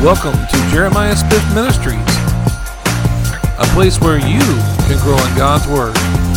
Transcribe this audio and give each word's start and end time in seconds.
Welcome 0.00 0.38
to 0.46 0.70
Jeremiah 0.70 1.16
Smith 1.16 1.42
Ministries, 1.52 1.98
a 3.58 3.66
place 3.74 4.00
where 4.00 4.16
you 4.16 4.38
can 4.86 4.96
grow 5.02 5.18
in 5.18 5.36
God's 5.36 5.66
Word. 5.66 6.27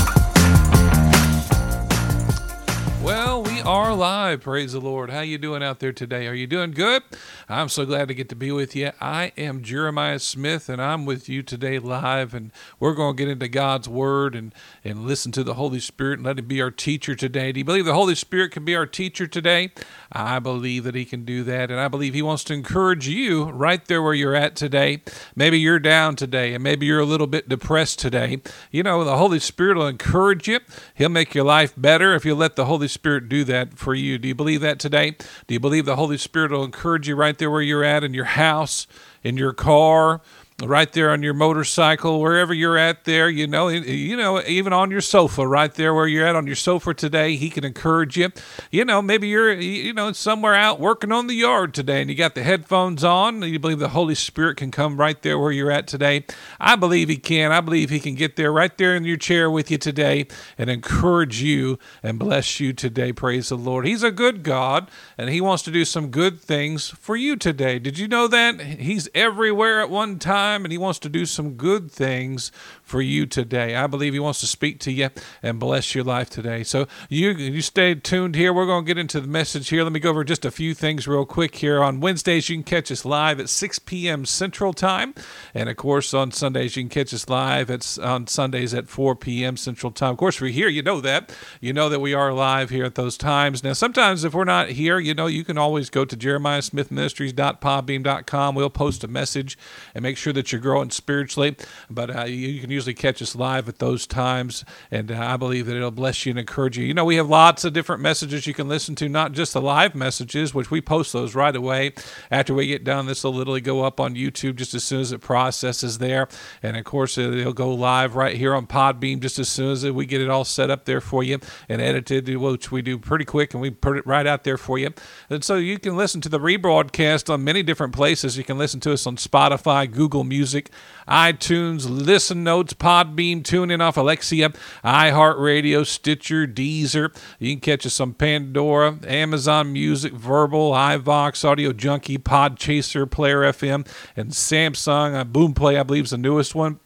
Are 3.91 3.95
live. 3.95 4.39
Praise 4.39 4.71
the 4.71 4.79
Lord. 4.79 5.09
How 5.09 5.19
you 5.19 5.37
doing 5.37 5.61
out 5.61 5.81
there 5.81 5.91
today? 5.91 6.25
Are 6.25 6.33
you 6.33 6.47
doing 6.47 6.71
good? 6.71 7.03
I'm 7.49 7.67
so 7.67 7.85
glad 7.85 8.07
to 8.07 8.13
get 8.13 8.29
to 8.29 8.37
be 8.37 8.49
with 8.49 8.73
you. 8.73 8.91
I 9.01 9.33
am 9.37 9.61
Jeremiah 9.61 10.19
Smith, 10.19 10.69
and 10.69 10.81
I'm 10.81 11.05
with 11.05 11.27
you 11.27 11.43
today 11.43 11.77
live, 11.77 12.33
and 12.33 12.53
we're 12.79 12.93
going 12.93 13.17
to 13.17 13.21
get 13.21 13.29
into 13.29 13.49
God's 13.49 13.89
Word 13.89 14.33
and, 14.33 14.55
and 14.85 15.05
listen 15.05 15.33
to 15.33 15.43
the 15.43 15.55
Holy 15.55 15.81
Spirit 15.81 16.19
and 16.19 16.25
let 16.25 16.39
Him 16.39 16.45
be 16.45 16.61
our 16.61 16.71
teacher 16.71 17.15
today. 17.15 17.51
Do 17.51 17.59
you 17.59 17.65
believe 17.65 17.83
the 17.83 17.93
Holy 17.93 18.15
Spirit 18.15 18.53
can 18.53 18.63
be 18.63 18.77
our 18.77 18.85
teacher 18.85 19.27
today? 19.27 19.73
I 20.09 20.39
believe 20.39 20.85
that 20.85 20.95
He 20.95 21.03
can 21.03 21.25
do 21.25 21.43
that, 21.43 21.69
and 21.69 21.77
I 21.77 21.89
believe 21.89 22.13
He 22.13 22.21
wants 22.21 22.45
to 22.45 22.53
encourage 22.53 23.09
you 23.09 23.49
right 23.49 23.83
there 23.83 24.01
where 24.01 24.13
you're 24.13 24.35
at 24.35 24.55
today. 24.55 25.03
Maybe 25.35 25.59
you're 25.59 25.79
down 25.79 26.15
today, 26.15 26.53
and 26.53 26.63
maybe 26.63 26.85
you're 26.85 27.01
a 27.01 27.05
little 27.05 27.27
bit 27.27 27.49
depressed 27.49 27.99
today. 27.99 28.41
You 28.71 28.83
know, 28.83 29.03
the 29.03 29.17
Holy 29.17 29.39
Spirit 29.39 29.75
will 29.75 29.87
encourage 29.87 30.47
you. 30.47 30.61
He'll 30.95 31.09
make 31.09 31.35
your 31.35 31.43
life 31.43 31.73
better 31.75 32.15
if 32.15 32.23
you 32.23 32.35
let 32.35 32.55
the 32.55 32.65
Holy 32.65 32.87
Spirit 32.87 33.27
do 33.27 33.43
that 33.43 33.80
for 33.81 33.93
you. 33.93 34.17
Do 34.17 34.27
you 34.27 34.35
believe 34.35 34.61
that 34.61 34.79
today? 34.79 35.17
Do 35.47 35.53
you 35.53 35.59
believe 35.59 35.85
the 35.85 35.97
Holy 35.97 36.17
Spirit 36.17 36.51
will 36.51 36.63
encourage 36.63 37.07
you 37.07 37.15
right 37.15 37.37
there 37.37 37.51
where 37.51 37.61
you're 37.61 37.83
at 37.83 38.03
in 38.03 38.13
your 38.13 38.25
house, 38.25 38.87
in 39.23 39.35
your 39.35 39.51
car? 39.51 40.21
Right 40.67 40.91
there 40.91 41.09
on 41.11 41.23
your 41.23 41.33
motorcycle, 41.33 42.19
wherever 42.19 42.53
you're 42.53 42.77
at 42.77 43.05
there, 43.05 43.29
you 43.29 43.47
know, 43.47 43.69
you 43.69 44.17
know, 44.17 44.41
even 44.43 44.73
on 44.73 44.91
your 44.91 45.01
sofa, 45.01 45.47
right 45.47 45.73
there 45.73 45.93
where 45.93 46.07
you're 46.07 46.25
at 46.25 46.35
on 46.35 46.45
your 46.47 46.55
sofa 46.55 46.93
today, 46.93 47.35
he 47.35 47.49
can 47.49 47.63
encourage 47.63 48.17
you. 48.17 48.29
You 48.71 48.85
know, 48.85 49.01
maybe 49.01 49.27
you're, 49.27 49.53
you 49.53 49.93
know, 49.93 50.11
somewhere 50.11 50.53
out 50.55 50.79
working 50.79 51.11
on 51.11 51.27
the 51.27 51.33
yard 51.33 51.73
today 51.73 52.01
and 52.01 52.09
you 52.09 52.15
got 52.15 52.35
the 52.35 52.43
headphones 52.43 53.03
on. 53.03 53.41
You 53.41 53.59
believe 53.59 53.79
the 53.79 53.89
Holy 53.89 54.15
Spirit 54.15 54.57
can 54.57 54.71
come 54.71 54.97
right 54.97 55.21
there 55.21 55.39
where 55.39 55.51
you're 55.51 55.71
at 55.71 55.87
today. 55.87 56.25
I 56.59 56.75
believe 56.75 57.09
he 57.09 57.17
can. 57.17 57.51
I 57.51 57.61
believe 57.61 57.89
he 57.89 57.99
can 57.99 58.15
get 58.15 58.35
there 58.35 58.51
right 58.51 58.77
there 58.77 58.95
in 58.95 59.03
your 59.03 59.17
chair 59.17 59.49
with 59.49 59.71
you 59.71 59.77
today 59.77 60.27
and 60.57 60.69
encourage 60.69 61.41
you 61.41 61.79
and 62.03 62.19
bless 62.19 62.59
you 62.59 62.73
today. 62.73 63.13
Praise 63.13 63.49
the 63.49 63.57
Lord. 63.57 63.85
He's 63.85 64.03
a 64.03 64.11
good 64.11 64.43
God 64.43 64.89
and 65.17 65.29
he 65.29 65.41
wants 65.41 65.63
to 65.63 65.71
do 65.71 65.85
some 65.85 66.09
good 66.09 66.39
things 66.39 66.89
for 66.89 67.15
you 67.15 67.35
today. 67.35 67.79
Did 67.79 67.97
you 67.97 68.07
know 68.07 68.27
that? 68.27 68.59
He's 68.61 69.07
everywhere 69.15 69.81
at 69.81 69.89
one 69.89 70.19
time 70.19 70.50
time 70.51 70.65
and 70.65 70.71
He 70.71 70.77
wants 70.77 70.99
to 70.99 71.09
do 71.09 71.25
some 71.25 71.53
good 71.55 71.91
things 71.91 72.51
for 72.91 73.01
you 73.01 73.25
today. 73.25 73.75
I 73.75 73.87
believe 73.87 74.13
He 74.13 74.19
wants 74.19 74.41
to 74.41 74.47
speak 74.47 74.79
to 74.81 74.91
you 74.91 75.09
and 75.41 75.59
bless 75.59 75.95
your 75.95 76.03
life 76.03 76.29
today. 76.29 76.63
So 76.63 76.87
you 77.09 77.31
you 77.31 77.61
stay 77.61 77.95
tuned 77.95 78.35
here. 78.35 78.53
We're 78.53 78.65
going 78.65 78.83
to 78.83 78.87
get 78.87 78.97
into 78.97 79.21
the 79.21 79.27
message 79.27 79.69
here. 79.69 79.83
Let 79.83 79.93
me 79.93 79.99
go 79.99 80.09
over 80.09 80.25
just 80.25 80.45
a 80.45 80.51
few 80.51 80.73
things 80.73 81.07
real 81.07 81.25
quick 81.25 81.55
here. 81.55 81.81
On 81.81 82.01
Wednesdays, 82.01 82.49
you 82.49 82.57
can 82.57 82.63
catch 82.63 82.91
us 82.91 83.05
live 83.05 83.39
at 83.39 83.47
6 83.49 83.79
p.m. 83.79 84.25
Central 84.25 84.73
Time, 84.73 85.15
and 85.53 85.69
of 85.69 85.77
course 85.77 86.13
on 86.13 86.31
Sundays 86.31 86.75
you 86.75 86.83
can 86.83 86.89
catch 86.89 87.13
us 87.13 87.29
live 87.29 87.71
at 87.71 87.97
on 87.99 88.27
Sundays 88.27 88.73
at 88.73 88.89
4 88.89 89.15
p.m. 89.15 89.55
Central 89.57 89.91
Time. 89.91 90.11
Of 90.11 90.17
course, 90.17 90.41
we're 90.41 90.51
here. 90.51 90.67
You 90.67 90.83
know 90.83 90.99
that. 91.01 91.33
You 91.61 91.71
know 91.71 91.87
that 91.87 92.01
we 92.01 92.13
are 92.13 92.33
live 92.33 92.69
here 92.69 92.83
at 92.83 92.95
those 92.95 93.15
times. 93.17 93.63
Now, 93.63 93.71
sometimes 93.73 94.25
if 94.25 94.33
we're 94.33 94.43
not 94.43 94.71
here, 94.71 94.99
you 94.99 95.13
know 95.13 95.27
you 95.27 95.45
can 95.45 95.57
always 95.57 95.89
go 95.89 96.03
to 96.03 96.17
jeremiahsmithministries.podbean.com. 96.17 98.55
We'll 98.55 98.69
post 98.69 99.05
a 99.05 99.07
message 99.07 99.57
and 99.95 100.03
make 100.03 100.17
sure 100.17 100.33
that 100.33 100.51
you're 100.51 100.59
growing 100.59 100.91
spiritually. 100.91 101.55
But 101.89 102.13
uh, 102.15 102.25
you, 102.25 102.59
can 102.59 102.69
usually 102.81 102.95
catch 102.95 103.21
us 103.21 103.35
live 103.35 103.69
at 103.69 103.77
those 103.77 104.07
times, 104.07 104.65
and 104.89 105.11
uh, 105.11 105.19
I 105.19 105.37
believe 105.37 105.67
that 105.67 105.75
it'll 105.75 105.91
bless 105.91 106.25
you 106.25 106.31
and 106.31 106.39
encourage 106.39 106.79
you. 106.79 106.85
You 106.85 106.95
know, 106.95 107.05
we 107.05 107.17
have 107.17 107.29
lots 107.29 107.63
of 107.63 107.73
different 107.73 108.01
messages 108.01 108.47
you 108.47 108.55
can 108.55 108.67
listen 108.67 108.95
to, 108.95 109.07
not 109.07 109.33
just 109.33 109.53
the 109.53 109.61
live 109.61 109.93
messages, 109.93 110.55
which 110.55 110.71
we 110.71 110.81
post 110.81 111.13
those 111.13 111.35
right 111.35 111.55
away 111.55 111.93
after 112.31 112.55
we 112.55 112.65
get 112.65 112.83
done. 112.83 113.05
This 113.05 113.23
will 113.23 113.35
literally 113.35 113.61
go 113.61 113.83
up 113.83 113.99
on 113.99 114.15
YouTube 114.15 114.55
just 114.55 114.73
as 114.73 114.83
soon 114.83 115.01
as 115.01 115.11
it 115.11 115.21
processes 115.21 115.99
there, 115.99 116.27
and 116.63 116.75
of 116.75 116.83
course 116.83 117.19
it'll 117.19 117.53
go 117.53 117.71
live 117.71 118.15
right 118.15 118.35
here 118.35 118.55
on 118.55 118.65
Podbean 118.65 119.19
just 119.19 119.37
as 119.37 119.47
soon 119.47 119.73
as 119.73 119.85
we 119.85 120.07
get 120.07 120.21
it 120.21 120.29
all 120.29 120.43
set 120.43 120.71
up 120.71 120.85
there 120.85 121.01
for 121.01 121.23
you 121.23 121.37
and 121.69 121.83
edited, 121.83 122.35
which 122.35 122.71
we 122.71 122.81
do 122.81 122.97
pretty 122.97 123.25
quick, 123.25 123.53
and 123.53 123.61
we 123.61 123.69
put 123.69 123.95
it 123.95 124.07
right 124.07 124.25
out 124.25 124.43
there 124.43 124.57
for 124.57 124.79
you. 124.79 124.89
And 125.29 125.43
so 125.43 125.57
you 125.57 125.77
can 125.77 125.95
listen 125.95 126.19
to 126.21 126.29
the 126.29 126.39
rebroadcast 126.39 127.31
on 127.31 127.43
many 127.43 127.61
different 127.61 127.93
places. 127.93 128.39
You 128.39 128.43
can 128.43 128.57
listen 128.57 128.79
to 128.79 128.93
us 128.93 129.05
on 129.05 129.17
Spotify, 129.17 129.91
Google 129.91 130.23
Music, 130.23 130.71
iTunes, 131.07 131.85
Listen 131.87 132.43
Notes, 132.43 132.70
Podbean, 132.73 133.41
TuneIn 133.41 133.81
off 133.81 133.97
Alexa, 133.97 134.35
iHeartRadio, 134.83 135.85
Stitcher, 135.85 136.47
Deezer. 136.47 137.15
You 137.39 137.53
can 137.53 137.61
catch 137.61 137.85
us 137.85 137.99
on 137.99 138.13
Pandora, 138.13 138.99
Amazon 139.05 139.73
Music, 139.73 140.13
Verbal, 140.13 140.71
iVox, 140.71 141.43
Audio 141.43 141.73
Junkie, 141.73 142.17
Podchaser, 142.17 143.09
Player 143.09 143.41
FM, 143.41 143.87
and 144.15 144.31
Samsung. 144.31 145.15
Uh, 145.15 145.25
Boomplay, 145.25 145.79
I 145.79 145.83
believe, 145.83 146.05
is 146.05 146.11
the 146.11 146.17
newest 146.17 146.55
one. 146.55 146.79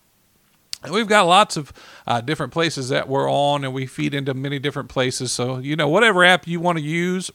And 0.84 0.94
we've 0.94 1.07
got 1.07 1.25
lots 1.25 1.57
of 1.57 1.74
uh, 2.06 2.22
different 2.22 2.53
places 2.53 2.90
that 2.90 3.09
we're 3.09 3.29
on, 3.29 3.63
and 3.63 3.74
we 3.74 3.88
feed 3.88 4.13
into 4.13 4.34
many 4.34 4.59
different 4.59 4.90
places. 4.90 5.31
So, 5.31 5.57
you 5.57 5.75
know, 5.75 5.90
whatever 5.90 6.24
app 6.24 6.47
you 6.47 6.59
want 6.59 6.78
to 6.78 6.84
use, 6.84 7.31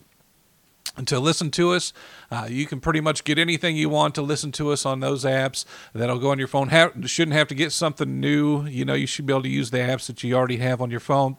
to 1.07 1.21
listen 1.21 1.51
to 1.53 1.73
us. 1.73 1.93
Uh, 2.31 2.47
you 2.49 2.67
can 2.67 2.81
pretty 2.81 3.01
much 3.01 3.25
get 3.25 3.39
anything 3.39 3.77
you 3.77 3.89
want 3.89 4.15
to 4.17 4.23
listen 4.23 4.53
to 4.53 4.71
us 4.71 4.85
on 4.85 5.01
those 5.01 5.25
apps 5.25 5.65
that'll 5.93 6.19
go 6.19 6.31
on 6.31 6.39
your 6.39 6.49
phone. 6.49 6.69
Shouldn't 7.07 7.37
have 7.37 7.49
to 7.49 7.55
get 7.55 7.73
something 7.73 8.21
new. 8.21 8.67
You 8.67 8.85
know, 8.85 8.95
you 8.95 9.07
should 9.07 9.27
be 9.27 9.33
able 9.33 9.43
to 9.43 9.49
use 9.49 9.71
the 9.71 9.79
apps 9.79 10.07
that 10.07 10.23
you 10.23 10.35
already 10.35 10.59
have 10.59 10.81
on 10.81 10.91
your 10.91 11.01
phone. 11.01 11.37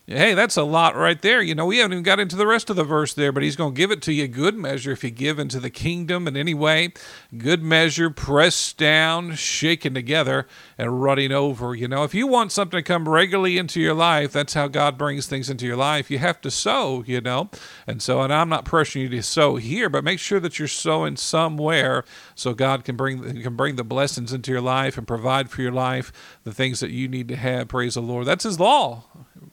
Hey, 0.07 0.33
that's 0.33 0.57
a 0.57 0.63
lot 0.63 0.95
right 0.95 1.21
there. 1.21 1.43
You 1.43 1.53
know, 1.53 1.67
we 1.67 1.77
haven't 1.77 1.93
even 1.93 2.03
got 2.03 2.19
into 2.19 2.35
the 2.35 2.47
rest 2.47 2.71
of 2.71 2.75
the 2.75 2.83
verse 2.83 3.13
there, 3.13 3.31
but 3.31 3.43
he's 3.43 3.55
going 3.55 3.75
to 3.75 3.77
give 3.77 3.91
it 3.91 4.01
to 4.03 4.11
you 4.11 4.27
good 4.27 4.55
measure 4.55 4.91
if 4.91 5.03
you 5.03 5.11
give 5.11 5.37
into 5.37 5.59
the 5.59 5.69
kingdom 5.69 6.27
in 6.27 6.35
any 6.35 6.55
way. 6.55 6.91
Good 7.37 7.61
measure, 7.61 8.09
pressed 8.09 8.79
down, 8.79 9.35
shaken 9.35 9.93
together, 9.93 10.47
and 10.75 11.03
running 11.03 11.31
over. 11.31 11.75
You 11.75 11.87
know, 11.87 12.03
if 12.03 12.15
you 12.15 12.25
want 12.25 12.51
something 12.51 12.79
to 12.79 12.83
come 12.83 13.07
regularly 13.07 13.59
into 13.59 13.79
your 13.79 13.93
life, 13.93 14.33
that's 14.33 14.55
how 14.55 14.67
God 14.67 14.97
brings 14.97 15.27
things 15.27 15.51
into 15.51 15.67
your 15.67 15.77
life. 15.77 16.09
You 16.09 16.17
have 16.17 16.41
to 16.41 16.51
sow, 16.51 17.03
you 17.05 17.21
know. 17.21 17.51
And 17.85 18.01
so, 18.01 18.21
and 18.21 18.33
I'm 18.33 18.49
not 18.49 18.65
pressuring 18.65 19.01
you 19.01 19.09
to 19.09 19.21
sow 19.21 19.57
here, 19.57 19.87
but 19.87 20.03
make 20.03 20.19
sure 20.19 20.39
that 20.39 20.57
you're 20.57 20.67
sowing 20.67 21.15
somewhere 21.15 22.03
so 22.33 22.55
God 22.55 22.83
can 22.83 22.97
bring 22.97 23.41
can 23.43 23.55
bring 23.55 23.75
the 23.75 23.83
blessings 23.83 24.33
into 24.33 24.51
your 24.51 24.61
life 24.61 24.97
and 24.97 25.07
provide 25.07 25.51
for 25.51 25.61
your 25.61 25.71
life 25.71 26.11
the 26.43 26.53
things 26.53 26.79
that 26.79 26.89
you 26.89 27.07
need 27.07 27.27
to 27.27 27.35
have. 27.35 27.67
Praise 27.67 27.93
the 27.93 28.01
Lord. 28.01 28.25
That's 28.25 28.45
His 28.45 28.59
law 28.59 29.03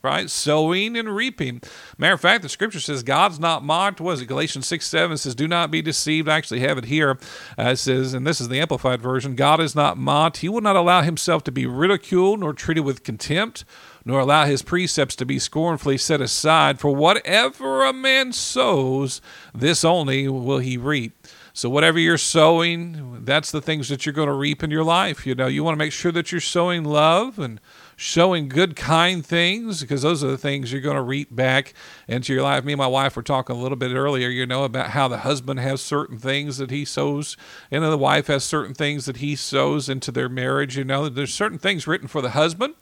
right? 0.02 0.28
Sowing 0.28 0.96
and 0.96 1.14
reaping. 1.14 1.60
Matter 1.96 2.14
of 2.14 2.20
fact, 2.20 2.42
the 2.42 2.48
scripture 2.48 2.80
says 2.80 3.02
God's 3.02 3.38
not 3.40 3.64
mocked. 3.64 4.00
Was 4.00 4.20
it 4.20 4.26
Galatians 4.26 4.66
6 4.66 4.86
7 4.86 5.16
says, 5.16 5.34
Do 5.34 5.48
not 5.48 5.70
be 5.70 5.82
deceived. 5.82 6.28
I 6.28 6.36
actually 6.36 6.60
have 6.60 6.78
it 6.78 6.86
here. 6.86 7.18
Uh, 7.58 7.70
it 7.70 7.76
says, 7.76 8.14
and 8.14 8.26
this 8.26 8.40
is 8.40 8.48
the 8.48 8.60
Amplified 8.60 9.00
Version 9.00 9.34
God 9.34 9.60
is 9.60 9.74
not 9.74 9.96
mocked. 9.96 10.38
He 10.38 10.48
will 10.48 10.60
not 10.60 10.76
allow 10.76 11.02
himself 11.02 11.44
to 11.44 11.52
be 11.52 11.66
ridiculed 11.66 12.40
nor 12.40 12.52
treated 12.52 12.82
with 12.82 13.04
contempt, 13.04 13.64
nor 14.04 14.20
allow 14.20 14.44
his 14.44 14.62
precepts 14.62 15.16
to 15.16 15.26
be 15.26 15.38
scornfully 15.38 15.98
set 15.98 16.20
aside. 16.20 16.80
For 16.80 16.94
whatever 16.94 17.84
a 17.84 17.92
man 17.92 18.32
sows, 18.32 19.20
this 19.54 19.84
only 19.84 20.28
will 20.28 20.58
he 20.58 20.76
reap. 20.76 21.26
So 21.58 21.68
whatever 21.68 21.98
you're 21.98 22.18
sowing, 22.18 23.24
that's 23.24 23.50
the 23.50 23.60
things 23.60 23.88
that 23.88 24.06
you're 24.06 24.12
going 24.12 24.28
to 24.28 24.32
reap 24.32 24.62
in 24.62 24.70
your 24.70 24.84
life. 24.84 25.26
You 25.26 25.34
know, 25.34 25.48
you 25.48 25.64
want 25.64 25.74
to 25.74 25.84
make 25.84 25.90
sure 25.90 26.12
that 26.12 26.30
you're 26.30 26.40
sowing 26.40 26.84
love 26.84 27.40
and 27.40 27.60
showing 28.00 28.48
good, 28.48 28.76
kind 28.76 29.26
things, 29.26 29.80
because 29.80 30.02
those 30.02 30.22
are 30.22 30.30
the 30.30 30.38
things 30.38 30.70
you're 30.70 30.80
going 30.80 30.94
to 30.94 31.02
reap 31.02 31.34
back 31.34 31.74
into 32.06 32.32
your 32.32 32.44
life. 32.44 32.64
Me 32.64 32.72
and 32.74 32.78
my 32.78 32.86
wife 32.86 33.16
were 33.16 33.24
talking 33.24 33.56
a 33.56 33.58
little 33.58 33.76
bit 33.76 33.92
earlier, 33.92 34.28
you 34.28 34.46
know, 34.46 34.62
about 34.62 34.90
how 34.90 35.08
the 35.08 35.18
husband 35.18 35.58
has 35.58 35.80
certain 35.80 36.16
things 36.16 36.58
that 36.58 36.70
he 36.70 36.84
sows, 36.84 37.36
and 37.72 37.82
the 37.82 37.98
wife 37.98 38.28
has 38.28 38.44
certain 38.44 38.72
things 38.72 39.06
that 39.06 39.16
he 39.16 39.34
sows 39.34 39.88
into 39.88 40.12
their 40.12 40.28
marriage. 40.28 40.78
You 40.78 40.84
know, 40.84 41.08
there's 41.08 41.34
certain 41.34 41.58
things 41.58 41.88
written 41.88 42.06
for 42.06 42.22
the 42.22 42.30
husband 42.30 42.74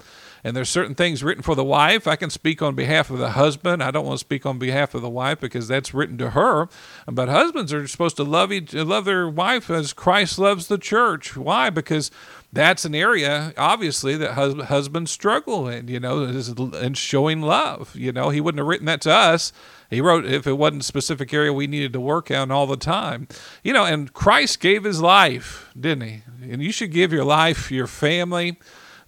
and 0.46 0.56
there's 0.56 0.68
certain 0.68 0.94
things 0.94 1.24
written 1.24 1.42
for 1.42 1.56
the 1.56 1.64
wife. 1.64 2.06
I 2.06 2.14
can 2.14 2.30
speak 2.30 2.62
on 2.62 2.76
behalf 2.76 3.10
of 3.10 3.18
the 3.18 3.30
husband. 3.30 3.82
I 3.82 3.90
don't 3.90 4.06
want 4.06 4.20
to 4.20 4.24
speak 4.24 4.46
on 4.46 4.60
behalf 4.60 4.94
of 4.94 5.02
the 5.02 5.10
wife 5.10 5.40
because 5.40 5.66
that's 5.66 5.92
written 5.92 6.18
to 6.18 6.30
her. 6.30 6.68
But 7.06 7.28
husbands 7.28 7.72
are 7.72 7.88
supposed 7.88 8.16
to 8.18 8.22
love 8.22 8.52
each, 8.52 8.72
love 8.72 9.06
their 9.06 9.28
wife 9.28 9.70
as 9.70 9.92
Christ 9.92 10.38
loves 10.38 10.68
the 10.68 10.78
church. 10.78 11.36
Why? 11.36 11.68
Because 11.68 12.12
that's 12.52 12.84
an 12.84 12.94
area 12.94 13.52
obviously 13.56 14.16
that 14.16 14.32
hus- 14.32 14.64
husbands 14.64 15.10
struggle 15.10 15.68
in 15.68 15.88
you 15.88 16.00
know 16.00 16.24
in 16.24 16.94
showing 16.94 17.42
love 17.42 17.94
you 17.96 18.12
know 18.12 18.30
he 18.30 18.40
wouldn't 18.40 18.58
have 18.58 18.66
written 18.66 18.86
that 18.86 19.00
to 19.00 19.12
us 19.12 19.52
he 19.90 20.00
wrote 20.00 20.24
if 20.24 20.46
it 20.46 20.54
wasn't 20.54 20.82
a 20.82 20.84
specific 20.84 21.32
area 21.34 21.52
we 21.52 21.66
needed 21.66 21.92
to 21.92 22.00
work 22.00 22.30
on 22.30 22.50
all 22.50 22.66
the 22.66 22.76
time 22.76 23.28
you 23.62 23.72
know 23.72 23.84
and 23.84 24.12
christ 24.12 24.60
gave 24.60 24.84
his 24.84 25.00
life 25.00 25.70
didn't 25.78 26.08
he 26.08 26.22
and 26.42 26.62
you 26.62 26.72
should 26.72 26.92
give 26.92 27.12
your 27.12 27.24
life 27.24 27.70
your 27.70 27.86
family 27.86 28.58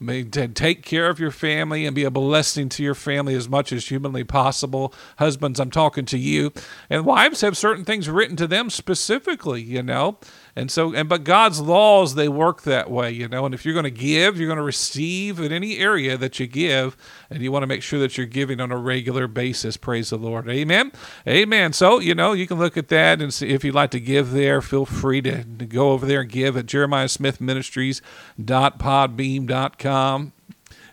to 0.01 0.49
take 0.49 0.85
care 0.85 1.09
of 1.09 1.19
your 1.19 1.31
family 1.31 1.85
and 1.85 1.95
be 1.95 2.05
a 2.05 2.11
blessing 2.11 2.69
to 2.69 2.83
your 2.83 2.95
family 2.95 3.35
as 3.35 3.49
much 3.49 3.73
as 3.73 3.89
humanly 3.89 4.23
possible. 4.23 4.95
Husbands, 5.19 5.59
I'm 5.59 5.71
talking 5.71 6.05
to 6.07 6.19
you. 6.19 6.53
And 6.89 7.05
wives 7.05 7.41
have 7.41 7.57
certain 7.57 7.85
things 7.85 8.09
written 8.09 8.37
to 8.37 8.47
them 8.47 8.71
specifically, 8.71 9.61
you 9.63 9.83
know. 9.83 10.19
And 10.57 10.71
so, 10.71 10.95
and 10.95 11.09
but 11.09 11.25
God's 11.25 11.61
laws, 11.61 12.15
they 12.15 12.29
work 12.29 12.63
that 12.63 12.91
way, 12.91 13.11
you 13.11 13.29
know. 13.29 13.45
And 13.45 13.55
if 13.55 13.65
you're 13.65 13.75
going 13.75 13.85
to 13.85 13.91
give, 13.91 14.39
you're 14.39 14.49
going 14.49 14.59
to 14.59 14.63
receive 14.63 15.41
in 15.41 15.53
any 15.53 15.79
area 15.79 16.17
that 16.17 16.41
you 16.41 16.47
give, 16.47 16.97
and 17.31 17.43
you 17.43 17.53
want 17.53 17.63
to 17.63 17.67
make 17.67 17.83
sure 17.83 18.01
that 18.01 18.17
you're 18.17 18.27
giving 18.27 18.61
on 18.61 18.73
a 18.73 18.77
regular 18.77 19.27
basis. 19.27 19.77
Praise 19.77 20.11
the 20.11 20.17
Lord. 20.17 20.49
Amen. 20.49 20.93
Amen. 21.27 21.73
So, 21.73 21.99
you 22.01 22.15
know, 22.15 22.33
you 22.33 22.47
can 22.47 22.59
look 22.59 22.77
at 22.77 22.89
that 22.89 23.23
and 23.23 23.33
see 23.33 23.51
if 23.51 23.65
you'd 23.65 23.75
like 23.75 23.91
to 23.93 24.01
give 24.01 24.33
there, 24.33 24.61
feel 24.61 24.87
free 24.87 25.23
to, 25.23 25.45
to 25.45 25.67
go 25.67 25.93
over 25.93 26.07
there 26.07 26.23
and 26.23 26.31
give 26.31 26.57
at 26.57 26.67
Jeremiah 26.67 27.09
Smith 27.09 27.41
Ministries.podbean.com. 27.41 30.33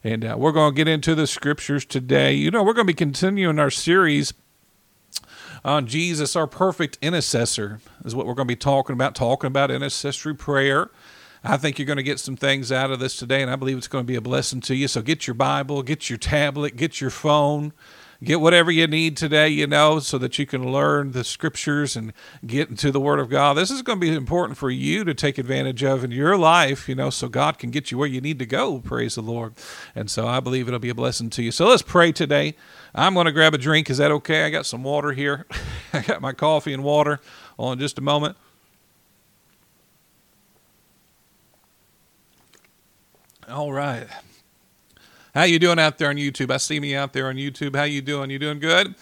And 0.03 0.23
uh, 0.23 0.35
we're 0.37 0.51
going 0.51 0.71
to 0.71 0.75
get 0.75 0.87
into 0.87 1.15
the 1.15 1.25
scriptures 1.25 1.83
today. 1.83 2.33
You 2.33 2.51
know, 2.51 2.61
we're 2.61 2.73
going 2.73 2.85
to 2.85 2.93
be 2.93 2.93
continuing 2.93 3.57
our 3.57 3.71
series 3.71 4.35
on 5.65 5.87
Jesus, 5.87 6.35
our 6.35 6.45
perfect 6.45 6.99
intercessor, 7.01 7.79
is 8.05 8.13
what 8.13 8.27
we're 8.27 8.35
going 8.35 8.47
to 8.47 8.51
be 8.51 8.55
talking 8.55 8.93
about, 8.93 9.15
talking 9.15 9.47
about 9.47 9.71
intercessory 9.71 10.35
prayer. 10.35 10.91
I 11.43 11.57
think 11.57 11.79
you're 11.79 11.87
going 11.87 11.97
to 11.97 12.03
get 12.03 12.19
some 12.19 12.35
things 12.37 12.71
out 12.71 12.91
of 12.91 12.99
this 12.99 13.17
today, 13.17 13.41
and 13.41 13.49
I 13.49 13.55
believe 13.55 13.77
it's 13.77 13.87
going 13.87 14.03
to 14.03 14.07
be 14.07 14.15
a 14.15 14.21
blessing 14.21 14.61
to 14.61 14.75
you. 14.75 14.87
So 14.87 15.01
get 15.01 15.25
your 15.25 15.33
Bible, 15.33 15.81
get 15.81 16.07
your 16.07 16.19
tablet, 16.19 16.75
get 16.75 17.01
your 17.01 17.09
phone, 17.09 17.73
get 18.23 18.41
whatever 18.41 18.71
you 18.71 18.87
need 18.87 19.17
today, 19.17 19.49
you 19.49 19.67
know, 19.67 19.99
so 19.99 20.17
that 20.17 20.39
you 20.39 20.45
can 20.45 20.71
learn 20.71 21.11
the 21.11 21.23
scriptures 21.23 21.95
and 21.95 22.13
get 22.45 22.69
into 22.69 22.91
the 22.91 22.99
Word 22.99 23.19
of 23.19 23.29
God. 23.29 23.55
This 23.55 23.71
is 23.71 23.81
going 23.81 23.99
to 23.99 24.05
be 24.05 24.15
important 24.15 24.57
for 24.57 24.69
you 24.69 25.03
to 25.03 25.13
take 25.13 25.37
advantage 25.37 25.83
of 25.83 26.03
in 26.03 26.11
your 26.11 26.37
life, 26.37 26.87
you 26.87 26.95
know, 26.95 27.09
so 27.09 27.27
God 27.27 27.57
can 27.57 27.71
get 27.71 27.91
you 27.91 27.97
where 27.97 28.07
you 28.07 28.21
need 28.21 28.39
to 28.39 28.45
go. 28.45 28.79
Praise 28.79 29.15
the 29.15 29.21
Lord. 29.21 29.53
And 29.93 30.09
so 30.09 30.27
I 30.27 30.39
believe 30.39 30.67
it'll 30.67 30.79
be 30.79 30.89
a 30.89 30.95
blessing 30.95 31.29
to 31.31 31.43
you. 31.43 31.51
So 31.51 31.67
let's 31.67 31.81
pray 31.81 32.11
today. 32.11 32.55
I'm 32.93 33.13
going 33.13 33.25
to 33.25 33.31
grab 33.31 33.53
a 33.53 33.57
drink. 33.57 33.89
Is 33.89 33.97
that 33.97 34.11
okay? 34.11 34.45
I 34.45 34.49
got 34.49 34.65
some 34.65 34.83
water 34.83 35.11
here. 35.11 35.45
I 35.93 36.01
got 36.01 36.21
my 36.21 36.33
coffee 36.33 36.73
and 36.73 36.83
water. 36.83 37.19
on 37.57 37.79
just 37.79 37.97
a 37.97 38.01
moment. 38.01 38.37
All 43.47 43.71
right. 43.71 44.07
How 45.35 45.43
you 45.43 45.59
doing 45.59 45.79
out 45.79 45.97
there 45.97 46.07
on 46.07 46.15
YouTube? 46.15 46.49
I 46.49 46.55
see 46.55 46.79
me 46.79 46.95
out 46.95 47.11
there 47.11 47.27
on 47.27 47.35
YouTube. 47.35 47.75
How 47.75 47.83
you 47.83 48.01
doing? 48.01 48.29
You 48.29 48.39
doing 48.39 48.61
good? 48.61 48.95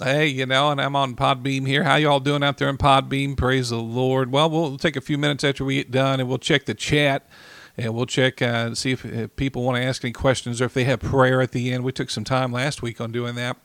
Hey, 0.00 0.28
you 0.28 0.46
know, 0.46 0.70
and 0.70 0.80
I'm 0.80 0.94
on 0.94 1.16
Podbean 1.16 1.66
here. 1.66 1.82
How 1.82 1.96
y'all 1.96 2.20
doing 2.20 2.44
out 2.44 2.58
there 2.58 2.68
in 2.68 2.78
Podbean? 2.78 3.36
Praise 3.36 3.70
the 3.70 3.78
Lord. 3.78 4.30
Well, 4.30 4.48
we'll 4.48 4.78
take 4.78 4.94
a 4.94 5.00
few 5.00 5.18
minutes 5.18 5.42
after 5.42 5.64
we 5.64 5.74
get 5.74 5.90
done 5.90 6.20
and 6.20 6.28
we'll 6.28 6.38
check 6.38 6.66
the 6.66 6.74
chat 6.74 7.28
and 7.76 7.92
we'll 7.92 8.06
check 8.06 8.40
uh, 8.40 8.72
see 8.76 8.92
if, 8.92 9.04
if 9.04 9.34
people 9.34 9.64
want 9.64 9.78
to 9.78 9.82
ask 9.82 10.04
any 10.04 10.12
questions 10.12 10.60
or 10.60 10.66
if 10.66 10.74
they 10.74 10.84
have 10.84 11.00
prayer 11.00 11.40
at 11.40 11.50
the 11.50 11.72
end. 11.72 11.82
We 11.82 11.90
took 11.90 12.10
some 12.10 12.22
time 12.22 12.52
last 12.52 12.82
week 12.82 13.00
on 13.00 13.10
doing 13.10 13.34
that 13.34 13.56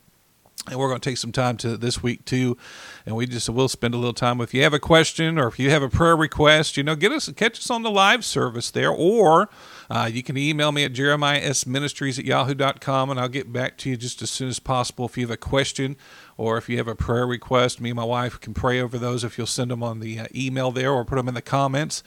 and 0.68 0.80
we're 0.80 0.88
going 0.88 1.00
to 1.00 1.10
take 1.10 1.18
some 1.18 1.32
time 1.32 1.58
to 1.58 1.78
this 1.78 2.02
week 2.02 2.26
too 2.26 2.58
and 3.06 3.16
we 3.16 3.26
just 3.26 3.50
will 3.50 3.68
spend 3.68 3.94
a 3.94 3.98
little 3.98 4.14
time 4.14 4.42
if 4.42 4.54
you 4.54 4.64
have 4.64 4.74
a 4.74 4.80
question 4.80 5.38
or 5.38 5.48
if 5.48 5.60
you 5.60 5.70
have 5.70 5.84
a 5.84 5.90
prayer 5.90 6.16
request 6.16 6.78
you 6.78 6.84
know 6.84 6.96
get 6.96 7.12
us 7.12 7.32
catch 7.34 7.60
us 7.60 7.70
on 7.70 7.84
the 7.84 7.92
live 7.92 8.24
service 8.24 8.72
there 8.72 8.92
or 8.92 9.50
uh, 9.90 10.10
you 10.12 10.24
can 10.24 10.38
email 10.38 10.72
me 10.72 10.84
at 10.84 10.94
jeremiahsministries 10.94 12.20
at 12.20 12.26
yahoo.com 12.26 13.10
and 13.10 13.20
i'll 13.20 13.28
get 13.28 13.52
back 13.52 13.78
to 13.78 13.90
you 13.90 13.98
just 13.98 14.22
as 14.22 14.30
soon 14.30 14.50
as 14.50 14.60
possible 14.60 15.06
if 15.06 15.18
you 15.18 15.24
have 15.24 15.32
a 15.32 15.38
question 15.38 15.96
or 16.38 16.58
if 16.58 16.68
you 16.70 16.78
have 16.78 16.88
a 16.88 16.96
prayer 16.96 17.26
request. 17.26 17.80
Me 17.80 17.92
and 17.92 17.98
my 17.98 18.04
wife 18.04 18.40
can 18.40 18.54
pray 18.54 18.80
over 18.80 18.98
those 18.98 19.24
if 19.24 19.38
you'll 19.38 19.48
send 19.48 19.72
them 19.72 19.84
on 19.84 20.00
the 20.00 20.20
uh, 20.20 20.28
email 20.34 20.72
there 20.72 20.92
or 20.92 21.06
put 21.06 21.16
them 21.16 21.28
in 21.28 21.34
the 21.34 21.42
comments 21.42 22.04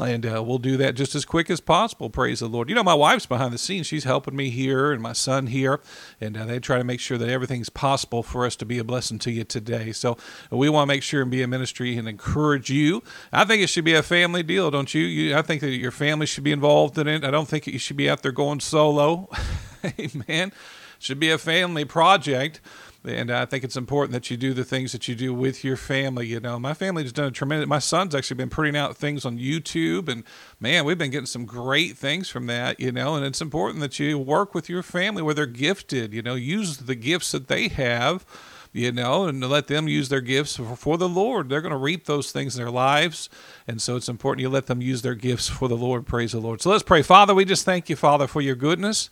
and 0.00 0.24
uh, 0.24 0.42
we'll 0.42 0.58
do 0.58 0.76
that 0.78 0.94
just 0.94 1.14
as 1.14 1.24
quick 1.24 1.50
as 1.50 1.60
possible. 1.60 2.08
Praise 2.08 2.40
the 2.40 2.48
Lord. 2.48 2.70
You 2.70 2.74
know, 2.74 2.82
my 2.82 2.94
wife's 2.94 3.26
behind 3.26 3.52
the 3.52 3.58
scenes; 3.58 3.86
she's 3.86 4.04
helping 4.04 4.34
me 4.34 4.48
here, 4.48 4.90
and 4.90 5.02
my 5.02 5.12
son 5.12 5.48
here, 5.48 5.80
and 6.20 6.36
uh, 6.36 6.46
they 6.46 6.58
try 6.60 6.78
to 6.78 6.84
make 6.84 7.00
sure 7.00 7.18
that 7.18 7.28
everything's 7.28 7.68
possible 7.68 8.22
for 8.22 8.46
us 8.46 8.56
to 8.56 8.64
be 8.64 8.78
a 8.78 8.84
blessing 8.84 9.18
to 9.20 9.30
you 9.30 9.44
today. 9.44 9.92
So 9.92 10.16
we 10.50 10.68
want 10.70 10.88
to 10.88 10.94
make 10.94 11.02
sure 11.02 11.22
and 11.22 11.30
be 11.30 11.42
a 11.42 11.48
ministry 11.48 11.96
and 11.96 12.08
encourage 12.08 12.70
you. 12.70 13.02
I 13.32 13.44
think 13.44 13.62
it 13.62 13.68
should 13.68 13.84
be 13.84 13.94
a 13.94 14.02
family 14.02 14.42
deal, 14.42 14.70
don't 14.70 14.92
you? 14.94 15.02
you 15.02 15.36
I 15.36 15.42
think 15.42 15.60
that 15.60 15.70
your 15.70 15.90
family 15.90 16.26
should 16.26 16.44
be 16.44 16.52
involved 16.52 16.96
in 16.96 17.06
it. 17.06 17.24
I 17.24 17.30
don't 17.30 17.48
think 17.48 17.66
you 17.66 17.78
should 17.78 17.96
be 17.96 18.08
out 18.08 18.22
there 18.22 18.32
going 18.32 18.60
solo. 18.60 19.28
Amen. 19.98 20.52
Should 20.98 21.18
be 21.18 21.30
a 21.30 21.38
family 21.38 21.84
project. 21.84 22.60
And 23.04 23.32
I 23.32 23.46
think 23.46 23.64
it's 23.64 23.76
important 23.76 24.12
that 24.12 24.30
you 24.30 24.36
do 24.36 24.54
the 24.54 24.64
things 24.64 24.92
that 24.92 25.08
you 25.08 25.16
do 25.16 25.34
with 25.34 25.64
your 25.64 25.76
family. 25.76 26.26
You 26.26 26.38
know, 26.38 26.58
my 26.58 26.72
family 26.72 27.02
has 27.02 27.12
done 27.12 27.26
a 27.26 27.30
tremendous. 27.32 27.68
My 27.68 27.80
son's 27.80 28.14
actually 28.14 28.36
been 28.36 28.50
putting 28.50 28.76
out 28.76 28.96
things 28.96 29.24
on 29.24 29.38
YouTube, 29.38 30.08
and 30.08 30.22
man, 30.60 30.84
we've 30.84 30.98
been 30.98 31.10
getting 31.10 31.26
some 31.26 31.44
great 31.44 31.96
things 31.96 32.28
from 32.28 32.46
that. 32.46 32.78
You 32.78 32.92
know, 32.92 33.16
and 33.16 33.26
it's 33.26 33.40
important 33.40 33.80
that 33.80 33.98
you 33.98 34.18
work 34.18 34.54
with 34.54 34.68
your 34.68 34.82
family 34.82 35.22
where 35.22 35.34
they're 35.34 35.46
gifted. 35.46 36.14
You 36.14 36.22
know, 36.22 36.34
use 36.34 36.76
the 36.78 36.94
gifts 36.94 37.32
that 37.32 37.48
they 37.48 37.68
have 37.68 38.24
you 38.72 38.90
know, 38.90 39.26
and 39.26 39.46
let 39.48 39.66
them 39.66 39.86
use 39.86 40.08
their 40.08 40.22
gifts 40.22 40.56
for, 40.56 40.74
for 40.76 40.96
the 40.96 41.08
Lord. 41.08 41.48
They're 41.48 41.60
going 41.60 41.72
to 41.72 41.76
reap 41.76 42.06
those 42.06 42.32
things 42.32 42.56
in 42.56 42.62
their 42.62 42.72
lives. 42.72 43.28
And 43.68 43.82
so 43.82 43.96
it's 43.96 44.08
important 44.08 44.40
you 44.40 44.48
let 44.48 44.66
them 44.66 44.80
use 44.80 45.02
their 45.02 45.14
gifts 45.14 45.48
for 45.48 45.68
the 45.68 45.76
Lord. 45.76 46.06
Praise 46.06 46.32
the 46.32 46.40
Lord. 46.40 46.62
So 46.62 46.70
let's 46.70 46.82
pray. 46.82 47.02
Father, 47.02 47.34
we 47.34 47.44
just 47.44 47.64
thank 47.66 47.90
you, 47.90 47.96
Father, 47.96 48.26
for 48.26 48.40
your 48.40 48.54
goodness. 48.54 49.10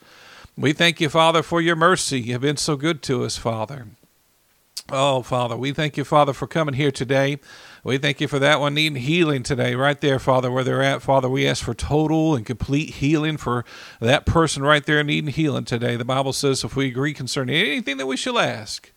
We 0.61 0.75
thank 0.75 1.01
you, 1.01 1.09
Father, 1.09 1.43
for 1.43 1.63
your 1.63 1.75
mercy. 1.75 2.21
You've 2.21 2.43
been 2.43 2.59
so 2.59 2.77
good 2.77 3.01
to 3.05 3.25
us, 3.25 3.39
Father. 3.39 3.87
Oh, 4.91 5.23
Father, 5.23 5.57
we 5.57 5.73
thank 5.73 5.97
you, 5.97 6.05
Father, 6.05 6.35
for 6.35 6.47
coming 6.47 6.75
here 6.75 6.91
today. 6.91 7.39
We 7.83 7.97
thank 7.97 8.21
you 8.21 8.29
for 8.29 8.39
that 8.41 8.61
one 8.61 8.75
needing 8.75 9.01
healing 9.01 9.43
today, 9.43 9.75
right 9.75 9.99
there, 9.99 10.19
Father, 10.19 10.51
where 10.51 10.63
they're 10.63 10.83
at. 10.83 11.01
Father, 11.01 11.31
we 11.31 11.49
ask 11.49 11.65
for 11.65 11.73
total 11.73 12.35
and 12.35 12.45
complete 12.45 12.97
healing 12.97 13.39
for 13.39 13.65
that 14.01 14.27
person 14.27 14.63
right 14.63 14.85
there 14.85 15.03
needing 15.03 15.33
healing 15.33 15.65
today. 15.65 15.97
The 15.97 16.05
Bible 16.05 16.35
says 16.35 16.63
if 16.63 16.77
we 16.77 16.89
agree 16.89 17.15
concerning 17.15 17.57
anything 17.57 17.97
that 17.97 18.05
we 18.05 18.19
shall 18.19 18.39
ask, 18.39 18.93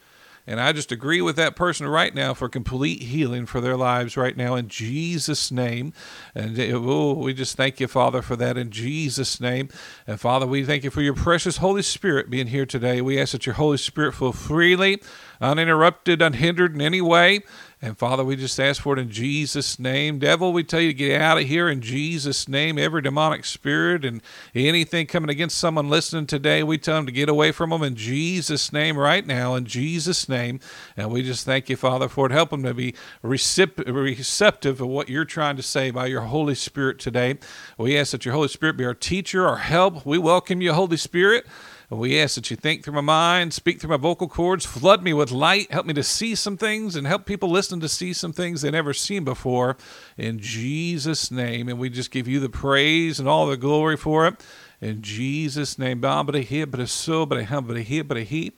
and 0.45 0.59
I 0.59 0.73
just 0.73 0.91
agree 0.91 1.21
with 1.21 1.35
that 1.37 1.55
person 1.55 1.87
right 1.87 2.13
now 2.13 2.33
for 2.33 2.49
complete 2.49 3.03
healing 3.03 3.45
for 3.45 3.61
their 3.61 3.77
lives 3.77 4.17
right 4.17 4.35
now 4.35 4.55
in 4.55 4.67
Jesus' 4.67 5.51
name. 5.51 5.93
And 6.35 6.59
eh, 6.59 6.71
oh, 6.73 7.13
we 7.13 7.33
just 7.33 7.55
thank 7.55 7.79
you, 7.79 7.87
Father, 7.87 8.21
for 8.21 8.35
that 8.35 8.57
in 8.57 8.69
Jesus' 8.69 9.39
name. 9.39 9.69
And 10.05 10.19
Father, 10.19 10.45
we 10.45 10.65
thank 10.65 10.83
you 10.83 10.89
for 10.89 11.01
your 11.01 11.13
precious 11.13 11.57
Holy 11.57 11.81
Spirit 11.81 12.29
being 12.29 12.47
here 12.47 12.65
today. 12.65 13.01
We 13.01 13.19
ask 13.19 13.31
that 13.31 13.45
your 13.45 13.55
Holy 13.55 13.77
Spirit 13.77 14.15
flow 14.15 14.33
freely, 14.33 15.01
uninterrupted, 15.39 16.21
unhindered 16.21 16.75
in 16.75 16.81
any 16.81 17.01
way. 17.01 17.41
And 17.83 17.97
Father, 17.97 18.23
we 18.23 18.37
just 18.37 18.61
ask 18.61 18.81
for 18.81 18.93
it 18.93 18.99
in 18.99 19.11
Jesus' 19.11 19.77
name. 19.77 20.17
Devil, 20.17 20.53
we 20.53 20.63
tell 20.63 20.79
you 20.79 20.91
to 20.91 20.93
get 20.93 21.19
out 21.19 21.37
of 21.37 21.43
here 21.43 21.67
in 21.67 21.81
Jesus' 21.81 22.47
name. 22.47 22.79
Every 22.79 23.01
demonic 23.01 23.43
spirit 23.43 24.05
and 24.05 24.21
anything 24.55 25.05
coming 25.05 25.29
against 25.29 25.57
someone 25.57 25.89
listening 25.89 26.25
today, 26.25 26.63
we 26.63 26.77
tell 26.77 26.95
them 26.95 27.07
to 27.07 27.11
get 27.11 27.27
away 27.27 27.51
from 27.51 27.71
them 27.71 27.83
in 27.83 27.97
Jesus' 27.97 28.71
name 28.71 28.97
right 28.97 29.27
now, 29.27 29.55
in 29.55 29.65
Jesus' 29.65 30.29
name. 30.29 30.61
And 30.95 31.11
we 31.11 31.23
just 31.23 31.45
thank 31.45 31.67
you, 31.67 31.75
Father, 31.75 32.07
for 32.07 32.25
it. 32.25 32.31
Help 32.31 32.51
them 32.51 32.63
to 32.63 32.73
be 32.73 32.95
receptive 33.21 34.79
of 34.79 34.87
what 34.87 35.09
you're 35.09 35.25
trying 35.25 35.57
to 35.57 35.61
say 35.61 35.91
by 35.91 36.05
your 36.05 36.21
Holy 36.21 36.55
Spirit 36.55 36.99
today. 36.99 37.37
We 37.77 37.97
ask 37.97 38.13
that 38.13 38.23
your 38.23 38.33
Holy 38.33 38.47
Spirit 38.47 38.77
be 38.77 38.85
our 38.85 38.93
teacher, 38.93 39.45
our 39.45 39.57
help. 39.57 40.05
We 40.05 40.17
welcome 40.17 40.61
you, 40.61 40.71
Holy 40.71 40.95
Spirit. 40.95 41.45
And 41.89 41.99
we 41.99 42.19
ask 42.19 42.35
that 42.35 42.49
you 42.49 42.57
think 42.57 42.83
through 42.83 42.93
my 42.93 43.01
mind, 43.01 43.53
speak 43.53 43.79
through 43.79 43.91
my 43.91 43.97
vocal 43.97 44.27
cords, 44.27 44.65
flood 44.65 45.03
me 45.03 45.13
with 45.13 45.31
light, 45.31 45.71
help 45.71 45.85
me 45.85 45.93
to 45.93 46.03
see 46.03 46.35
some 46.35 46.57
things, 46.57 46.95
and 46.95 47.05
help 47.05 47.25
people 47.25 47.49
listen 47.49 47.79
to 47.81 47.89
see 47.89 48.13
some 48.13 48.33
things 48.33 48.61
they 48.61 48.71
never 48.71 48.93
seen 48.93 49.23
before. 49.23 49.77
In 50.17 50.39
Jesus' 50.39 51.31
name. 51.31 51.69
And 51.69 51.79
we 51.79 51.89
just 51.89 52.11
give 52.11 52.27
you 52.27 52.39
the 52.39 52.49
praise 52.49 53.19
and 53.19 53.27
all 53.27 53.47
the 53.47 53.57
glory 53.57 53.97
for 53.97 54.27
it. 54.27 54.35
In 54.83 55.01
Jesus' 55.01 55.79
name. 55.79 56.01
so, 56.03 57.23
he. 57.23 58.51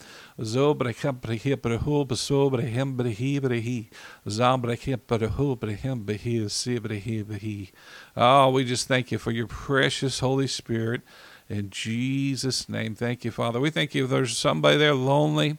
Zo 0.44 0.74
brechem 0.74 1.22
brehe 1.22 1.56
brehu 1.56 2.08
beso 2.08 2.50
brehem 2.52 2.98
brehe 2.98 3.40
brehe. 3.40 3.90
Zam 4.28 4.62
brechem 4.64 4.98
brehu 4.98 5.56
brehem 5.56 6.04
brehe 6.04 6.50
se 6.50 6.80
brehe 6.80 7.24
brehe. 7.24 7.72
Oh, 8.18 8.50
we 8.50 8.66
just 8.66 8.88
thank 8.88 9.12
you 9.12 9.20
for 9.20 9.30
your 9.30 9.46
precious 9.46 10.20
Holy 10.20 10.48
Spirit. 10.48 11.04
In 11.48 11.70
Jesus' 11.70 12.68
name, 12.68 12.96
thank 12.96 13.24
you, 13.24 13.32
Father. 13.32 13.60
We 13.60 13.70
thank 13.70 13.94
you 13.94 14.06
if 14.06 14.10
there's 14.10 14.38
somebody 14.38 14.78
there 14.78 14.96
lonely. 14.96 15.58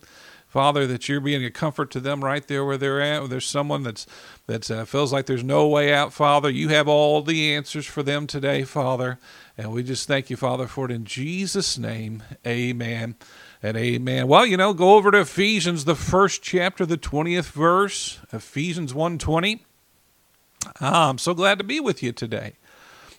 Father, 0.48 0.86
that 0.86 1.08
you're 1.08 1.20
being 1.20 1.44
a 1.44 1.50
comfort 1.50 1.90
to 1.90 2.00
them 2.00 2.24
right 2.24 2.46
there 2.48 2.64
where 2.64 2.78
they're 2.78 3.00
at. 3.00 3.28
There's 3.28 3.44
someone 3.44 3.82
that's 3.82 4.06
that 4.46 4.70
uh, 4.70 4.84
feels 4.86 5.12
like 5.12 5.26
there's 5.26 5.44
no 5.44 5.68
way 5.68 5.92
out, 5.92 6.14
Father. 6.14 6.48
You 6.48 6.68
have 6.68 6.88
all 6.88 7.20
the 7.20 7.52
answers 7.54 7.84
for 7.84 8.02
them 8.02 8.26
today, 8.26 8.62
Father, 8.62 9.18
and 9.58 9.70
we 9.70 9.82
just 9.82 10.08
thank 10.08 10.30
you, 10.30 10.36
Father, 10.36 10.66
for 10.66 10.86
it 10.86 10.92
in 10.92 11.04
Jesus' 11.04 11.76
name. 11.76 12.22
Amen 12.46 13.16
and 13.62 13.76
amen. 13.76 14.28
Well, 14.28 14.46
you 14.46 14.56
know, 14.56 14.72
go 14.72 14.94
over 14.94 15.10
to 15.10 15.20
Ephesians, 15.20 15.84
the 15.84 15.96
first 15.96 16.42
chapter, 16.42 16.86
the 16.86 16.96
twentieth 16.96 17.50
verse, 17.50 18.18
Ephesians 18.32 18.94
one 18.94 19.18
twenty. 19.18 19.66
Ah, 20.80 21.10
I'm 21.10 21.18
so 21.18 21.34
glad 21.34 21.58
to 21.58 21.64
be 21.64 21.80
with 21.80 22.02
you 22.02 22.12
today. 22.12 22.54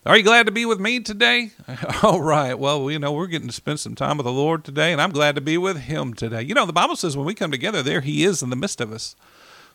Are 0.07 0.15
you 0.15 0.23
glad 0.23 0.45
to 0.45 0.53
be 0.53 0.65
with 0.65 0.79
me 0.79 1.01
today? 1.01 1.51
All 2.01 2.21
right. 2.21 2.57
Well, 2.57 2.89
you 2.89 2.97
know, 2.97 3.11
we're 3.11 3.27
getting 3.27 3.49
to 3.49 3.53
spend 3.53 3.81
some 3.81 3.93
time 3.93 4.17
with 4.17 4.23
the 4.23 4.31
Lord 4.31 4.63
today, 4.63 4.93
and 4.93 5.01
I'm 5.01 5.11
glad 5.11 5.35
to 5.35 5.41
be 5.41 5.57
with 5.57 5.79
Him 5.79 6.13
today. 6.13 6.43
You 6.43 6.53
know, 6.53 6.65
the 6.65 6.71
Bible 6.71 6.95
says 6.95 7.17
when 7.17 7.25
we 7.25 7.33
come 7.33 7.51
together, 7.51 7.83
there 7.83 7.99
He 7.99 8.23
is 8.23 8.41
in 8.41 8.49
the 8.49 8.55
midst 8.55 8.79
of 8.79 8.93
us. 8.93 9.17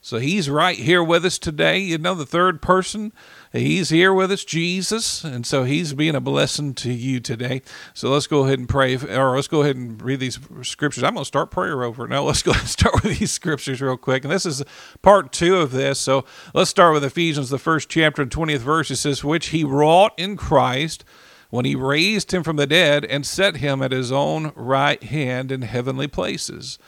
So 0.04 0.18
He's 0.18 0.50
right 0.50 0.76
here 0.76 1.02
with 1.02 1.24
us 1.24 1.38
today. 1.38 1.78
You 1.78 1.96
know, 1.96 2.16
the 2.16 2.26
third 2.26 2.60
person 2.60 3.12
He's 3.52 3.90
here 3.90 4.12
with 4.12 4.32
us, 4.32 4.44
Jesus, 4.44 5.22
and 5.22 5.46
so 5.46 5.62
He's 5.62 5.92
being 5.92 6.16
a 6.16 6.20
blessing 6.20 6.74
to 6.74 6.92
you 6.92 7.20
today. 7.20 7.62
So 7.94 8.10
let's 8.10 8.26
go 8.26 8.44
ahead 8.44 8.58
and 8.58 8.68
pray, 8.68 8.96
or 8.96 9.36
let's 9.36 9.46
go 9.46 9.62
ahead 9.62 9.76
and 9.76 10.02
read 10.02 10.18
these 10.20 10.40
scriptures. 10.62 11.04
I'm 11.04 11.14
going 11.14 11.22
to 11.22 11.28
start 11.28 11.52
prayer 11.52 11.84
over. 11.84 12.08
Now 12.08 12.24
let's 12.24 12.42
go 12.42 12.50
ahead 12.50 12.62
and 12.62 12.70
start 12.70 13.04
with 13.04 13.18
these 13.18 13.30
scriptures 13.30 13.80
real 13.80 13.96
quick. 13.96 14.24
And 14.24 14.32
this 14.32 14.44
is 14.44 14.64
part 15.02 15.32
two 15.32 15.56
of 15.56 15.70
this. 15.70 16.00
So 16.00 16.24
let's 16.52 16.70
start 16.70 16.94
with 16.94 17.04
Ephesians, 17.04 17.50
the 17.50 17.58
first 17.58 17.88
chapter 17.88 18.22
and 18.22 18.30
20th 18.30 18.58
verse. 18.58 18.90
It 18.90 18.96
says, 18.96 19.22
Which 19.22 19.48
He 19.48 19.62
wrought 19.62 20.14
in 20.16 20.36
Christ 20.36 21.04
when 21.50 21.64
He 21.64 21.76
raised 21.76 22.34
Him 22.34 22.42
from 22.42 22.56
the 22.56 22.66
dead 22.66 23.04
and 23.04 23.24
set 23.24 23.56
Him 23.56 23.82
at 23.82 23.92
His 23.92 24.10
own 24.10 24.52
right 24.56 25.02
hand 25.02 25.52
in 25.52 25.62
heavenly 25.62 26.08
places 26.08 26.78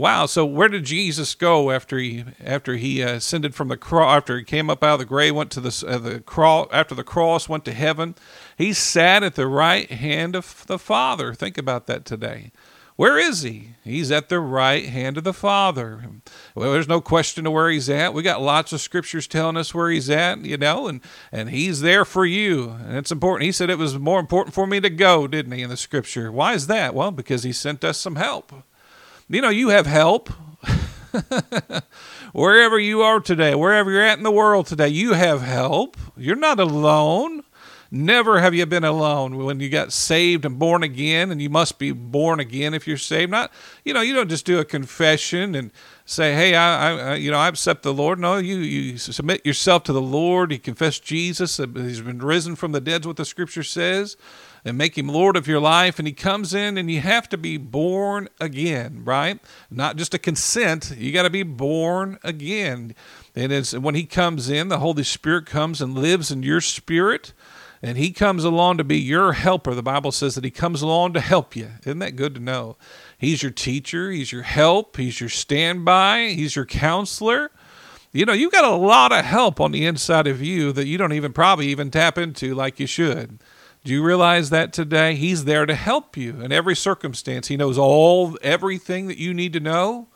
Wow. 0.00 0.24
So 0.24 0.46
where 0.46 0.68
did 0.68 0.84
Jesus 0.84 1.34
go 1.34 1.70
after 1.70 1.98
he 1.98 2.24
after 2.42 2.76
he 2.76 3.02
uh, 3.02 3.16
ascended 3.16 3.54
from 3.54 3.68
the 3.68 3.76
cross? 3.76 4.16
After 4.16 4.38
he 4.38 4.44
came 4.44 4.70
up 4.70 4.82
out 4.82 4.94
of 4.94 5.00
the 5.00 5.04
grave, 5.04 5.34
went 5.34 5.50
to 5.50 5.60
the 5.60 5.84
uh, 5.86 5.98
the 5.98 6.20
cross. 6.20 6.68
After 6.72 6.94
the 6.94 7.04
cross, 7.04 7.50
went 7.50 7.66
to 7.66 7.74
heaven. 7.74 8.14
He 8.56 8.72
sat 8.72 9.22
at 9.22 9.34
the 9.34 9.46
right 9.46 9.90
hand 9.90 10.34
of 10.34 10.64
the 10.66 10.78
Father. 10.78 11.34
Think 11.34 11.58
about 11.58 11.86
that 11.88 12.06
today. 12.06 12.50
Where 12.96 13.18
is 13.18 13.42
he? 13.42 13.72
He's 13.84 14.10
at 14.10 14.30
the 14.30 14.40
right 14.40 14.86
hand 14.86 15.18
of 15.18 15.24
the 15.24 15.34
Father. 15.34 16.02
Well, 16.54 16.72
there's 16.72 16.88
no 16.88 17.02
question 17.02 17.46
of 17.46 17.52
where 17.52 17.68
he's 17.68 17.90
at. 17.90 18.14
We 18.14 18.22
got 18.22 18.40
lots 18.40 18.72
of 18.72 18.80
scriptures 18.80 19.26
telling 19.26 19.58
us 19.58 19.74
where 19.74 19.90
he's 19.90 20.08
at, 20.08 20.42
you 20.46 20.56
know, 20.56 20.88
and, 20.88 21.02
and 21.30 21.50
he's 21.50 21.82
there 21.82 22.06
for 22.06 22.24
you. 22.24 22.70
And 22.70 22.96
it's 22.96 23.12
important. 23.12 23.44
He 23.44 23.52
said 23.52 23.68
it 23.68 23.76
was 23.76 23.98
more 23.98 24.20
important 24.20 24.54
for 24.54 24.66
me 24.66 24.80
to 24.80 24.90
go, 24.90 25.26
didn't 25.26 25.52
he, 25.52 25.62
in 25.62 25.68
the 25.68 25.76
scripture? 25.76 26.32
Why 26.32 26.54
is 26.54 26.68
that? 26.68 26.94
Well, 26.94 27.10
because 27.10 27.42
he 27.42 27.52
sent 27.52 27.84
us 27.84 27.98
some 27.98 28.16
help. 28.16 28.52
You 29.30 29.40
know, 29.40 29.48
you 29.48 29.68
have 29.68 29.86
help. 29.86 30.28
wherever 32.32 32.80
you 32.80 33.02
are 33.02 33.20
today, 33.20 33.54
wherever 33.54 33.88
you're 33.88 34.02
at 34.02 34.18
in 34.18 34.24
the 34.24 34.30
world 34.30 34.66
today, 34.66 34.88
you 34.88 35.12
have 35.12 35.42
help. 35.42 35.96
You're 36.16 36.34
not 36.34 36.58
alone. 36.58 37.44
Never 37.92 38.40
have 38.40 38.54
you 38.54 38.66
been 38.66 38.82
alone 38.82 39.36
when 39.36 39.60
you 39.60 39.68
got 39.68 39.92
saved 39.92 40.44
and 40.44 40.58
born 40.58 40.82
again, 40.82 41.30
and 41.30 41.40
you 41.40 41.48
must 41.48 41.78
be 41.78 41.92
born 41.92 42.40
again 42.40 42.74
if 42.74 42.88
you're 42.88 42.96
saved. 42.96 43.30
Not, 43.30 43.52
you 43.84 43.94
know, 43.94 44.00
you 44.00 44.14
don't 44.14 44.28
just 44.28 44.46
do 44.46 44.58
a 44.58 44.64
confession 44.64 45.54
and 45.54 45.70
say, 46.04 46.34
"Hey, 46.34 46.56
I, 46.56 47.12
I 47.12 47.14
you 47.14 47.30
know, 47.30 47.38
I 47.38 47.46
accept 47.48 47.84
the 47.84 47.94
Lord." 47.94 48.18
No, 48.18 48.38
you 48.38 48.58
you 48.58 48.98
submit 48.98 49.46
yourself 49.46 49.84
to 49.84 49.92
the 49.92 50.02
Lord. 50.02 50.50
You 50.50 50.58
confess 50.58 50.98
Jesus. 50.98 51.56
He's 51.56 52.00
been 52.00 52.18
risen 52.18 52.56
from 52.56 52.72
the 52.72 52.80
dead. 52.80 53.06
What 53.06 53.16
the 53.16 53.24
Scripture 53.24 53.64
says 53.64 54.16
and 54.64 54.76
make 54.76 54.96
him 54.96 55.08
Lord 55.08 55.36
of 55.36 55.46
your 55.46 55.60
life. 55.60 55.98
And 55.98 56.06
he 56.06 56.12
comes 56.12 56.54
in, 56.54 56.78
and 56.78 56.90
you 56.90 57.00
have 57.00 57.28
to 57.30 57.38
be 57.38 57.56
born 57.56 58.28
again, 58.40 59.02
right? 59.04 59.40
Not 59.70 59.96
just 59.96 60.14
a 60.14 60.18
consent, 60.18 60.92
you 60.96 61.12
got 61.12 61.22
to 61.22 61.30
be 61.30 61.42
born 61.42 62.18
again. 62.22 62.94
And 63.34 63.52
it's 63.52 63.72
when 63.72 63.94
he 63.94 64.04
comes 64.04 64.48
in, 64.48 64.68
the 64.68 64.78
Holy 64.78 65.04
Spirit 65.04 65.46
comes 65.46 65.80
and 65.80 65.94
lives 65.94 66.30
in 66.30 66.42
your 66.42 66.60
spirit. 66.60 67.32
And 67.82 67.96
he 67.96 68.10
comes 68.10 68.44
along 68.44 68.76
to 68.76 68.84
be 68.84 68.98
your 68.98 69.32
helper. 69.32 69.74
The 69.74 69.82
Bible 69.82 70.12
says 70.12 70.34
that 70.34 70.44
he 70.44 70.50
comes 70.50 70.82
along 70.82 71.14
to 71.14 71.20
help 71.20 71.56
you. 71.56 71.70
Isn't 71.86 72.00
that 72.00 72.14
good 72.14 72.34
to 72.34 72.40
know? 72.40 72.76
He's 73.16 73.42
your 73.42 73.52
teacher, 73.52 74.10
he's 74.10 74.32
your 74.32 74.42
help, 74.42 74.98
he's 74.98 75.18
your 75.18 75.30
standby, 75.30 76.34
he's 76.36 76.56
your 76.56 76.66
counselor 76.66 77.50
you 78.12 78.24
know, 78.24 78.32
you 78.32 78.50
got 78.50 78.64
a 78.64 78.74
lot 78.74 79.12
of 79.12 79.24
help 79.24 79.60
on 79.60 79.70
the 79.70 79.86
inside 79.86 80.26
of 80.26 80.42
you 80.42 80.72
that 80.72 80.86
you 80.86 80.98
don't 80.98 81.12
even 81.12 81.32
probably 81.32 81.68
even 81.68 81.90
tap 81.90 82.18
into 82.18 82.54
like 82.54 82.80
you 82.80 82.86
should. 82.86 83.38
Do 83.82 83.92
you 83.92 84.02
realize 84.02 84.50
that 84.50 84.72
today? 84.74 85.14
He's 85.14 85.44
there 85.44 85.64
to 85.64 85.74
help 85.74 86.16
you 86.16 86.42
in 86.42 86.52
every 86.52 86.76
circumstance. 86.76 87.48
He 87.48 87.56
knows 87.56 87.78
all 87.78 88.36
everything 88.42 89.06
that 89.06 89.16
you 89.16 89.32
need 89.32 89.54
to 89.54 89.60
know. 89.60 90.08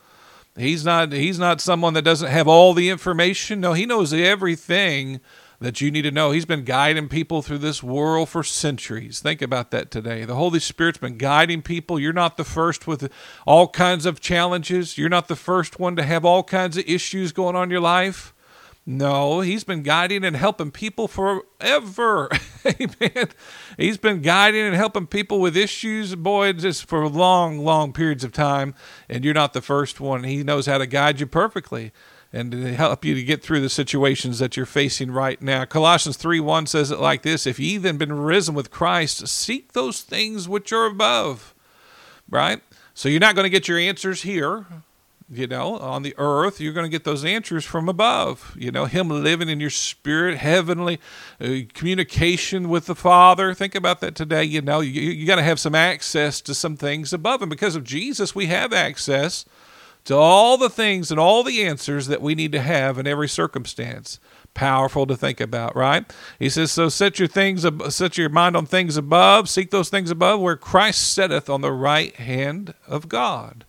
He's 0.56 0.84
not 0.84 1.12
he's 1.12 1.38
not 1.38 1.60
someone 1.60 1.94
that 1.94 2.02
doesn't 2.02 2.30
have 2.30 2.46
all 2.46 2.74
the 2.74 2.90
information. 2.90 3.60
No, 3.60 3.72
he 3.72 3.86
knows 3.86 4.12
everything 4.12 5.20
that 5.60 5.80
you 5.80 5.90
need 5.90 6.02
to 6.02 6.10
know. 6.10 6.30
He's 6.30 6.44
been 6.44 6.64
guiding 6.64 7.08
people 7.08 7.40
through 7.40 7.58
this 7.58 7.82
world 7.82 8.28
for 8.28 8.42
centuries. 8.42 9.20
Think 9.20 9.40
about 9.40 9.70
that 9.70 9.90
today. 9.90 10.24
The 10.24 10.34
Holy 10.34 10.60
Spirit's 10.60 10.98
been 10.98 11.16
guiding 11.16 11.62
people. 11.62 11.98
You're 11.98 12.12
not 12.12 12.36
the 12.36 12.44
first 12.44 12.86
with 12.86 13.10
all 13.46 13.68
kinds 13.68 14.04
of 14.04 14.20
challenges. 14.20 14.98
You're 14.98 15.08
not 15.08 15.28
the 15.28 15.36
first 15.36 15.80
one 15.80 15.96
to 15.96 16.02
have 16.02 16.24
all 16.24 16.42
kinds 16.42 16.76
of 16.76 16.84
issues 16.86 17.32
going 17.32 17.56
on 17.56 17.64
in 17.64 17.70
your 17.70 17.80
life. 17.80 18.33
No, 18.86 19.40
he's 19.40 19.64
been 19.64 19.82
guiding 19.82 20.24
and 20.24 20.36
helping 20.36 20.70
people 20.70 21.08
forever. 21.08 22.28
Amen. 22.66 23.28
He's 23.78 23.96
been 23.96 24.20
guiding 24.20 24.60
and 24.60 24.74
helping 24.74 25.06
people 25.06 25.40
with 25.40 25.56
issues, 25.56 26.14
boy, 26.14 26.52
just 26.52 26.86
for 26.86 27.08
long, 27.08 27.64
long 27.64 27.94
periods 27.94 28.24
of 28.24 28.32
time. 28.32 28.74
And 29.08 29.24
you're 29.24 29.32
not 29.32 29.54
the 29.54 29.62
first 29.62 30.00
one. 30.00 30.24
He 30.24 30.42
knows 30.42 30.66
how 30.66 30.76
to 30.76 30.86
guide 30.86 31.18
you 31.18 31.26
perfectly 31.26 31.92
and 32.30 32.52
to 32.52 32.74
help 32.74 33.06
you 33.06 33.14
to 33.14 33.22
get 33.22 33.42
through 33.42 33.60
the 33.60 33.70
situations 33.70 34.38
that 34.40 34.54
you're 34.54 34.66
facing 34.66 35.10
right 35.10 35.40
now. 35.40 35.64
Colossians 35.64 36.18
3 36.18 36.40
1 36.40 36.66
says 36.66 36.90
it 36.90 37.00
like 37.00 37.22
this 37.22 37.46
If 37.46 37.58
ye 37.58 37.78
then 37.78 37.96
been 37.96 38.12
risen 38.12 38.54
with 38.54 38.70
Christ, 38.70 39.26
seek 39.28 39.72
those 39.72 40.02
things 40.02 40.46
which 40.46 40.72
are 40.72 40.84
above. 40.84 41.54
Right? 42.28 42.60
So 42.92 43.08
you're 43.08 43.20
not 43.20 43.34
going 43.34 43.44
to 43.44 43.50
get 43.50 43.66
your 43.66 43.78
answers 43.78 44.22
here 44.22 44.66
you 45.30 45.46
know, 45.46 45.78
on 45.78 46.02
the 46.02 46.14
earth, 46.18 46.60
you're 46.60 46.72
going 46.72 46.84
to 46.84 46.90
get 46.90 47.04
those 47.04 47.24
answers 47.24 47.64
from 47.64 47.88
above. 47.88 48.54
You 48.58 48.70
know, 48.70 48.84
Him 48.84 49.08
living 49.08 49.48
in 49.48 49.58
your 49.58 49.70
spirit, 49.70 50.36
heavenly 50.36 51.00
uh, 51.40 51.60
communication 51.72 52.68
with 52.68 52.86
the 52.86 52.94
Father. 52.94 53.54
Think 53.54 53.74
about 53.74 54.00
that 54.00 54.14
today. 54.14 54.44
You 54.44 54.60
know, 54.60 54.80
you, 54.80 55.00
you 55.00 55.26
got 55.26 55.36
to 55.36 55.42
have 55.42 55.58
some 55.58 55.74
access 55.74 56.40
to 56.42 56.54
some 56.54 56.76
things 56.76 57.12
above. 57.12 57.40
And 57.40 57.50
because 57.50 57.74
of 57.74 57.84
Jesus, 57.84 58.34
we 58.34 58.46
have 58.46 58.72
access 58.72 59.46
to 60.04 60.14
all 60.14 60.58
the 60.58 60.68
things 60.68 61.10
and 61.10 61.18
all 61.18 61.42
the 61.42 61.64
answers 61.64 62.06
that 62.08 62.20
we 62.20 62.34
need 62.34 62.52
to 62.52 62.60
have 62.60 62.98
in 62.98 63.06
every 63.06 63.28
circumstance. 63.28 64.20
Powerful 64.52 65.06
to 65.06 65.16
think 65.16 65.40
about, 65.40 65.74
right? 65.74 66.04
He 66.38 66.48
says, 66.50 66.70
"So 66.70 66.88
set 66.88 67.18
your 67.18 67.26
things, 67.26 67.66
set 67.88 68.18
your 68.18 68.28
mind 68.28 68.56
on 68.56 68.66
things 68.66 68.96
above. 68.96 69.48
Seek 69.48 69.70
those 69.70 69.88
things 69.88 70.10
above, 70.10 70.40
where 70.40 70.56
Christ 70.56 71.12
sitteth 71.12 71.48
on 71.48 71.62
the 71.62 71.72
right 71.72 72.14
hand 72.16 72.74
of 72.86 73.08
God." 73.08 73.64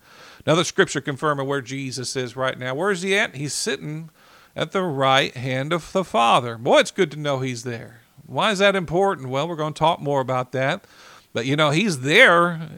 Another 0.46 0.64
scripture 0.64 1.02
confirming 1.02 1.48
where 1.48 1.62
Jesus 1.62 2.16
is 2.16 2.36
right 2.36 2.58
now. 2.58 2.76
Where 2.76 2.92
is 2.92 3.02
he 3.02 3.18
at? 3.18 3.36
He's 3.36 3.54
sitting 3.54 4.10
at 4.56 4.72
the 4.72 4.84
right 4.84 5.36
hand 5.36 5.74
of 5.74 5.92
the 5.92 6.04
Father. 6.04 6.58
Boy, 6.58 6.80
it's 6.80 6.92
good 6.92 7.12
to 7.12 7.20
know 7.20 7.40
he's 7.40 7.64
there. 7.64 8.02
Why 8.26 8.52
is 8.52 8.60
that 8.60 8.76
important? 8.76 9.30
Well, 9.30 9.48
we're 9.48 9.56
going 9.56 9.74
to 9.74 9.80
talk 9.80 10.00
more 10.00 10.22
about 10.22 10.52
that. 10.52 10.86
But 11.34 11.46
you 11.46 11.56
know, 11.56 11.72
he's 11.72 12.02
there 12.02 12.70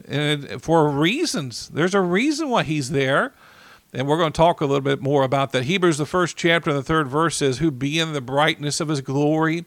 for 0.60 0.88
reasons. 0.88 1.68
There's 1.68 1.94
a 1.94 2.00
reason 2.00 2.48
why 2.48 2.64
he's 2.64 2.90
there. 2.90 3.32
And 3.92 4.06
we're 4.06 4.18
going 4.18 4.32
to 4.32 4.36
talk 4.36 4.60
a 4.60 4.66
little 4.66 4.82
bit 4.82 5.00
more 5.00 5.22
about 5.22 5.52
that. 5.52 5.64
Hebrews, 5.64 5.96
the 5.96 6.04
first 6.04 6.36
chapter, 6.36 6.70
and 6.70 6.78
the 6.78 6.82
third 6.82 7.08
verse 7.08 7.36
says, 7.36 7.58
Who 7.58 7.70
being 7.70 8.12
the 8.12 8.20
brightness 8.20 8.80
of 8.80 8.88
his 8.88 9.00
glory 9.00 9.64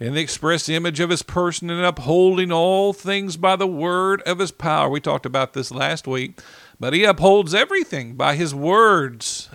and 0.00 0.16
the 0.16 0.20
express 0.20 0.68
image 0.68 1.00
of 1.00 1.10
his 1.10 1.22
person, 1.22 1.70
and 1.70 1.84
upholding 1.84 2.50
all 2.50 2.92
things 2.92 3.36
by 3.36 3.56
the 3.56 3.66
word 3.66 4.22
of 4.22 4.38
his 4.38 4.50
power. 4.50 4.88
We 4.88 5.00
talked 5.00 5.26
about 5.26 5.52
this 5.52 5.70
last 5.70 6.06
week 6.06 6.40
but 6.80 6.92
he 6.92 7.04
upholds 7.04 7.54
everything 7.54 8.14
by 8.14 8.34
his 8.34 8.54
words. 8.54 9.48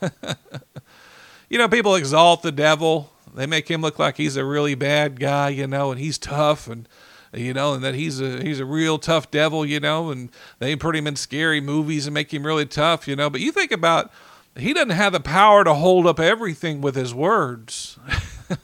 you 1.48 1.58
know, 1.58 1.68
people 1.68 1.94
exalt 1.94 2.42
the 2.42 2.52
devil. 2.52 3.12
They 3.34 3.46
make 3.46 3.68
him 3.68 3.82
look 3.82 3.98
like 3.98 4.16
he's 4.16 4.36
a 4.36 4.44
really 4.44 4.74
bad 4.74 5.20
guy, 5.20 5.50
you 5.50 5.66
know, 5.66 5.90
and 5.90 6.00
he's 6.00 6.18
tough 6.18 6.68
and 6.68 6.88
you 7.34 7.52
know, 7.52 7.74
and 7.74 7.84
that 7.84 7.94
he's 7.94 8.20
a 8.20 8.42
he's 8.42 8.60
a 8.60 8.64
real 8.64 8.98
tough 8.98 9.30
devil, 9.30 9.66
you 9.66 9.80
know, 9.80 10.10
and 10.10 10.30
they 10.58 10.74
put 10.76 10.96
him 10.96 11.06
in 11.06 11.16
scary 11.16 11.60
movies 11.60 12.06
and 12.06 12.14
make 12.14 12.32
him 12.32 12.46
really 12.46 12.66
tough, 12.66 13.06
you 13.06 13.16
know. 13.16 13.28
But 13.28 13.40
you 13.40 13.52
think 13.52 13.72
about 13.72 14.10
he 14.56 14.72
doesn't 14.72 14.90
have 14.90 15.12
the 15.12 15.20
power 15.20 15.64
to 15.64 15.74
hold 15.74 16.06
up 16.06 16.18
everything 16.18 16.80
with 16.80 16.94
his 16.94 17.12
words. 17.12 17.98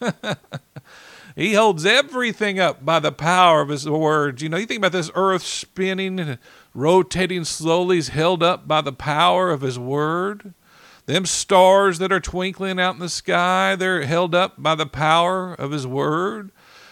he 1.35 1.55
holds 1.55 1.87
everything 1.87 2.59
up 2.59 2.85
by 2.85 2.99
the 2.99 3.12
power 3.12 3.61
of 3.61 3.69
his 3.69 3.89
words. 3.89 4.43
You 4.43 4.49
know, 4.49 4.57
you 4.57 4.67
think 4.67 4.79
about 4.79 4.93
this 4.93 5.11
earth 5.15 5.43
spinning 5.43 6.21
and 6.21 6.39
rotating 6.75 7.45
slowly 7.45 7.99
is 7.99 8.09
held 8.09 8.43
up 8.43 8.69
by 8.69 8.81
the 8.81 8.93
power 8.93 9.51
of 9.51 9.61
his 9.61 9.79
word. 9.79 10.55
Them 11.07 11.27
stars 11.27 11.99
that 11.99 12.12
are 12.12 12.21
twinkling 12.21 12.79
out 12.79 12.95
in 12.95 13.01
the 13.01 13.09
sky, 13.09 13.75
they're 13.75 14.03
held 14.03 14.35
up 14.35 14.55
by 14.62 14.75
the 14.75 14.87
power 14.87 15.53
of 15.55 15.73
his 15.73 15.87
word. 15.87 16.51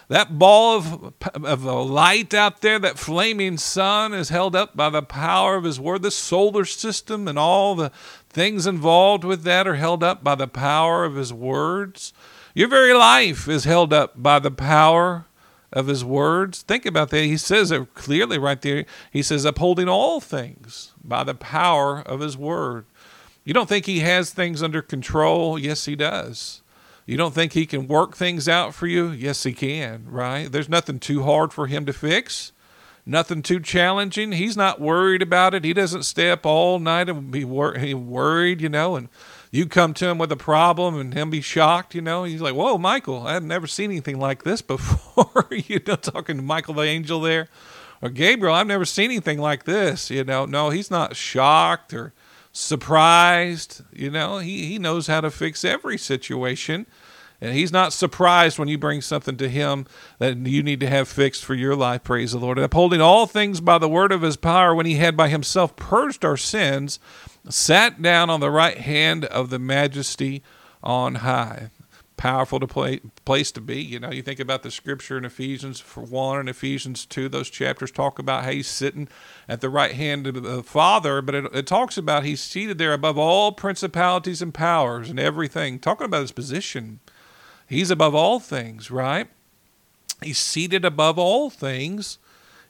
That 0.08 0.40
ball 0.40 0.76
of, 0.76 1.14
of 1.44 1.64
light 1.64 2.34
out 2.34 2.62
there, 2.62 2.80
that 2.80 2.98
flaming 2.98 3.56
sun, 3.58 4.12
is 4.12 4.30
held 4.30 4.56
up 4.56 4.76
by 4.76 4.90
the 4.90 5.02
power 5.02 5.54
of 5.54 5.62
his 5.62 5.78
word. 5.78 6.02
The 6.02 6.10
solar 6.10 6.64
system 6.64 7.28
and 7.28 7.38
all 7.38 7.76
the 7.76 7.92
things 8.28 8.66
involved 8.66 9.22
with 9.22 9.44
that 9.44 9.68
are 9.68 9.76
held 9.76 10.02
up 10.02 10.24
by 10.24 10.34
the 10.34 10.48
power 10.48 11.04
of 11.04 11.14
his 11.14 11.32
words. 11.32 12.12
Your 12.54 12.68
very 12.68 12.92
life 12.92 13.48
is 13.48 13.64
held 13.64 13.92
up 13.92 14.20
by 14.20 14.38
the 14.38 14.50
power 14.50 15.26
of 15.72 15.86
his 15.86 16.04
words. 16.04 16.62
Think 16.62 16.84
about 16.84 17.10
that. 17.10 17.24
He 17.24 17.36
says 17.36 17.70
it 17.70 17.94
clearly 17.94 18.38
right 18.38 18.60
there. 18.60 18.84
He 19.12 19.22
says, 19.22 19.44
upholding 19.44 19.88
all 19.88 20.20
things 20.20 20.92
by 21.04 21.22
the 21.24 21.34
power 21.34 22.00
of 22.00 22.20
his 22.20 22.36
word. 22.36 22.86
You 23.44 23.54
don't 23.54 23.68
think 23.68 23.86
he 23.86 24.00
has 24.00 24.30
things 24.30 24.62
under 24.62 24.82
control? 24.82 25.58
Yes, 25.58 25.84
he 25.84 25.96
does. 25.96 26.62
You 27.06 27.16
don't 27.16 27.34
think 27.34 27.52
he 27.52 27.66
can 27.66 27.88
work 27.88 28.16
things 28.16 28.48
out 28.48 28.74
for 28.74 28.86
you? 28.86 29.10
Yes, 29.10 29.42
he 29.42 29.52
can, 29.52 30.04
right? 30.08 30.50
There's 30.50 30.68
nothing 30.68 30.98
too 30.98 31.22
hard 31.22 31.52
for 31.52 31.66
him 31.66 31.86
to 31.86 31.92
fix, 31.92 32.52
nothing 33.06 33.42
too 33.42 33.60
challenging. 33.60 34.32
He's 34.32 34.56
not 34.56 34.80
worried 34.80 35.22
about 35.22 35.54
it. 35.54 35.64
He 35.64 35.72
doesn't 35.72 36.02
stay 36.04 36.30
up 36.30 36.44
all 36.44 36.78
night 36.78 37.08
and 37.08 37.30
be 37.30 37.44
wor- 37.44 37.76
worried, 37.94 38.60
you 38.60 38.68
know, 38.68 38.94
and 38.96 39.08
you 39.50 39.66
come 39.66 39.94
to 39.94 40.08
him 40.08 40.18
with 40.18 40.30
a 40.30 40.36
problem 40.36 40.98
and 40.98 41.12
him 41.12 41.30
be 41.30 41.40
shocked, 41.40 41.94
you 41.94 42.00
know. 42.00 42.24
He's 42.24 42.40
like, 42.40 42.54
Whoa, 42.54 42.78
Michael, 42.78 43.26
I've 43.26 43.42
never 43.42 43.66
seen 43.66 43.90
anything 43.90 44.18
like 44.18 44.44
this 44.44 44.62
before. 44.62 45.46
you 45.50 45.80
know, 45.86 45.96
talking 45.96 46.36
to 46.36 46.42
Michael 46.42 46.74
the 46.74 46.82
angel 46.82 47.20
there. 47.20 47.48
Or 48.02 48.08
Gabriel, 48.08 48.54
I've 48.54 48.66
never 48.66 48.86
seen 48.86 49.06
anything 49.06 49.38
like 49.38 49.64
this. 49.64 50.10
You 50.10 50.24
know, 50.24 50.46
no, 50.46 50.70
he's 50.70 50.90
not 50.90 51.16
shocked 51.16 51.92
or 51.92 52.14
surprised. 52.52 53.82
You 53.92 54.10
know, 54.10 54.38
he, 54.38 54.66
he 54.66 54.78
knows 54.78 55.06
how 55.06 55.20
to 55.20 55.30
fix 55.30 55.64
every 55.64 55.98
situation. 55.98 56.86
And 57.40 57.54
he's 57.54 57.72
not 57.72 57.92
surprised 57.92 58.58
when 58.58 58.68
you 58.68 58.76
bring 58.76 59.00
something 59.00 59.36
to 59.38 59.48
him 59.48 59.86
that 60.18 60.36
you 60.36 60.62
need 60.62 60.80
to 60.80 60.88
have 60.88 61.08
fixed 61.08 61.44
for 61.44 61.54
your 61.54 61.74
life, 61.74 62.04
praise 62.04 62.32
the 62.32 62.38
Lord. 62.38 62.58
And 62.58 62.64
upholding 62.64 63.00
all 63.00 63.26
things 63.26 63.60
by 63.60 63.78
the 63.78 63.88
word 63.88 64.12
of 64.12 64.22
his 64.22 64.36
power, 64.36 64.74
when 64.74 64.86
he 64.86 64.96
had 64.96 65.16
by 65.16 65.28
himself 65.28 65.74
purged 65.76 66.24
our 66.24 66.36
sins, 66.36 66.98
sat 67.48 68.02
down 68.02 68.28
on 68.28 68.40
the 68.40 68.50
right 68.50 68.78
hand 68.78 69.24
of 69.26 69.48
the 69.50 69.58
majesty 69.58 70.42
on 70.82 71.16
high 71.16 71.70
powerful 72.20 72.60
to 72.60 72.66
play, 72.66 73.00
place 73.24 73.50
to 73.50 73.62
be. 73.62 73.80
You 73.80 73.98
know, 73.98 74.10
you 74.10 74.20
think 74.20 74.40
about 74.40 74.62
the 74.62 74.70
scripture 74.70 75.16
in 75.16 75.24
Ephesians 75.24 75.80
for 75.80 76.02
one 76.02 76.38
and 76.38 76.50
Ephesians 76.50 77.06
two; 77.06 77.30
those 77.30 77.48
chapters 77.48 77.90
talk 77.90 78.18
about 78.18 78.44
how 78.44 78.50
he's 78.50 78.68
sitting 78.68 79.08
at 79.48 79.62
the 79.62 79.70
right 79.70 79.92
hand 79.92 80.26
of 80.26 80.42
the 80.42 80.62
Father, 80.62 81.22
but 81.22 81.34
it, 81.34 81.46
it 81.54 81.66
talks 81.66 81.96
about 81.96 82.24
he's 82.24 82.42
seated 82.42 82.76
there 82.76 82.92
above 82.92 83.16
all 83.16 83.52
principalities 83.52 84.42
and 84.42 84.52
powers 84.52 85.08
and 85.08 85.18
everything. 85.18 85.78
Talking 85.78 86.04
about 86.04 86.20
his 86.20 86.32
position, 86.32 87.00
he's 87.70 87.90
above 87.90 88.14
all 88.14 88.38
things, 88.38 88.90
right? 88.90 89.28
He's 90.22 90.38
seated 90.38 90.84
above 90.84 91.18
all 91.18 91.48
things 91.48 92.18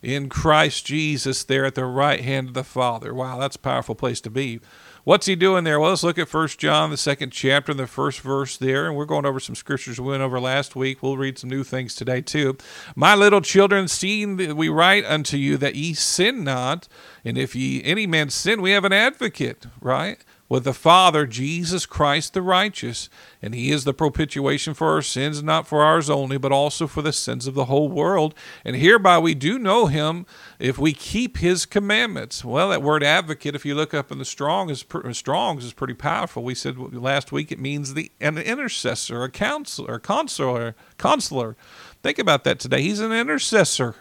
in 0.03 0.29
Christ 0.29 0.87
Jesus 0.87 1.43
there 1.43 1.65
at 1.65 1.75
the 1.75 1.85
right 1.85 2.21
hand 2.21 2.49
of 2.49 2.55
the 2.55 2.65
Father. 2.65 3.13
Wow, 3.13 3.39
that's 3.39 3.57
a 3.57 3.61
powerful 3.61 3.95
place 3.95 4.21
to 4.23 4.31
be. 4.31 4.61
What's 5.03 5.27
he 5.27 5.35
doing 5.35 5.65
there? 5.65 5.81
Well, 5.81 5.91
let's 5.91 6.03
look 6.03 6.19
at 6.19 6.29
First 6.29 6.59
John, 6.59 6.91
the 6.91 6.97
second 6.97 7.31
chapter, 7.31 7.73
the 7.73 7.87
first 7.87 8.21
verse 8.21 8.59
there. 8.59 8.87
And 8.87 8.95
we're 8.95 9.07
going 9.07 9.25
over 9.25 9.41
some 9.41 9.55
scriptures 9.55 9.99
we 9.99 10.09
went 10.09 10.23
over 10.23 10.39
last 10.39 10.77
week. 10.77 11.03
We'll 11.03 11.17
read 11.17 11.39
some 11.39 11.49
new 11.49 11.65
things 11.65 11.95
today, 11.95 12.21
too. 12.21 12.59
My 12.95 13.15
little 13.15 13.41
children, 13.41 13.89
seeing 13.89 14.37
that 14.37 14.57
we 14.57 14.69
write 14.69 15.07
unto 15.07 15.39
you 15.39 15.57
that 15.57 15.75
ye 15.75 15.95
sin 15.95 16.45
not. 16.45 16.87
And 17.25 17.39
if 17.39 17.57
ye 17.57 17.83
any 17.83 18.07
man 18.07 18.29
sin, 18.29 18.61
we 18.61 18.73
have 18.73 18.85
an 18.85 18.93
advocate, 18.93 19.67
right? 19.81 20.19
With 20.51 20.65
the 20.65 20.75
Father, 20.75 21.27
Jesus 21.27 21.87
Christ 21.87 22.35
the 22.35 22.43
righteous. 22.43 23.09
And 23.41 23.55
he 23.55 23.71
is 23.71 23.85
the 23.85 23.95
propitiation 23.95 24.75
for 24.75 24.89
our 24.89 25.01
sins, 25.01 25.43
not 25.45 25.67
for 25.67 25.83
ours 25.83 26.11
only, 26.11 26.39
but 26.39 26.51
also 26.51 26.89
for 26.89 27.03
the 27.03 27.13
sins 27.13 27.47
of 27.47 27.55
the 27.55 27.67
whole 27.67 27.89
world. 27.89 28.35
And 28.65 28.75
hereby 28.75 29.21
we 29.21 29.35
do 29.35 29.61
know 29.61 29.87
him 29.87 30.27
if 30.59 30.77
we 30.77 30.93
keep 30.93 31.39
his 31.39 31.65
commandments. 31.65 32.45
Well, 32.45 32.71
that 32.71 32.83
word 32.83 33.05
advocate, 33.05 33.55
if 33.55 33.65
you 33.65 33.77
look 33.77 33.95
up 33.95 34.11
in 34.11 34.19
the 34.19 34.25
Strong 34.25 34.71
is, 34.71 34.85
uh, 34.93 35.13
Strong's, 35.13 35.65
is 35.65 35.73
pretty 35.73 35.95
powerful. 35.95 36.43
We 36.43 36.57
said 36.57 36.77
last 36.77 37.31
week 37.31 37.53
it 37.53 37.61
means 37.61 37.95
the 37.95 38.11
an 38.21 38.37
intercessor, 38.37 39.23
a 39.23 39.31
counselor, 39.31 39.95
a 39.95 40.01
consular, 40.01 40.75
consular. 40.99 41.57
Think 42.03 42.19
about 42.19 42.43
that 42.43 42.59
today. 42.59 42.83
He's 42.83 42.99
an 42.99 43.13
intercessor. 43.13 43.95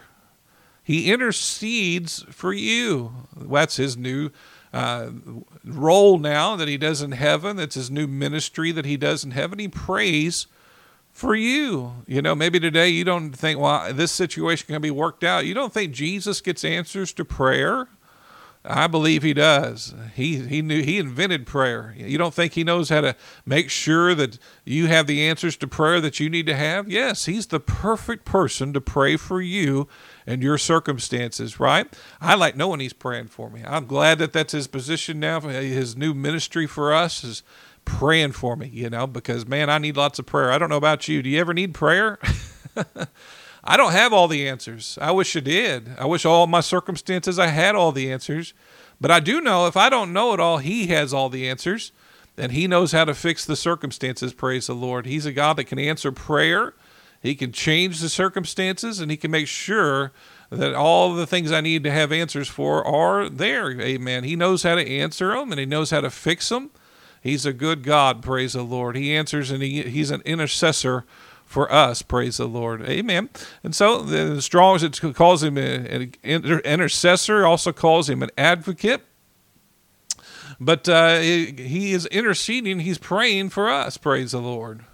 He 0.82 1.12
intercedes 1.12 2.24
for 2.30 2.52
you. 2.52 3.12
That's 3.36 3.76
his 3.76 3.96
new 3.96 4.30
uh, 4.72 5.10
role 5.64 6.18
now 6.18 6.56
that 6.56 6.68
he 6.68 6.76
does 6.76 7.02
in 7.02 7.12
heaven. 7.12 7.56
That's 7.56 7.74
his 7.74 7.90
new 7.90 8.06
ministry 8.06 8.72
that 8.72 8.84
he 8.84 8.96
does 8.96 9.24
in 9.24 9.32
heaven. 9.32 9.58
He 9.58 9.68
prays 9.68 10.46
for 11.12 11.34
you. 11.34 11.92
You 12.06 12.22
know, 12.22 12.34
maybe 12.34 12.60
today 12.60 12.88
you 12.88 13.04
don't 13.04 13.32
think, 13.32 13.58
well, 13.58 13.92
this 13.92 14.12
situation 14.12 14.66
can 14.66 14.80
be 14.80 14.90
worked 14.90 15.24
out. 15.24 15.46
You 15.46 15.54
don't 15.54 15.72
think 15.72 15.92
Jesus 15.92 16.40
gets 16.40 16.64
answers 16.64 17.12
to 17.14 17.24
prayer? 17.24 17.88
I 18.64 18.88
believe 18.88 19.22
he 19.22 19.32
does. 19.32 19.94
He 20.14 20.36
he 20.36 20.60
knew 20.60 20.82
he 20.82 20.98
invented 20.98 21.46
prayer. 21.46 21.94
You 21.96 22.18
don't 22.18 22.34
think 22.34 22.52
he 22.52 22.62
knows 22.62 22.90
how 22.90 23.00
to 23.00 23.16
make 23.46 23.70
sure 23.70 24.14
that 24.14 24.38
you 24.66 24.86
have 24.86 25.06
the 25.06 25.26
answers 25.26 25.56
to 25.58 25.66
prayer 25.66 25.98
that 26.02 26.20
you 26.20 26.28
need 26.28 26.44
to 26.46 26.54
have? 26.54 26.86
Yes, 26.90 27.24
he's 27.24 27.46
the 27.46 27.60
perfect 27.60 28.26
person 28.26 28.74
to 28.74 28.80
pray 28.80 29.16
for 29.16 29.40
you 29.40 29.88
and 30.26 30.42
your 30.42 30.58
circumstances, 30.58 31.58
right? 31.58 31.86
I 32.20 32.34
like 32.34 32.56
knowing 32.56 32.80
he's 32.80 32.92
praying 32.92 33.28
for 33.28 33.50
me. 33.50 33.62
I'm 33.66 33.86
glad 33.86 34.18
that 34.18 34.32
that's 34.32 34.52
his 34.52 34.66
position 34.66 35.20
now. 35.20 35.40
His 35.40 35.96
new 35.96 36.14
ministry 36.14 36.66
for 36.66 36.92
us 36.92 37.24
is 37.24 37.42
praying 37.84 38.32
for 38.32 38.56
me, 38.56 38.68
you 38.68 38.90
know, 38.90 39.06
because 39.06 39.46
man, 39.46 39.70
I 39.70 39.78
need 39.78 39.96
lots 39.96 40.18
of 40.18 40.26
prayer. 40.26 40.52
I 40.52 40.58
don't 40.58 40.68
know 40.68 40.76
about 40.76 41.08
you. 41.08 41.22
Do 41.22 41.30
you 41.30 41.40
ever 41.40 41.54
need 41.54 41.74
prayer? 41.74 42.18
I 43.64 43.76
don't 43.76 43.92
have 43.92 44.12
all 44.12 44.28
the 44.28 44.48
answers. 44.48 44.98
I 45.00 45.10
wish 45.10 45.36
I 45.36 45.40
did. 45.40 45.90
I 45.98 46.06
wish 46.06 46.24
all 46.24 46.46
my 46.46 46.60
circumstances 46.60 47.38
I 47.38 47.48
had 47.48 47.74
all 47.74 47.92
the 47.92 48.10
answers. 48.10 48.54
But 49.00 49.10
I 49.10 49.20
do 49.20 49.40
know 49.40 49.66
if 49.66 49.76
I 49.76 49.88
don't 49.88 50.12
know 50.12 50.32
it 50.34 50.40
all, 50.40 50.58
He 50.58 50.88
has 50.88 51.12
all 51.12 51.28
the 51.28 51.48
answers. 51.48 51.92
And 52.36 52.52
He 52.52 52.66
knows 52.66 52.92
how 52.92 53.04
to 53.04 53.14
fix 53.14 53.44
the 53.44 53.56
circumstances, 53.56 54.32
praise 54.32 54.66
the 54.66 54.74
Lord. 54.74 55.06
He's 55.06 55.26
a 55.26 55.32
God 55.32 55.56
that 55.56 55.64
can 55.64 55.78
answer 55.78 56.10
prayer, 56.12 56.74
He 57.20 57.34
can 57.34 57.52
change 57.52 58.00
the 58.00 58.08
circumstances, 58.08 58.98
and 58.98 59.10
He 59.10 59.16
can 59.16 59.30
make 59.30 59.46
sure 59.48 60.12
that 60.50 60.74
all 60.74 61.14
the 61.14 61.26
things 61.26 61.52
I 61.52 61.60
need 61.60 61.84
to 61.84 61.90
have 61.90 62.12
answers 62.12 62.48
for 62.48 62.84
are 62.84 63.28
there. 63.28 63.80
Amen. 63.80 64.24
He 64.24 64.36
knows 64.36 64.62
how 64.64 64.74
to 64.74 64.88
answer 64.88 65.28
them 65.28 65.52
and 65.52 65.60
He 65.60 65.66
knows 65.66 65.90
how 65.90 66.00
to 66.00 66.10
fix 66.10 66.48
them. 66.48 66.70
He's 67.22 67.46
a 67.46 67.52
good 67.52 67.84
God, 67.84 68.22
praise 68.22 68.54
the 68.54 68.62
Lord. 68.62 68.96
He 68.96 69.14
answers 69.14 69.50
and 69.50 69.62
he, 69.62 69.82
He's 69.82 70.10
an 70.10 70.22
intercessor 70.24 71.04
for 71.44 71.70
us. 71.70 72.02
Praise 72.02 72.38
the 72.38 72.46
Lord. 72.46 72.82
Amen. 72.82 73.28
And 73.62 73.74
so 73.74 74.02
the 74.02 74.40
Strong's 74.40 74.82
it 74.82 75.00
calls 75.14 75.42
him 75.42 75.58
an 75.58 76.14
intercessor, 76.22 77.44
also 77.44 77.72
calls 77.72 78.08
him 78.08 78.22
an 78.22 78.30
advocate. 78.38 79.02
But 80.60 80.88
uh, 80.88 81.18
he 81.20 81.92
is 81.92 82.06
interceding. 82.06 82.80
He's 82.80 82.98
praying 82.98 83.48
for 83.48 83.68
us. 83.68 83.96
Praise 83.96 84.32
the 84.32 84.40
Lord. 84.40 84.84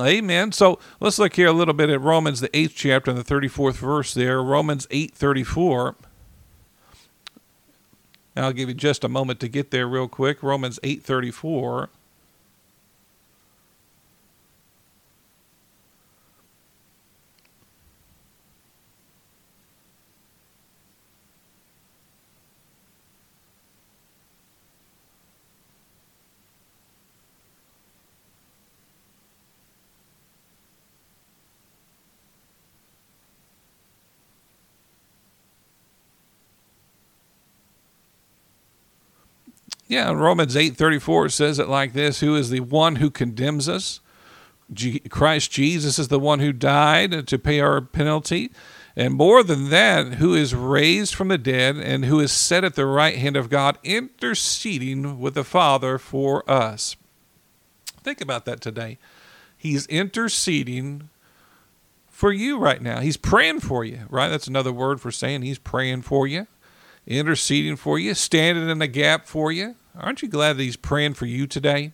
Amen. 0.00 0.52
So 0.52 0.78
let's 1.00 1.18
look 1.18 1.34
here 1.34 1.48
a 1.48 1.52
little 1.52 1.74
bit 1.74 1.90
at 1.90 2.00
Romans, 2.00 2.40
the 2.40 2.54
eighth 2.56 2.72
chapter, 2.74 3.10
and 3.10 3.18
the 3.18 3.24
thirty-fourth 3.24 3.76
verse. 3.76 4.14
There, 4.14 4.42
Romans 4.42 4.86
eight 4.90 5.14
thirty-four. 5.14 5.96
I'll 8.34 8.52
give 8.52 8.70
you 8.70 8.74
just 8.74 9.04
a 9.04 9.08
moment 9.08 9.40
to 9.40 9.48
get 9.48 9.70
there 9.70 9.86
real 9.86 10.08
quick. 10.08 10.42
Romans 10.42 10.80
eight 10.82 11.02
thirty-four. 11.02 11.90
Yeah, 39.92 40.12
Romans 40.12 40.56
8:34 40.56 41.28
says 41.28 41.58
it 41.58 41.68
like 41.68 41.92
this, 41.92 42.20
who 42.20 42.34
is 42.34 42.48
the 42.48 42.60
one 42.60 42.96
who 42.96 43.10
condemns 43.10 43.68
us? 43.68 44.00
Christ 45.10 45.50
Jesus 45.50 45.98
is 45.98 46.08
the 46.08 46.18
one 46.18 46.38
who 46.38 46.50
died 46.50 47.28
to 47.28 47.38
pay 47.38 47.60
our 47.60 47.82
penalty. 47.82 48.50
And 48.96 49.12
more 49.12 49.42
than 49.42 49.68
that, 49.68 50.14
who 50.14 50.32
is 50.34 50.54
raised 50.54 51.14
from 51.14 51.28
the 51.28 51.36
dead 51.36 51.76
and 51.76 52.06
who 52.06 52.20
is 52.20 52.32
set 52.32 52.64
at 52.64 52.74
the 52.74 52.86
right 52.86 53.18
hand 53.18 53.36
of 53.36 53.50
God, 53.50 53.76
interceding 53.84 55.20
with 55.20 55.34
the 55.34 55.44
Father 55.44 55.98
for 55.98 56.50
us. 56.50 56.96
Think 58.02 58.22
about 58.22 58.46
that 58.46 58.62
today. 58.62 58.96
He's 59.58 59.84
interceding 59.88 61.10
for 62.08 62.32
you 62.32 62.56
right 62.56 62.80
now. 62.80 63.00
He's 63.00 63.18
praying 63.18 63.60
for 63.60 63.84
you, 63.84 64.06
right? 64.08 64.30
That's 64.30 64.46
another 64.46 64.72
word 64.72 65.02
for 65.02 65.12
saying 65.12 65.42
he's 65.42 65.58
praying 65.58 66.00
for 66.00 66.26
you, 66.26 66.46
interceding 67.06 67.76
for 67.76 67.98
you, 67.98 68.14
standing 68.14 68.70
in 68.70 68.78
the 68.78 68.86
gap 68.86 69.26
for 69.26 69.52
you. 69.52 69.76
Aren't 69.98 70.22
you 70.22 70.28
glad 70.28 70.56
that 70.56 70.62
he's 70.62 70.76
praying 70.76 71.14
for 71.14 71.26
you 71.26 71.46
today? 71.46 71.92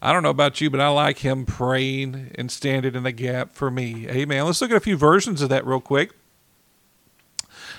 I 0.00 0.12
don't 0.12 0.22
know 0.22 0.30
about 0.30 0.60
you, 0.60 0.70
but 0.70 0.80
I 0.80 0.88
like 0.88 1.18
him 1.18 1.44
praying 1.44 2.32
and 2.36 2.52
standing 2.52 2.94
in 2.94 3.02
the 3.02 3.12
gap 3.12 3.54
for 3.54 3.70
me. 3.70 4.08
Amen. 4.08 4.44
Let's 4.44 4.60
look 4.60 4.70
at 4.70 4.76
a 4.76 4.80
few 4.80 4.96
versions 4.96 5.42
of 5.42 5.48
that 5.48 5.66
real 5.66 5.80
quick. 5.80 6.12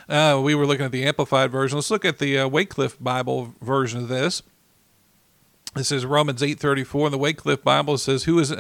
Uh, 0.09 0.41
we 0.43 0.55
were 0.55 0.65
looking 0.65 0.85
at 0.85 0.91
the 0.91 1.05
Amplified 1.05 1.51
version. 1.51 1.77
Let's 1.77 1.91
look 1.91 2.03
at 2.03 2.17
the 2.17 2.39
uh, 2.39 2.47
Wycliffe 2.47 2.97
Bible 2.99 3.53
version 3.61 4.01
of 4.01 4.07
this. 4.07 4.41
It 5.75 5.83
says 5.83 6.03
Romans 6.03 6.41
8:34 6.41 7.05
in 7.05 7.11
the 7.11 7.17
Wycliffe 7.19 7.63
Bible 7.63 7.99
says 7.99 8.23
who 8.23 8.39
is 8.39 8.51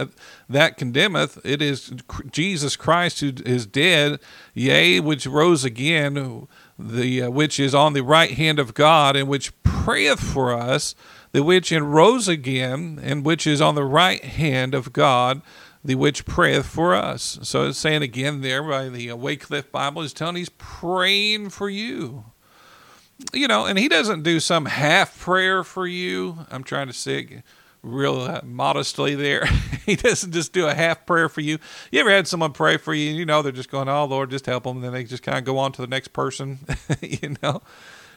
that 0.47 0.77
condemneth 0.77 1.43
it 1.43 1.59
is 1.59 1.91
Jesus 2.29 2.75
Christ 2.75 3.21
who 3.21 3.33
is 3.45 3.65
dead 3.65 4.19
yea 4.53 4.99
which 4.99 5.25
rose 5.25 5.65
again 5.65 6.47
the 6.79 7.23
uh, 7.23 7.29
which 7.29 7.59
is 7.59 7.75
on 7.75 7.93
the 7.93 8.03
right 8.03 8.31
hand 8.31 8.57
of 8.57 8.73
God 8.73 9.15
and 9.15 9.27
which 9.27 9.51
prayeth 9.63 10.21
for 10.21 10.53
us, 10.53 10.95
the 11.31 11.43
which 11.43 11.71
rose 11.71 12.27
again, 12.27 12.99
and 13.03 13.25
which 13.25 13.45
is 13.45 13.61
on 13.61 13.75
the 13.75 13.83
right 13.83 14.23
hand 14.23 14.73
of 14.73 14.93
God, 14.93 15.41
the 15.83 15.95
which 15.95 16.25
prayeth 16.25 16.65
for 16.65 16.95
us. 16.95 17.39
So 17.43 17.67
it's 17.67 17.77
saying 17.77 18.01
again 18.01 18.41
there 18.41 18.63
by 18.63 18.89
the 18.89 19.11
Wycliffe 19.13 19.71
Bible 19.71 20.01
is 20.01 20.13
telling 20.13 20.37
he's 20.37 20.49
praying 20.49 21.49
for 21.49 21.69
you. 21.69 22.25
You 23.33 23.49
know, 23.49 23.65
and 23.65 23.77
he 23.77 23.89
doesn't 23.89 24.23
do 24.23 24.39
some 24.39 24.65
half 24.65 25.19
prayer 25.19 25.63
for 25.65 25.85
you. 25.85 26.45
I'm 26.49 26.63
trying 26.63 26.87
to 26.87 26.93
say 26.93 27.43
real 27.81 28.21
uh, 28.21 28.41
modestly 28.43 29.15
there. 29.15 29.45
he 29.85 29.95
doesn't 29.95 30.31
just 30.31 30.53
do 30.53 30.67
a 30.67 30.73
half 30.73 31.05
prayer 31.05 31.29
for 31.29 31.41
you. 31.41 31.59
You 31.91 32.01
ever 32.01 32.11
had 32.11 32.27
someone 32.27 32.53
pray 32.53 32.77
for 32.77 32.93
you 32.93 33.11
you 33.11 33.25
know 33.25 33.41
they're 33.41 33.51
just 33.51 33.71
going, 33.71 33.89
"Oh 33.89 34.05
Lord, 34.05 34.29
just 34.29 34.45
help 34.45 34.63
them," 34.63 34.77
and 34.77 34.83
then 34.83 34.93
they 34.93 35.03
just 35.03 35.23
kind 35.23 35.37
of 35.37 35.45
go 35.45 35.57
on 35.57 35.71
to 35.73 35.81
the 35.81 35.87
next 35.87 36.09
person, 36.09 36.59
you 37.01 37.35
know? 37.41 37.61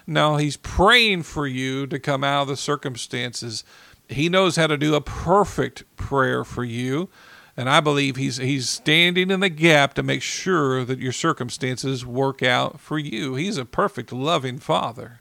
No, 0.07 0.37
he's 0.37 0.57
praying 0.57 1.23
for 1.23 1.47
you 1.47 1.87
to 1.87 1.99
come 1.99 2.25
out 2.25 2.43
of 2.43 2.49
the 2.49 2.57
circumstances. 2.57 3.65
He 4.09 4.29
knows 4.29 4.57
how 4.57 4.67
to 4.67 4.77
do 4.77 4.95
a 4.95 5.01
perfect 5.01 5.85
prayer 5.97 6.45
for 6.45 6.65
you. 6.65 7.09
And 7.57 7.69
I 7.69 7.81
believe 7.81 8.17
he's 8.17 8.39
he's 8.39 8.69
standing 8.69 9.31
in 9.31 9.41
the 9.41 9.51
gap 9.51 9.95
to 9.95 10.03
make 10.03 10.23
sure 10.23 10.85
that 10.85 10.99
your 10.99 11.13
circumstances 11.13 12.05
work 12.07 12.43
out 12.43 12.81
for 12.81 12.99
you. 12.99 13.35
He's 13.35 13.59
a 13.59 13.67
perfect 13.67 14.11
loving 14.11 14.59
father. 14.59 15.21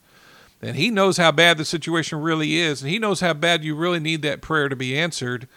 And 0.62 0.76
he 0.76 0.92
knows 0.92 1.18
how 1.18 1.32
bad 1.32 1.58
the 1.58 1.66
situation 1.66 2.22
really 2.22 2.58
is, 2.58 2.82
and 2.82 2.92
he 2.92 3.00
knows 3.00 3.22
how 3.22 3.34
bad 3.34 3.64
you 3.64 3.76
really 3.76 4.00
need 4.00 4.22
that 4.22 4.42
prayer 4.42 4.70
to 4.70 4.76
be 4.76 4.98
answered, 4.98 5.48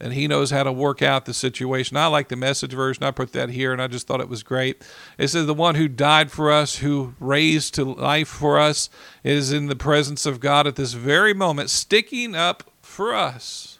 and 0.00 0.14
he 0.14 0.26
knows 0.26 0.50
how 0.50 0.62
to 0.62 0.72
work 0.72 1.02
out 1.02 1.26
the 1.26 1.34
situation. 1.34 1.98
I 1.98 2.06
like 2.06 2.28
the 2.28 2.36
message 2.36 2.72
version. 2.72 3.04
I 3.04 3.10
put 3.10 3.32
that 3.32 3.50
here, 3.50 3.72
and 3.72 3.82
I 3.82 3.88
just 3.88 4.06
thought 4.06 4.20
it 4.20 4.28
was 4.28 4.42
great. 4.42 4.82
It 5.18 5.28
says, 5.28 5.46
The 5.46 5.54
one 5.54 5.74
who 5.74 5.86
died 5.86 6.32
for 6.32 6.50
us, 6.50 6.76
who 6.76 7.14
raised 7.20 7.74
to 7.74 7.84
life 7.84 8.28
for 8.28 8.58
us, 8.58 8.88
is 9.22 9.52
in 9.52 9.66
the 9.66 9.76
presence 9.76 10.24
of 10.24 10.40
God 10.40 10.66
at 10.66 10.76
this 10.76 10.94
very 10.94 11.34
moment, 11.34 11.68
sticking 11.68 12.34
up 12.34 12.70
for 12.80 13.14
us. 13.14 13.78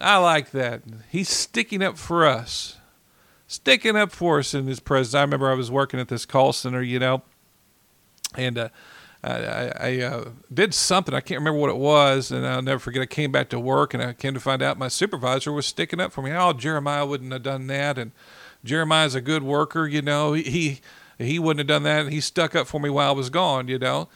I 0.00 0.18
like 0.18 0.52
that. 0.52 0.82
He's 1.10 1.28
sticking 1.28 1.82
up 1.82 1.98
for 1.98 2.24
us, 2.24 2.76
sticking 3.48 3.96
up 3.96 4.12
for 4.12 4.38
us 4.38 4.54
in 4.54 4.68
his 4.68 4.78
presence. 4.78 5.14
I 5.14 5.22
remember 5.22 5.50
I 5.50 5.54
was 5.54 5.72
working 5.72 5.98
at 5.98 6.08
this 6.08 6.24
call 6.24 6.52
center, 6.52 6.82
you 6.82 7.00
know, 7.00 7.22
and, 8.36 8.58
uh, 8.58 8.68
I, 9.24 9.72
I 9.80 10.00
uh, 10.00 10.30
did 10.52 10.72
something. 10.74 11.12
I 11.12 11.20
can't 11.20 11.40
remember 11.40 11.58
what 11.58 11.70
it 11.70 11.76
was, 11.76 12.30
and 12.30 12.46
I'll 12.46 12.62
never 12.62 12.78
forget. 12.78 13.02
I 13.02 13.06
came 13.06 13.32
back 13.32 13.48
to 13.48 13.58
work, 13.58 13.92
and 13.92 14.02
I 14.02 14.12
came 14.12 14.32
to 14.34 14.40
find 14.40 14.62
out 14.62 14.78
my 14.78 14.88
supervisor 14.88 15.52
was 15.52 15.66
sticking 15.66 16.00
up 16.00 16.12
for 16.12 16.22
me. 16.22 16.30
Oh, 16.32 16.52
Jeremiah 16.52 17.04
wouldn't 17.04 17.32
have 17.32 17.42
done 17.42 17.66
that, 17.66 17.98
and 17.98 18.12
Jeremiah's 18.64 19.16
a 19.16 19.20
good 19.20 19.42
worker. 19.42 19.88
You 19.88 20.02
know, 20.02 20.34
he 20.34 20.80
he 21.18 21.38
wouldn't 21.40 21.58
have 21.58 21.66
done 21.66 21.82
that. 21.82 22.04
And 22.04 22.12
he 22.12 22.20
stuck 22.20 22.54
up 22.54 22.68
for 22.68 22.80
me 22.80 22.90
while 22.90 23.08
I 23.08 23.12
was 23.14 23.28
gone. 23.28 23.66
You 23.66 23.80
know, 23.80 24.08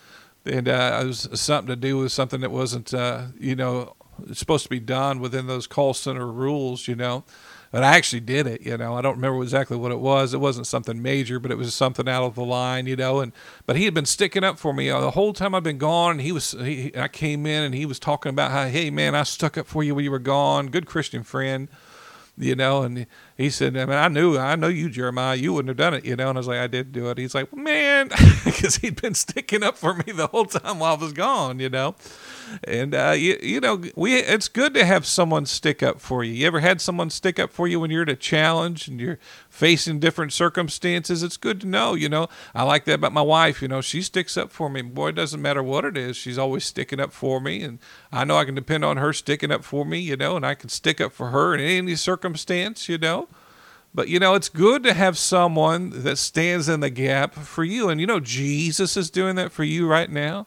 and 0.45 0.69
uh, 0.69 1.01
it 1.03 1.07
was 1.07 1.29
something 1.35 1.69
to 1.69 1.77
do 1.77 1.99
with 1.99 2.13
something 2.13 2.41
that 2.41 2.51
wasn't, 2.53 2.95
uh, 2.95 3.27
you 3.39 3.57
know, 3.57 3.97
supposed 4.33 4.65
to 4.65 4.71
be 4.71 4.81
done 4.81 5.19
within 5.19 5.49
those 5.49 5.67
call 5.67 5.95
center 5.95 6.29
rules. 6.29 6.87
You 6.87 6.95
know, 6.95 7.25
but 7.73 7.83
I 7.83 7.97
actually 7.97 8.21
did 8.21 8.47
it. 8.47 8.61
You 8.61 8.77
know, 8.77 8.95
I 8.95 9.01
don't 9.01 9.17
remember 9.17 9.43
exactly 9.43 9.77
what 9.77 9.91
it 9.91 9.99
was. 9.99 10.35
It 10.35 10.41
wasn't 10.41 10.69
something 10.69 11.03
major, 11.03 11.41
but 11.41 11.51
it 11.51 11.57
was 11.57 11.75
something 11.75 12.09
out 12.09 12.23
of 12.23 12.37
the 12.37 12.45
line. 12.45 12.87
You 12.87 12.95
know, 12.95 13.21
and 13.21 13.33
but 13.67 13.77
he 13.77 13.87
had 13.87 13.95
been 13.95 14.07
sticking 14.07 14.45
up 14.45 14.59
for 14.59 14.73
me 14.73 14.91
uh, 14.91 15.01
the 15.01 15.11
whole 15.13 15.33
time 15.33 15.55
I've 15.55 15.65
been 15.65 15.79
gone. 15.79 16.13
And 16.13 16.21
he 16.21 16.31
was, 16.31 16.53
he, 16.53 16.93
I 16.95 17.09
came 17.09 17.47
in 17.47 17.65
and 17.65 17.75
he 17.75 17.87
was 17.87 17.99
talking 17.99 18.31
about 18.31 18.53
how, 18.53 18.67
hey 18.67 18.91
man, 18.91 19.15
I 19.15 19.25
stuck 19.25 19.59
up 19.59 19.67
for 19.67 19.83
you 19.83 19.95
when 19.95 20.05
you 20.05 20.11
were 20.11 20.21
gone. 20.21 20.69
Good 20.69 20.87
Christian 20.87 21.25
friend 21.25 21.69
you 22.39 22.55
know, 22.55 22.83
and 22.83 23.07
he 23.37 23.51
said, 23.51 23.77
I 23.77 23.85
mean, 23.85 23.97
I 23.97 24.09
knew, 24.09 24.39
I 24.39 24.57
know 24.57 24.69
you, 24.69 24.89
Jeremiah, 24.89 25.37
you 25.37 25.53
wouldn't 25.53 25.69
have 25.69 25.77
done 25.77 25.95
it, 25.95 26.05
you 26.05 26.17
know, 26.17 26.31
and 26.31 26.39
I 26.39 26.41
was 26.41 26.49
like, 26.49 26.59
I 26.59 26.67
did 26.67 26.93
do 26.93 27.11
it. 27.11 27.19
He's 27.19 27.35
like, 27.35 27.55
man, 27.55 28.09
because 28.45 28.77
he'd 28.77 29.01
been 29.01 29.15
sticking 29.15 29.63
up 29.63 29.77
for 29.77 29.95
me 29.95 30.13
the 30.13 30.29
whole 30.29 30.47
time 30.47 30.79
while 30.79 30.97
I 30.97 30.99
was 30.99 31.13
gone, 31.13 31.61
you 31.61 31.69
know, 31.69 31.95
and 32.65 32.95
uh, 32.95 33.15
you, 33.17 33.39
you 33.43 33.61
know, 33.61 33.83
we, 33.95 34.15
it's 34.17 34.49
good 34.49 34.75
to 34.75 34.85
have 34.85 35.07
someone 35.07 35.47
stick 35.47 35.83
up 35.83 36.01
for 36.01 36.25
you. 36.25 36.33
You 36.33 36.47
ever 36.47 36.61
had 36.61 36.81
someone 36.81 37.11
stick 37.11 37.39
up 37.39 37.53
for 37.53 37.69
you 37.69 37.81
when 37.81 37.91
you're 37.91 38.03
at 38.03 38.09
a 38.09 38.17
challenge 38.17 38.89
and 38.89 39.01
you're 39.01 39.19
facing 39.49 40.01
different 40.01 40.33
circumstances? 40.33 41.23
It's 41.23 41.37
good 41.37 41.61
to 41.63 41.67
know, 41.67 41.95
you 41.95 42.09
know. 42.09 42.29
I 42.55 42.63
like 42.65 42.85
that 42.87 42.95
about 42.95 43.13
my 43.13 43.23
wife, 43.23 43.63
you 43.63 43.69
know, 43.69 43.81
she 43.81 44.03
sticks 44.03 44.37
up 44.37 44.51
for 44.51 44.69
me. 44.69 44.83
Boy, 44.83 45.09
it 45.09 45.15
doesn't 45.15 45.43
matter 45.43 45.63
what 45.63 45.85
it 45.85 45.97
is, 45.97 46.17
she's 46.17 46.39
always 46.39 46.65
sticking 46.65 47.01
up 47.01 47.13
for 47.13 47.41
me, 47.41 47.63
and 47.63 47.79
I 48.11 48.25
know 48.25 48.37
I 48.37 48.45
can 48.45 48.55
depend 48.55 48.85
on 48.85 48.97
her 48.97 49.13
sticking 49.13 49.51
up 49.51 49.65
for 49.65 49.85
me, 49.85 49.99
you 49.99 50.17
know, 50.17 50.37
and 50.37 50.47
I 50.47 50.55
can 50.55 50.69
stick 50.69 51.01
up 51.01 51.13
for 51.13 51.31
her 51.31 51.55
in 51.55 51.61
any 51.61 51.97
circumstance, 51.97 52.89
you 52.89 52.99
know. 52.99 53.29
But 53.95 54.09
you 54.09 54.19
know, 54.19 54.35
it's 54.35 54.49
good 54.49 54.83
to 54.85 54.95
have 54.95 55.19
someone 55.19 55.91
that 56.03 56.17
stands 56.17 56.69
in 56.69 56.81
the 56.81 56.91
gap 56.91 57.35
for 57.35 57.63
you. 57.63 57.89
And 57.89 58.01
you 58.01 58.07
know, 58.07 58.21
Jesus 58.21 58.97
is 58.97 59.11
doing 59.11 59.37
that 59.37 59.53
for 59.53 59.65
you 59.65 59.87
right 59.87 60.11
now. 60.11 60.47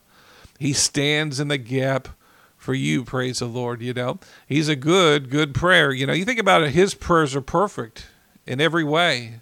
He 0.59 0.73
stands 0.73 1.39
in 1.39 1.47
the 1.47 1.57
gap 1.57 2.09
for 2.57 2.73
you, 2.73 3.03
praise 3.03 3.39
the 3.39 3.45
Lord, 3.45 3.81
you 3.81 3.93
know. 3.93 4.19
He's 4.47 4.67
a 4.67 4.75
good, 4.75 5.29
good 5.29 5.53
prayer. 5.53 5.91
You 5.91 6.07
know, 6.07 6.13
you 6.13 6.25
think 6.25 6.39
about 6.39 6.63
it, 6.63 6.71
his 6.71 6.93
prayers 6.95 7.35
are 7.35 7.41
perfect 7.41 8.07
in 8.45 8.59
every 8.59 8.83
way. 8.83 9.41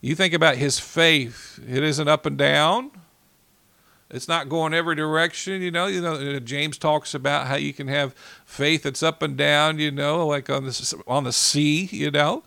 You 0.00 0.14
think 0.14 0.34
about 0.34 0.56
his 0.56 0.78
faith, 0.78 1.60
it 1.68 1.82
isn't 1.82 2.08
up 2.08 2.26
and 2.26 2.38
down. 2.38 2.90
It's 4.08 4.28
not 4.28 4.48
going 4.48 4.72
every 4.72 4.94
direction, 4.94 5.62
you 5.62 5.72
know. 5.72 5.86
You 5.86 6.00
know, 6.00 6.14
uh, 6.14 6.38
James 6.38 6.78
talks 6.78 7.12
about 7.12 7.48
how 7.48 7.56
you 7.56 7.72
can 7.72 7.88
have 7.88 8.14
faith 8.44 8.84
that's 8.84 9.02
up 9.02 9.20
and 9.20 9.36
down, 9.36 9.80
you 9.80 9.90
know, 9.90 10.24
like 10.26 10.48
on 10.48 10.64
the 10.64 11.02
on 11.08 11.24
the 11.24 11.32
sea, 11.32 11.88
you 11.90 12.12
know. 12.12 12.44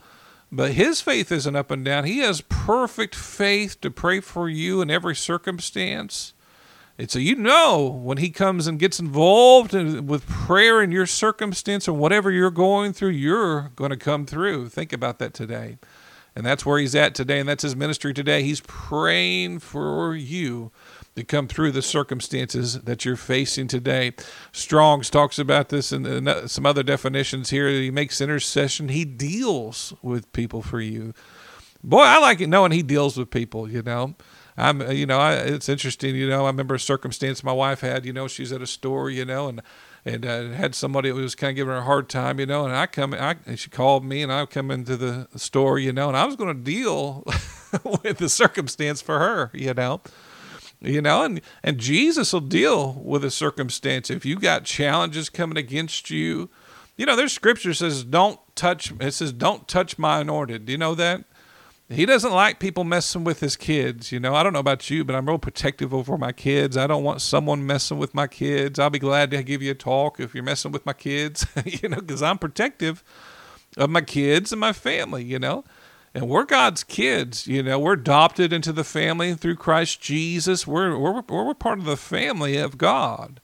But 0.52 0.72
his 0.72 1.02
faith 1.02 1.32
isn't 1.32 1.56
up 1.56 1.70
and 1.70 1.84
down. 1.84 2.06
He 2.06 2.20
has 2.20 2.42
perfect 2.42 3.14
faith 3.14 3.82
to 3.82 3.92
pray 3.92 4.22
for 4.22 4.48
you 4.48 4.82
in 4.82 4.90
every 4.90 5.16
circumstance. 5.16 6.34
And 7.00 7.10
so 7.10 7.18
you 7.18 7.36
know 7.36 7.88
when 7.88 8.18
he 8.18 8.30
comes 8.30 8.68
and 8.68 8.78
gets 8.78 9.00
involved 9.00 9.74
with 9.74 10.28
prayer 10.28 10.84
in 10.84 10.92
your 10.92 11.06
circumstance 11.06 11.88
or 11.88 11.94
whatever 11.94 12.30
you're 12.30 12.52
going 12.52 12.92
through, 12.92 13.12
you're 13.12 13.72
going 13.78 13.92
to 13.92 13.98
come 13.98 14.26
through. 14.26 14.68
Think 14.68 14.92
about 14.92 15.18
that 15.20 15.34
today. 15.34 15.78
And 16.36 16.46
that's 16.46 16.66
where 16.66 16.78
he's 16.78 16.96
at 16.96 17.16
today, 17.16 17.40
and 17.40 17.48
that's 17.48 17.64
his 17.64 17.76
ministry 17.76 18.14
today. 18.14 18.44
He's 18.44 18.60
praying 18.62 19.60
for 19.60 20.14
you 20.14 20.72
to 21.16 21.24
come 21.24 21.48
through 21.48 21.72
the 21.72 21.82
circumstances 21.82 22.82
that 22.82 23.06
you're 23.06 23.16
facing 23.16 23.68
today. 23.68 24.12
Strong's 24.52 25.10
talks 25.10 25.40
about 25.40 25.70
this 25.70 25.94
and 25.94 26.28
uh, 26.28 26.48
some 26.50 26.66
other 26.66 26.84
definitions 26.84 27.50
here. 27.50 27.70
He 27.70 27.92
makes 27.92 28.20
intercession, 28.20 28.90
he 28.90 29.06
deals 29.06 29.94
with 30.02 30.32
people 30.34 30.62
for 30.62 30.82
you. 30.82 31.14
Boy, 31.82 32.02
I 32.02 32.20
like 32.20 32.42
it 32.42 32.48
knowing 32.48 32.74
he 32.74 32.84
deals 32.84 33.16
with 33.16 33.32
people, 33.32 33.70
you 33.70 33.82
know. 33.84 34.16
I'm, 34.60 34.82
uh, 34.82 34.92
you 34.92 35.06
know, 35.06 35.20
I, 35.20 35.34
it's 35.36 35.70
interesting. 35.70 36.16
You 36.16 36.30
know, 36.30 36.44
I 36.44 36.48
remember 36.48 36.76
a 36.76 36.80
circumstance 36.80 37.44
my 37.44 37.54
wife 37.54 37.82
had. 37.82 38.06
You 38.06 38.14
know, 38.14 38.28
she's 38.28 38.52
at 38.52 38.62
a 38.62 38.68
store. 38.68 39.10
You 39.10 39.26
know, 39.26 39.48
and 39.48 39.62
and 40.06 40.26
uh, 40.26 40.50
had 40.50 40.76
somebody 40.76 41.10
who 41.10 41.16
was 41.16 41.36
kind 41.36 41.52
of 41.52 41.56
giving 41.56 41.74
her 41.74 41.80
a 41.80 41.84
hard 41.84 42.10
time. 42.10 42.40
You 42.40 42.46
know, 42.46 42.66
and 42.66 42.76
I 42.76 42.86
come, 42.86 43.14
I 43.14 43.38
she 43.56 43.70
called 43.70 44.04
me, 44.04 44.22
and 44.22 44.32
I 44.32 44.46
come 44.46 44.72
into 44.72 44.98
the 44.98 45.28
store. 45.36 45.80
You 45.80 45.94
know, 45.94 46.10
and 46.10 46.18
I 46.18 46.26
was 46.26 46.36
going 46.36 46.56
to 46.56 46.62
deal 46.62 47.24
with 48.04 48.18
the 48.18 48.30
circumstance 48.30 49.02
for 49.02 49.20
her. 49.20 49.52
You 49.54 49.74
know. 49.74 50.02
You 50.82 51.02
know, 51.02 51.24
and, 51.24 51.42
and 51.62 51.78
Jesus 51.78 52.32
will 52.32 52.40
deal 52.40 52.94
with 52.94 53.26
a 53.26 53.32
circumstance. 53.32 54.10
If 54.10 54.26
you 54.26 54.38
got 54.38 54.64
challenges 54.64 55.28
coming 55.28 55.58
against 55.58 56.10
you, 56.10 56.50
you 56.96 57.06
know, 57.06 57.18
there's 57.18 57.34
scripture 57.34 57.74
says, 57.74 58.06
don't 58.06 58.40
touch, 58.56 58.94
it 59.00 59.12
says, 59.12 59.34
don't 59.34 59.68
touch 59.68 59.98
my 59.98 60.20
anointed. 60.20 60.66
Do 60.66 60.72
you 60.72 60.78
know 60.78 60.96
that? 60.96 61.26
He 61.90 62.06
doesn't 62.06 62.32
like 62.32 62.60
people 62.60 62.84
messing 62.84 63.24
with 63.24 63.40
his 63.40 63.56
kids. 63.56 64.12
You 64.12 64.20
know, 64.20 64.36
I 64.36 64.44
don't 64.44 64.54
know 64.54 64.60
about 64.60 64.90
you, 64.92 65.04
but 65.04 65.16
I'm 65.16 65.28
real 65.28 65.40
protective 65.40 65.92
over 65.92 66.18
my 66.20 66.32
kids. 66.32 66.78
I 66.78 66.86
don't 66.86 67.04
want 67.04 67.22
someone 67.22 67.66
messing 67.66 67.98
with 67.98 68.14
my 68.14 68.28
kids. 68.28 68.78
I'll 68.78 68.92
be 68.92 69.00
glad 69.00 69.32
to 69.32 69.42
give 69.42 69.64
you 69.64 69.72
a 69.72 69.76
talk 69.76 70.20
if 70.20 70.36
you're 70.36 70.44
messing 70.44 70.72
with 70.72 70.86
my 70.86 70.94
kids, 70.94 71.48
you 71.66 71.90
know, 71.90 71.98
because 71.98 72.22
I'm 72.22 72.38
protective 72.38 73.04
of 73.76 73.90
my 73.90 74.02
kids 74.02 74.52
and 74.52 74.60
my 74.60 74.72
family, 74.74 75.24
you 75.24 75.40
know. 75.40 75.64
And 76.14 76.30
we're 76.30 76.46
God's 76.46 76.84
kids, 76.84 77.48
you 77.48 77.64
know. 77.64 77.80
We're 77.80 77.94
adopted 77.94 78.54
into 78.54 78.72
the 78.72 78.84
family 78.84 79.34
through 79.34 79.56
Christ 79.56 80.00
Jesus. 80.00 80.68
We're, 80.68 80.98
we're, 80.98 81.22
we're 81.28 81.54
part 81.56 81.80
of 81.80 81.86
the 81.86 81.98
family 81.98 82.58
of 82.58 82.78
God. 82.78 83.40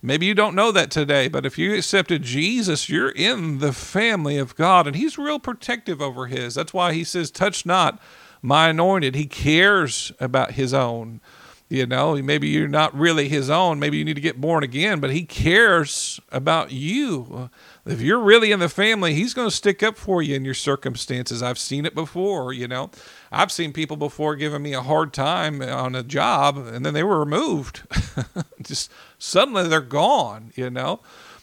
Maybe 0.00 0.26
you 0.26 0.34
don't 0.34 0.54
know 0.54 0.70
that 0.70 0.90
today, 0.90 1.26
but 1.26 1.44
if 1.44 1.58
you 1.58 1.74
accepted 1.74 2.22
Jesus, 2.22 2.88
you're 2.88 3.10
in 3.10 3.58
the 3.58 3.72
family 3.72 4.38
of 4.38 4.54
God, 4.54 4.86
and 4.86 4.94
He's 4.94 5.18
real 5.18 5.40
protective 5.40 6.00
over 6.00 6.26
His. 6.26 6.54
That's 6.54 6.72
why 6.72 6.92
He 6.92 7.02
says, 7.02 7.30
Touch 7.30 7.66
not 7.66 8.00
my 8.40 8.68
anointed. 8.68 9.16
He 9.16 9.26
cares 9.26 10.12
about 10.20 10.52
His 10.52 10.72
own. 10.72 11.20
You 11.68 11.84
know, 11.84 12.14
maybe 12.22 12.48
you're 12.48 12.68
not 12.68 12.96
really 12.96 13.28
His 13.28 13.50
own. 13.50 13.78
Maybe 13.78 13.98
you 13.98 14.04
need 14.04 14.14
to 14.14 14.22
get 14.22 14.40
born 14.40 14.62
again, 14.62 15.00
but 15.00 15.10
He 15.10 15.24
cares 15.24 16.20
about 16.30 16.70
you. 16.70 17.50
If 17.84 18.00
you're 18.00 18.20
really 18.20 18.52
in 18.52 18.60
the 18.60 18.68
family, 18.68 19.14
He's 19.14 19.34
going 19.34 19.48
to 19.48 19.54
stick 19.54 19.82
up 19.82 19.96
for 19.96 20.22
you 20.22 20.36
in 20.36 20.44
your 20.44 20.54
circumstances. 20.54 21.42
I've 21.42 21.58
seen 21.58 21.84
it 21.84 21.94
before, 21.94 22.52
you 22.52 22.68
know. 22.68 22.90
I've 23.30 23.52
seen 23.52 23.72
people 23.72 23.96
before 23.96 24.36
giving 24.36 24.62
me 24.62 24.72
a 24.72 24.82
hard 24.82 25.12
time 25.12 25.60
on 25.60 25.94
a 25.94 26.02
job, 26.02 26.56
and 26.56 26.84
then 26.84 26.94
they 26.94 27.02
were 27.02 27.20
removed. 27.20 27.82
Just 28.62 28.90
suddenly 29.18 29.68
they're 29.68 29.80
gone, 29.80 30.52
you 30.56 30.70
know. 30.70 31.00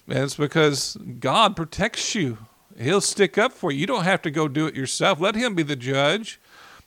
And 0.08 0.20
it's 0.20 0.36
because 0.36 0.98
God 1.20 1.56
protects 1.56 2.16
you. 2.16 2.38
He'll 2.78 3.02
stick 3.02 3.38
up 3.38 3.54
for 3.54 3.72
you. 3.72 3.80
You 3.80 3.88
don't 3.88 4.04
have 4.04 4.22
to 4.24 4.32
go 4.32 4.48
do 4.48 4.68
it 4.68 4.76
yourself. 4.76 5.20
Let 5.20 5.36
Him 5.36 5.56
be 5.56 5.64
the 5.64 5.76
judge, 5.76 6.40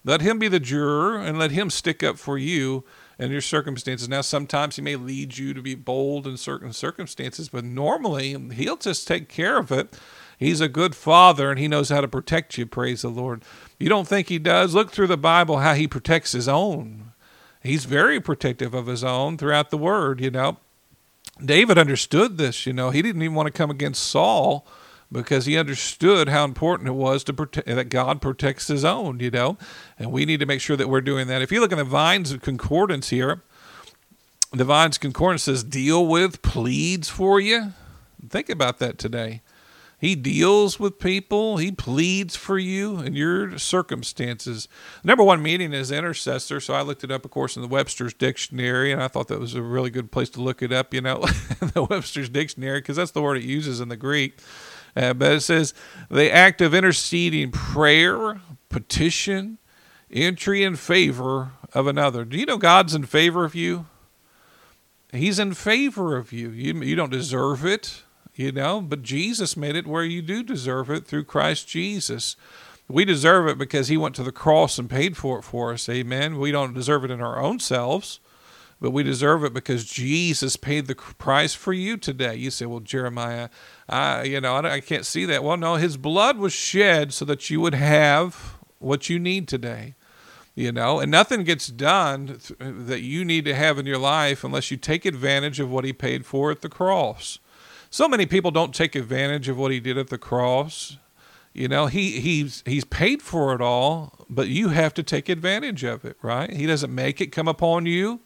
let 0.04 0.20
Him 0.20 0.38
be 0.38 0.48
the 0.48 0.60
juror, 0.60 1.18
and 1.18 1.38
let 1.38 1.52
Him 1.52 1.70
stick 1.70 2.02
up 2.02 2.18
for 2.18 2.36
you 2.36 2.84
and 3.18 3.32
your 3.32 3.40
circumstances. 3.40 4.08
Now, 4.08 4.20
sometimes 4.20 4.76
He 4.76 4.82
may 4.82 4.96
lead 4.96 5.38
you 5.38 5.54
to 5.54 5.62
be 5.62 5.74
bold 5.74 6.26
in 6.26 6.36
certain 6.36 6.72
circumstances, 6.72 7.48
but 7.48 7.64
normally 7.64 8.36
He'll 8.52 8.76
just 8.76 9.08
take 9.08 9.28
care 9.28 9.58
of 9.58 9.72
it 9.72 9.94
He's 10.38 10.60
a 10.60 10.68
good 10.68 10.94
father 10.94 11.50
and 11.50 11.58
he 11.58 11.66
knows 11.66 11.88
how 11.88 12.00
to 12.00 12.08
protect 12.08 12.56
you, 12.56 12.64
praise 12.64 13.02
the 13.02 13.08
Lord. 13.08 13.42
You 13.78 13.88
don't 13.88 14.08
think 14.08 14.28
he 14.28 14.38
does? 14.38 14.74
Look 14.74 14.90
through 14.90 15.06
the 15.06 15.16
Bible 15.16 15.58
how 15.58 15.74
he 15.74 15.86
protects 15.86 16.32
his 16.32 16.48
own. 16.48 17.12
He's 17.62 17.84
very 17.84 18.20
protective 18.20 18.74
of 18.74 18.86
his 18.86 19.04
own 19.04 19.36
throughout 19.36 19.70
the 19.70 19.78
word, 19.78 20.20
you 20.20 20.30
know. 20.30 20.58
David 21.44 21.78
understood 21.78 22.38
this, 22.38 22.66
you 22.66 22.72
know. 22.72 22.90
He 22.90 23.02
didn't 23.02 23.22
even 23.22 23.34
want 23.34 23.46
to 23.46 23.52
come 23.52 23.70
against 23.70 24.02
Saul 24.02 24.66
because 25.10 25.46
he 25.46 25.56
understood 25.56 26.28
how 26.28 26.44
important 26.44 26.88
it 26.88 26.92
was 26.92 27.24
to 27.24 27.32
protect 27.32 27.66
that 27.66 27.88
God 27.88 28.20
protects 28.20 28.66
his 28.66 28.84
own, 28.84 29.20
you 29.20 29.30
know. 29.30 29.56
And 29.98 30.12
we 30.12 30.24
need 30.24 30.40
to 30.40 30.46
make 30.46 30.60
sure 30.60 30.76
that 30.76 30.88
we're 30.88 31.00
doing 31.00 31.28
that. 31.28 31.42
If 31.42 31.52
you 31.52 31.60
look 31.60 31.72
in 31.72 31.78
the 31.78 31.84
Vines 31.84 32.32
of 32.32 32.42
Concordance 32.42 33.10
here, 33.10 33.42
the 34.52 34.64
Vines 34.64 34.98
Concordance 34.98 35.44
says 35.44 35.62
deal 35.62 36.06
with, 36.06 36.42
pleads 36.42 37.08
for 37.08 37.40
you. 37.40 37.72
Think 38.28 38.48
about 38.48 38.78
that 38.78 38.98
today. 38.98 39.42
He 40.00 40.14
deals 40.14 40.78
with 40.78 41.00
people. 41.00 41.56
He 41.56 41.72
pleads 41.72 42.36
for 42.36 42.56
you 42.56 43.00
in 43.00 43.14
your 43.14 43.58
circumstances. 43.58 44.68
Number 45.02 45.24
one 45.24 45.42
meaning 45.42 45.72
is 45.72 45.90
intercessor. 45.90 46.60
So 46.60 46.72
I 46.74 46.82
looked 46.82 47.02
it 47.02 47.10
up, 47.10 47.24
of 47.24 47.32
course, 47.32 47.56
in 47.56 47.62
the 47.62 47.68
Webster's 47.68 48.14
Dictionary, 48.14 48.92
and 48.92 49.02
I 49.02 49.08
thought 49.08 49.26
that 49.26 49.40
was 49.40 49.54
a 49.54 49.62
really 49.62 49.90
good 49.90 50.12
place 50.12 50.30
to 50.30 50.40
look 50.40 50.62
it 50.62 50.72
up, 50.72 50.94
you 50.94 51.00
know, 51.00 51.16
the 51.74 51.82
Webster's 51.90 52.28
Dictionary, 52.28 52.78
because 52.80 52.94
that's 52.94 53.10
the 53.10 53.20
word 53.20 53.38
it 53.38 53.42
uses 53.42 53.80
in 53.80 53.88
the 53.88 53.96
Greek. 53.96 54.38
Uh, 54.94 55.14
but 55.14 55.32
it 55.32 55.40
says 55.40 55.74
the 56.08 56.32
act 56.32 56.60
of 56.60 56.74
interceding 56.74 57.50
prayer, 57.50 58.40
petition, 58.68 59.58
entry 60.12 60.62
in 60.62 60.76
favor 60.76 61.52
of 61.74 61.88
another. 61.88 62.24
Do 62.24 62.38
you 62.38 62.46
know 62.46 62.56
God's 62.56 62.94
in 62.94 63.04
favor 63.04 63.44
of 63.44 63.56
you? 63.56 63.86
He's 65.12 65.40
in 65.40 65.54
favor 65.54 66.16
of 66.16 66.32
you. 66.32 66.50
You, 66.50 66.82
you 66.82 66.94
don't 66.94 67.10
deserve 67.10 67.66
it 67.66 68.04
you 68.38 68.52
know, 68.52 68.80
but 68.80 69.02
Jesus 69.02 69.56
made 69.56 69.74
it 69.74 69.84
where 69.84 70.04
you 70.04 70.22
do 70.22 70.44
deserve 70.44 70.90
it 70.90 71.04
through 71.04 71.24
Christ 71.24 71.66
Jesus. 71.66 72.36
We 72.86 73.04
deserve 73.04 73.48
it 73.48 73.58
because 73.58 73.88
he 73.88 73.96
went 73.96 74.14
to 74.14 74.22
the 74.22 74.30
cross 74.30 74.78
and 74.78 74.88
paid 74.88 75.16
for 75.16 75.40
it 75.40 75.42
for 75.42 75.72
us. 75.72 75.88
Amen. 75.88 76.38
We 76.38 76.52
don't 76.52 76.72
deserve 76.72 77.04
it 77.04 77.10
in 77.10 77.20
our 77.20 77.40
own 77.40 77.58
selves, 77.58 78.20
but 78.80 78.92
we 78.92 79.02
deserve 79.02 79.42
it 79.42 79.52
because 79.52 79.86
Jesus 79.86 80.54
paid 80.54 80.86
the 80.86 80.94
price 80.94 81.52
for 81.52 81.72
you 81.72 81.96
today. 81.96 82.36
You 82.36 82.52
say, 82.52 82.64
well, 82.64 82.78
Jeremiah, 82.78 83.48
I, 83.88 84.22
you 84.22 84.40
know, 84.40 84.54
I, 84.54 84.78
can't 84.78 85.04
see 85.04 85.24
that. 85.24 85.42
Well, 85.42 85.56
no, 85.56 85.74
his 85.74 85.96
blood 85.96 86.38
was 86.38 86.52
shed 86.52 87.12
so 87.12 87.24
that 87.24 87.50
you 87.50 87.60
would 87.60 87.74
have 87.74 88.56
what 88.78 89.10
you 89.10 89.18
need 89.18 89.48
today 89.48 89.96
you 90.54 90.72
know 90.72 90.98
and 90.98 91.10
nothing 91.10 91.44
gets 91.44 91.68
done 91.68 92.38
that 92.58 93.00
you 93.00 93.24
need 93.24 93.44
to 93.44 93.54
have 93.54 93.78
in 93.78 93.86
your 93.86 93.98
life 93.98 94.42
unless 94.42 94.70
you 94.70 94.76
take 94.76 95.04
advantage 95.04 95.60
of 95.60 95.70
what 95.70 95.84
he 95.84 95.92
paid 95.92 96.24
for 96.24 96.50
at 96.50 96.62
the 96.62 96.68
cross 96.68 97.38
so 97.90 98.08
many 98.08 98.26
people 98.26 98.50
don't 98.50 98.74
take 98.74 98.94
advantage 98.94 99.48
of 99.48 99.58
what 99.58 99.72
he 99.72 99.80
did 99.80 99.96
at 99.98 100.08
the 100.08 100.18
cross. 100.18 100.96
You 101.52 101.68
know, 101.68 101.86
he 101.86 102.20
he's 102.20 102.62
he's 102.66 102.84
paid 102.84 103.22
for 103.22 103.54
it 103.54 103.60
all, 103.60 104.26
but 104.28 104.48
you 104.48 104.68
have 104.68 104.94
to 104.94 105.02
take 105.02 105.28
advantage 105.28 105.82
of 105.82 106.04
it, 106.04 106.16
right? 106.22 106.50
He 106.50 106.66
doesn't 106.66 106.94
make 106.94 107.20
it 107.20 107.32
come 107.32 107.48
upon 107.48 107.86
you. 107.86 108.20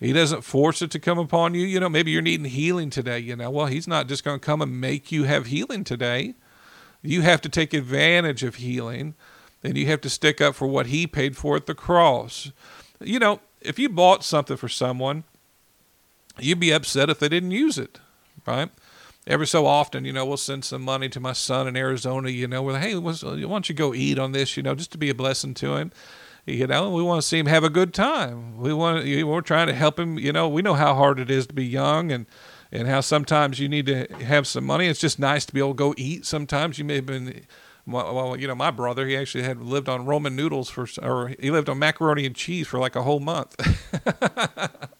He 0.00 0.12
doesn't 0.12 0.42
force 0.42 0.80
it 0.82 0.90
to 0.92 0.98
come 0.98 1.18
upon 1.18 1.54
you. 1.54 1.62
You 1.62 1.80
know, 1.80 1.88
maybe 1.88 2.10
you're 2.10 2.22
needing 2.22 2.46
healing 2.46 2.90
today, 2.90 3.18
you 3.18 3.34
know. 3.34 3.50
Well, 3.50 3.66
he's 3.66 3.88
not 3.88 4.06
just 4.06 4.22
going 4.22 4.38
to 4.38 4.44
come 4.44 4.62
and 4.62 4.80
make 4.80 5.10
you 5.10 5.24
have 5.24 5.46
healing 5.46 5.82
today. 5.82 6.34
You 7.02 7.22
have 7.22 7.40
to 7.42 7.48
take 7.48 7.74
advantage 7.74 8.42
of 8.42 8.56
healing, 8.56 9.14
and 9.62 9.76
you 9.76 9.86
have 9.86 10.00
to 10.02 10.10
stick 10.10 10.40
up 10.40 10.54
for 10.54 10.66
what 10.66 10.86
he 10.86 11.06
paid 11.06 11.36
for 11.36 11.56
at 11.56 11.66
the 11.66 11.74
cross. 11.74 12.52
You 13.00 13.18
know, 13.18 13.40
if 13.60 13.78
you 13.78 13.88
bought 13.88 14.24
something 14.24 14.56
for 14.56 14.68
someone, 14.68 15.24
you'd 16.38 16.60
be 16.60 16.70
upset 16.72 17.10
if 17.10 17.18
they 17.18 17.28
didn't 17.28 17.52
use 17.52 17.78
it, 17.78 17.98
right? 18.46 18.70
Every 19.28 19.46
so 19.46 19.66
often, 19.66 20.04
you 20.04 20.12
know, 20.12 20.24
we'll 20.24 20.38
send 20.38 20.64
some 20.64 20.82
money 20.82 21.08
to 21.10 21.20
my 21.20 21.34
son 21.34 21.68
in 21.68 21.76
Arizona, 21.76 22.30
you 22.30 22.48
know, 22.48 22.62
with, 22.62 22.76
hey, 22.76 22.96
why 22.96 23.12
don't 23.12 23.68
you 23.68 23.74
go 23.74 23.94
eat 23.94 24.18
on 24.18 24.32
this, 24.32 24.56
you 24.56 24.62
know, 24.62 24.74
just 24.74 24.90
to 24.92 24.98
be 24.98 25.10
a 25.10 25.14
blessing 25.14 25.54
to 25.54 25.76
him. 25.76 25.92
You 26.46 26.66
know, 26.66 26.90
we 26.90 27.02
want 27.02 27.20
to 27.20 27.28
see 27.28 27.38
him 27.38 27.44
have 27.44 27.62
a 27.62 27.68
good 27.68 27.92
time. 27.92 28.56
We 28.56 28.72
want, 28.72 29.04
we're 29.04 29.40
trying 29.42 29.66
to 29.66 29.74
help 29.74 29.98
him. 29.98 30.18
You 30.18 30.32
know, 30.32 30.48
we 30.48 30.62
know 30.62 30.72
how 30.72 30.94
hard 30.94 31.20
it 31.20 31.30
is 31.30 31.46
to 31.48 31.52
be 31.52 31.66
young 31.66 32.10
and, 32.10 32.24
and 32.72 32.88
how 32.88 33.02
sometimes 33.02 33.60
you 33.60 33.68
need 33.68 33.84
to 33.84 34.06
have 34.24 34.46
some 34.46 34.64
money. 34.64 34.86
It's 34.86 34.98
just 34.98 35.18
nice 35.18 35.44
to 35.44 35.52
be 35.52 35.60
able 35.60 35.74
to 35.74 35.76
go 35.76 35.94
eat. 35.98 36.24
Sometimes 36.24 36.78
you 36.78 36.86
may 36.86 36.94
have 36.96 37.06
been, 37.06 37.42
well, 37.86 38.34
you 38.34 38.48
know, 38.48 38.54
my 38.54 38.70
brother, 38.70 39.06
he 39.06 39.14
actually 39.14 39.44
had 39.44 39.60
lived 39.60 39.90
on 39.90 40.06
Roman 40.06 40.34
noodles 40.34 40.70
for, 40.70 40.86
or 41.02 41.34
he 41.38 41.50
lived 41.50 41.68
on 41.68 41.78
macaroni 41.78 42.24
and 42.24 42.34
cheese 42.34 42.66
for 42.66 42.78
like 42.78 42.96
a 42.96 43.02
whole 43.02 43.20
month. 43.20 43.54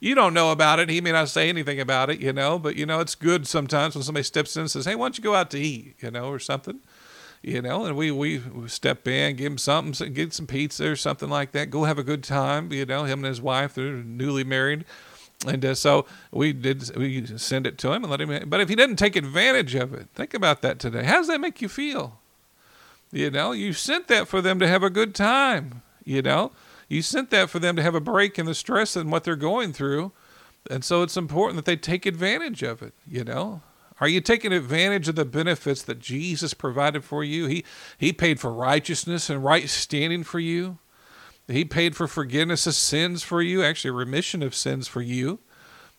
you 0.00 0.14
don't 0.14 0.32
know 0.32 0.50
about 0.50 0.80
it. 0.80 0.88
He 0.88 1.02
may 1.02 1.12
not 1.12 1.28
say 1.28 1.48
anything 1.48 1.78
about 1.78 2.08
it, 2.10 2.20
you 2.20 2.32
know, 2.32 2.58
but 2.58 2.74
you 2.74 2.86
know, 2.86 3.00
it's 3.00 3.14
good 3.14 3.46
sometimes 3.46 3.94
when 3.94 4.02
somebody 4.02 4.24
steps 4.24 4.56
in 4.56 4.62
and 4.62 4.70
says, 4.70 4.86
Hey, 4.86 4.94
why 4.94 5.04
don't 5.04 5.18
you 5.18 5.22
go 5.24 5.34
out 5.34 5.50
to 5.50 5.58
eat, 5.58 5.96
you 6.00 6.10
know, 6.10 6.30
or 6.30 6.38
something, 6.38 6.80
you 7.42 7.60
know, 7.60 7.84
and 7.84 7.96
we, 7.96 8.10
we, 8.10 8.40
step 8.66 9.06
in, 9.06 9.36
give 9.36 9.52
him 9.52 9.58
something, 9.58 10.12
get 10.14 10.32
some 10.32 10.46
pizza 10.46 10.90
or 10.90 10.96
something 10.96 11.28
like 11.28 11.52
that. 11.52 11.70
Go 11.70 11.84
have 11.84 11.98
a 11.98 12.02
good 12.02 12.24
time, 12.24 12.72
you 12.72 12.86
know, 12.86 13.04
him 13.04 13.20
and 13.20 13.26
his 13.26 13.42
wife, 13.42 13.74
they're 13.74 13.92
newly 13.92 14.42
married. 14.42 14.86
And 15.46 15.64
uh, 15.64 15.74
so 15.74 16.06
we 16.30 16.52
did, 16.52 16.94
we 16.96 17.26
send 17.38 17.66
it 17.66 17.78
to 17.78 17.92
him 17.92 18.04
and 18.04 18.10
let 18.10 18.20
him, 18.20 18.48
but 18.48 18.60
if 18.60 18.68
he 18.68 18.74
doesn't 18.74 18.96
take 18.96 19.16
advantage 19.16 19.74
of 19.74 19.94
it, 19.94 20.08
think 20.14 20.34
about 20.34 20.62
that 20.62 20.78
today. 20.78 21.04
How 21.04 21.16
does 21.16 21.28
that 21.28 21.40
make 21.40 21.60
you 21.60 21.68
feel? 21.68 22.18
You 23.12 23.30
know, 23.30 23.52
you 23.52 23.72
sent 23.72 24.08
that 24.08 24.28
for 24.28 24.40
them 24.40 24.58
to 24.60 24.68
have 24.68 24.82
a 24.82 24.90
good 24.90 25.14
time, 25.14 25.82
you 26.04 26.22
know, 26.22 26.52
you 26.90 27.00
sent 27.00 27.30
that 27.30 27.48
for 27.48 27.60
them 27.60 27.76
to 27.76 27.82
have 27.82 27.94
a 27.94 28.00
break 28.00 28.38
in 28.38 28.44
the 28.46 28.54
stress 28.54 28.96
and 28.96 29.10
what 29.10 29.24
they're 29.24 29.36
going 29.36 29.72
through. 29.72 30.12
And 30.68 30.84
so 30.84 31.02
it's 31.02 31.16
important 31.16 31.56
that 31.56 31.64
they 31.64 31.76
take 31.76 32.04
advantage 32.04 32.62
of 32.62 32.82
it, 32.82 32.92
you 33.06 33.24
know? 33.24 33.62
Are 34.00 34.08
you 34.08 34.20
taking 34.20 34.52
advantage 34.52 35.08
of 35.08 35.14
the 35.14 35.24
benefits 35.24 35.82
that 35.82 36.00
Jesus 36.00 36.52
provided 36.52 37.04
for 37.04 37.22
you? 37.22 37.46
He 37.46 37.64
he 37.96 38.12
paid 38.12 38.40
for 38.40 38.52
righteousness 38.52 39.30
and 39.30 39.44
right 39.44 39.68
standing 39.68 40.24
for 40.24 40.40
you. 40.40 40.78
He 41.46 41.64
paid 41.64 41.94
for 41.94 42.08
forgiveness 42.08 42.66
of 42.66 42.74
sins 42.74 43.22
for 43.22 43.42
you, 43.42 43.62
actually 43.62 43.90
remission 43.90 44.42
of 44.42 44.54
sins 44.54 44.88
for 44.88 45.02
you. 45.02 45.38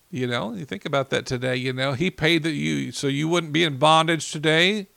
You 0.09 0.27
know, 0.27 0.53
you 0.53 0.65
think 0.65 0.85
about 0.85 1.09
that 1.11 1.25
today, 1.25 1.55
you 1.55 1.73
know. 1.73 1.93
He 1.93 2.09
paid 2.09 2.43
that 2.43 2.51
you 2.51 2.91
so 2.91 3.07
you 3.07 3.27
wouldn't 3.27 3.53
be 3.53 3.63
in 3.63 3.77
bondage 3.77 4.31
today. 4.31 4.87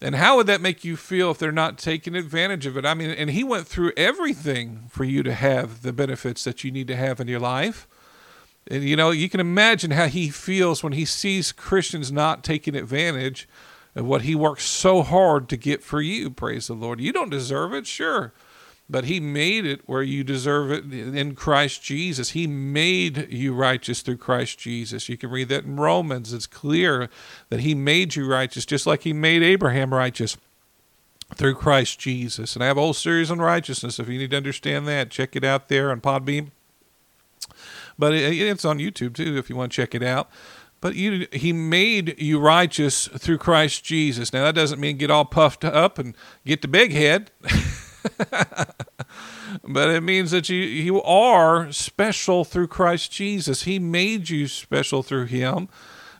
And 0.00 0.14
how 0.14 0.36
would 0.36 0.46
that 0.46 0.60
make 0.60 0.84
you 0.84 0.96
feel 0.96 1.32
if 1.32 1.38
they're 1.38 1.50
not 1.50 1.76
taking 1.76 2.14
advantage 2.14 2.66
of 2.66 2.76
it? 2.76 2.86
I 2.86 2.94
mean, 2.94 3.10
and 3.10 3.30
he 3.30 3.42
went 3.42 3.66
through 3.66 3.92
everything 3.96 4.84
for 4.90 5.02
you 5.02 5.22
to 5.24 5.34
have 5.34 5.82
the 5.82 5.92
benefits 5.92 6.44
that 6.44 6.62
you 6.62 6.70
need 6.70 6.86
to 6.88 6.96
have 6.96 7.18
in 7.18 7.26
your 7.26 7.40
life. 7.40 7.88
And 8.70 8.84
you 8.84 8.94
know, 8.96 9.10
you 9.10 9.28
can 9.28 9.40
imagine 9.40 9.90
how 9.90 10.06
he 10.06 10.28
feels 10.28 10.82
when 10.84 10.92
he 10.92 11.04
sees 11.04 11.50
Christians 11.50 12.12
not 12.12 12.44
taking 12.44 12.76
advantage 12.76 13.48
of 13.96 14.06
what 14.06 14.22
he 14.22 14.36
works 14.36 14.64
so 14.64 15.02
hard 15.02 15.48
to 15.48 15.56
get 15.56 15.82
for 15.82 16.00
you. 16.00 16.30
Praise 16.30 16.68
the 16.68 16.74
Lord. 16.74 17.00
You 17.00 17.12
don't 17.12 17.30
deserve 17.30 17.74
it, 17.74 17.86
sure 17.86 18.32
but 18.90 19.04
he 19.04 19.20
made 19.20 19.66
it 19.66 19.82
where 19.86 20.02
you 20.02 20.24
deserve 20.24 20.70
it 20.70 20.92
in 20.92 21.34
Christ 21.34 21.82
Jesus. 21.82 22.30
He 22.30 22.46
made 22.46 23.30
you 23.30 23.52
righteous 23.52 24.00
through 24.00 24.16
Christ 24.16 24.58
Jesus. 24.58 25.08
You 25.08 25.18
can 25.18 25.30
read 25.30 25.50
that 25.50 25.64
in 25.64 25.76
Romans. 25.76 26.32
It's 26.32 26.46
clear 26.46 27.10
that 27.50 27.60
he 27.60 27.74
made 27.74 28.16
you 28.16 28.26
righteous 28.26 28.64
just 28.64 28.86
like 28.86 29.02
he 29.02 29.12
made 29.12 29.42
Abraham 29.42 29.92
righteous 29.92 30.38
through 31.34 31.56
Christ 31.56 31.98
Jesus. 31.98 32.54
And 32.54 32.64
I 32.64 32.68
have 32.68 32.78
a 32.78 32.80
whole 32.80 32.94
series 32.94 33.30
on 33.30 33.40
righteousness. 33.40 33.98
If 33.98 34.08
you 34.08 34.18
need 34.18 34.30
to 34.30 34.38
understand 34.38 34.88
that, 34.88 35.10
check 35.10 35.36
it 35.36 35.44
out 35.44 35.68
there 35.68 35.90
on 35.90 36.00
Podbean. 36.00 36.50
But 37.98 38.14
it's 38.14 38.64
on 38.64 38.78
YouTube 38.78 39.14
too 39.14 39.36
if 39.36 39.50
you 39.50 39.56
want 39.56 39.72
to 39.72 39.76
check 39.76 39.94
it 39.94 40.02
out. 40.02 40.30
But 40.80 40.94
you, 40.94 41.26
he 41.32 41.52
made 41.52 42.18
you 42.18 42.38
righteous 42.38 43.08
through 43.08 43.38
Christ 43.38 43.84
Jesus. 43.84 44.32
Now 44.32 44.44
that 44.44 44.54
doesn't 44.54 44.80
mean 44.80 44.96
get 44.96 45.10
all 45.10 45.24
puffed 45.24 45.64
up 45.64 45.98
and 45.98 46.16
get 46.46 46.62
the 46.62 46.68
big 46.68 46.92
head. 46.92 47.30
but 49.64 49.90
it 49.90 50.02
means 50.02 50.30
that 50.30 50.48
you 50.48 50.58
you 50.58 51.02
are 51.02 51.72
special 51.72 52.44
through 52.44 52.68
Christ 52.68 53.10
Jesus. 53.12 53.62
He 53.62 53.78
made 53.78 54.28
you 54.28 54.48
special 54.48 55.02
through 55.02 55.26
him 55.26 55.68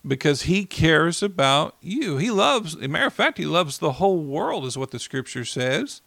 because 0.06 0.42
he 0.42 0.64
cares 0.64 1.22
about 1.22 1.76
you. 1.80 2.16
He 2.16 2.30
loves, 2.30 2.74
a 2.74 2.88
matter 2.88 3.06
of 3.06 3.12
fact, 3.12 3.38
he 3.38 3.46
loves 3.46 3.78
the 3.78 3.92
whole 3.92 4.22
world, 4.22 4.64
is 4.64 4.78
what 4.78 4.90
the 4.90 4.98
scripture 4.98 5.44
says. 5.44 6.00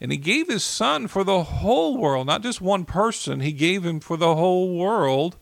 And 0.00 0.12
he 0.12 0.18
gave 0.18 0.48
his 0.48 0.64
son 0.64 1.08
for 1.08 1.24
the 1.24 1.42
whole 1.42 1.98
world, 1.98 2.26
not 2.26 2.42
just 2.42 2.60
one 2.60 2.84
person. 2.84 3.40
He 3.40 3.52
gave 3.52 3.84
him 3.84 4.00
for 4.00 4.16
the 4.16 4.34
whole 4.34 4.76
world. 4.76 5.36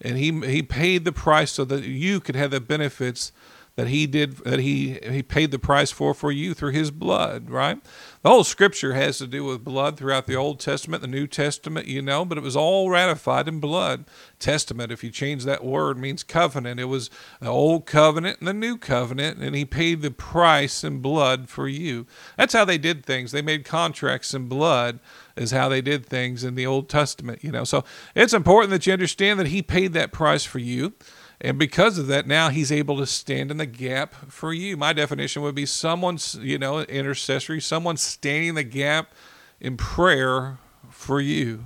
And 0.00 0.16
he 0.16 0.30
he 0.46 0.62
paid 0.62 1.04
the 1.04 1.12
price 1.12 1.50
so 1.50 1.64
that 1.64 1.82
you 1.82 2.20
could 2.20 2.36
have 2.36 2.52
the 2.52 2.60
benefits 2.60 3.32
that 3.74 3.88
he 3.88 4.06
did 4.06 4.36
that 4.38 4.60
he 4.60 4.98
he 5.02 5.22
paid 5.22 5.50
the 5.50 5.58
price 5.58 5.90
for 5.90 6.14
for 6.14 6.30
you 6.30 6.52
through 6.52 6.72
his 6.72 6.90
blood 6.90 7.48
right 7.48 7.78
the 8.22 8.28
whole 8.28 8.44
scripture 8.44 8.94
has 8.94 9.18
to 9.18 9.26
do 9.26 9.44
with 9.44 9.64
blood 9.64 9.96
throughout 9.96 10.26
the 10.26 10.34
old 10.34 10.58
testament 10.58 11.02
the 11.02 11.08
new 11.08 11.26
testament 11.26 11.86
you 11.86 12.02
know 12.02 12.24
but 12.24 12.38
it 12.38 12.44
was 12.44 12.56
all 12.56 12.90
ratified 12.90 13.48
in 13.48 13.60
blood. 13.60 14.04
Testament 14.38 14.92
if 14.92 15.04
you 15.04 15.10
change 15.10 15.44
that 15.44 15.64
word 15.64 15.98
means 15.98 16.22
covenant. 16.22 16.80
It 16.80 16.86
was 16.86 17.10
the 17.40 17.48
old 17.48 17.86
covenant 17.86 18.38
and 18.38 18.48
the 18.48 18.52
new 18.52 18.76
covenant 18.76 19.38
and 19.38 19.54
he 19.54 19.64
paid 19.64 20.02
the 20.02 20.10
price 20.10 20.84
in 20.84 21.00
blood 21.00 21.48
for 21.48 21.68
you. 21.68 22.06
That's 22.36 22.54
how 22.54 22.64
they 22.64 22.78
did 22.78 23.04
things. 23.04 23.32
They 23.32 23.42
made 23.42 23.64
contracts 23.64 24.34
in 24.34 24.48
blood 24.48 25.00
is 25.36 25.50
how 25.52 25.68
they 25.68 25.80
did 25.80 26.04
things 26.06 26.42
in 26.42 26.54
the 26.54 26.66
old 26.66 26.88
testament 26.88 27.44
you 27.44 27.52
know. 27.52 27.64
So 27.64 27.84
it's 28.14 28.34
important 28.34 28.70
that 28.70 28.86
you 28.86 28.92
understand 28.92 29.38
that 29.40 29.48
he 29.48 29.62
paid 29.62 29.92
that 29.92 30.12
price 30.12 30.44
for 30.44 30.58
you 30.58 30.94
And 31.40 31.58
because 31.58 31.98
of 31.98 32.08
that, 32.08 32.26
now 32.26 32.48
he's 32.48 32.72
able 32.72 32.96
to 32.98 33.06
stand 33.06 33.50
in 33.50 33.58
the 33.58 33.66
gap 33.66 34.14
for 34.28 34.52
you. 34.52 34.76
My 34.76 34.92
definition 34.92 35.42
would 35.42 35.54
be 35.54 35.66
someone's, 35.66 36.34
you 36.34 36.58
know, 36.58 36.80
intercessory, 36.80 37.60
someone 37.60 37.96
standing 37.96 38.50
in 38.50 38.54
the 38.56 38.64
gap 38.64 39.12
in 39.60 39.76
prayer 39.76 40.58
for 40.90 41.20
you. 41.20 41.64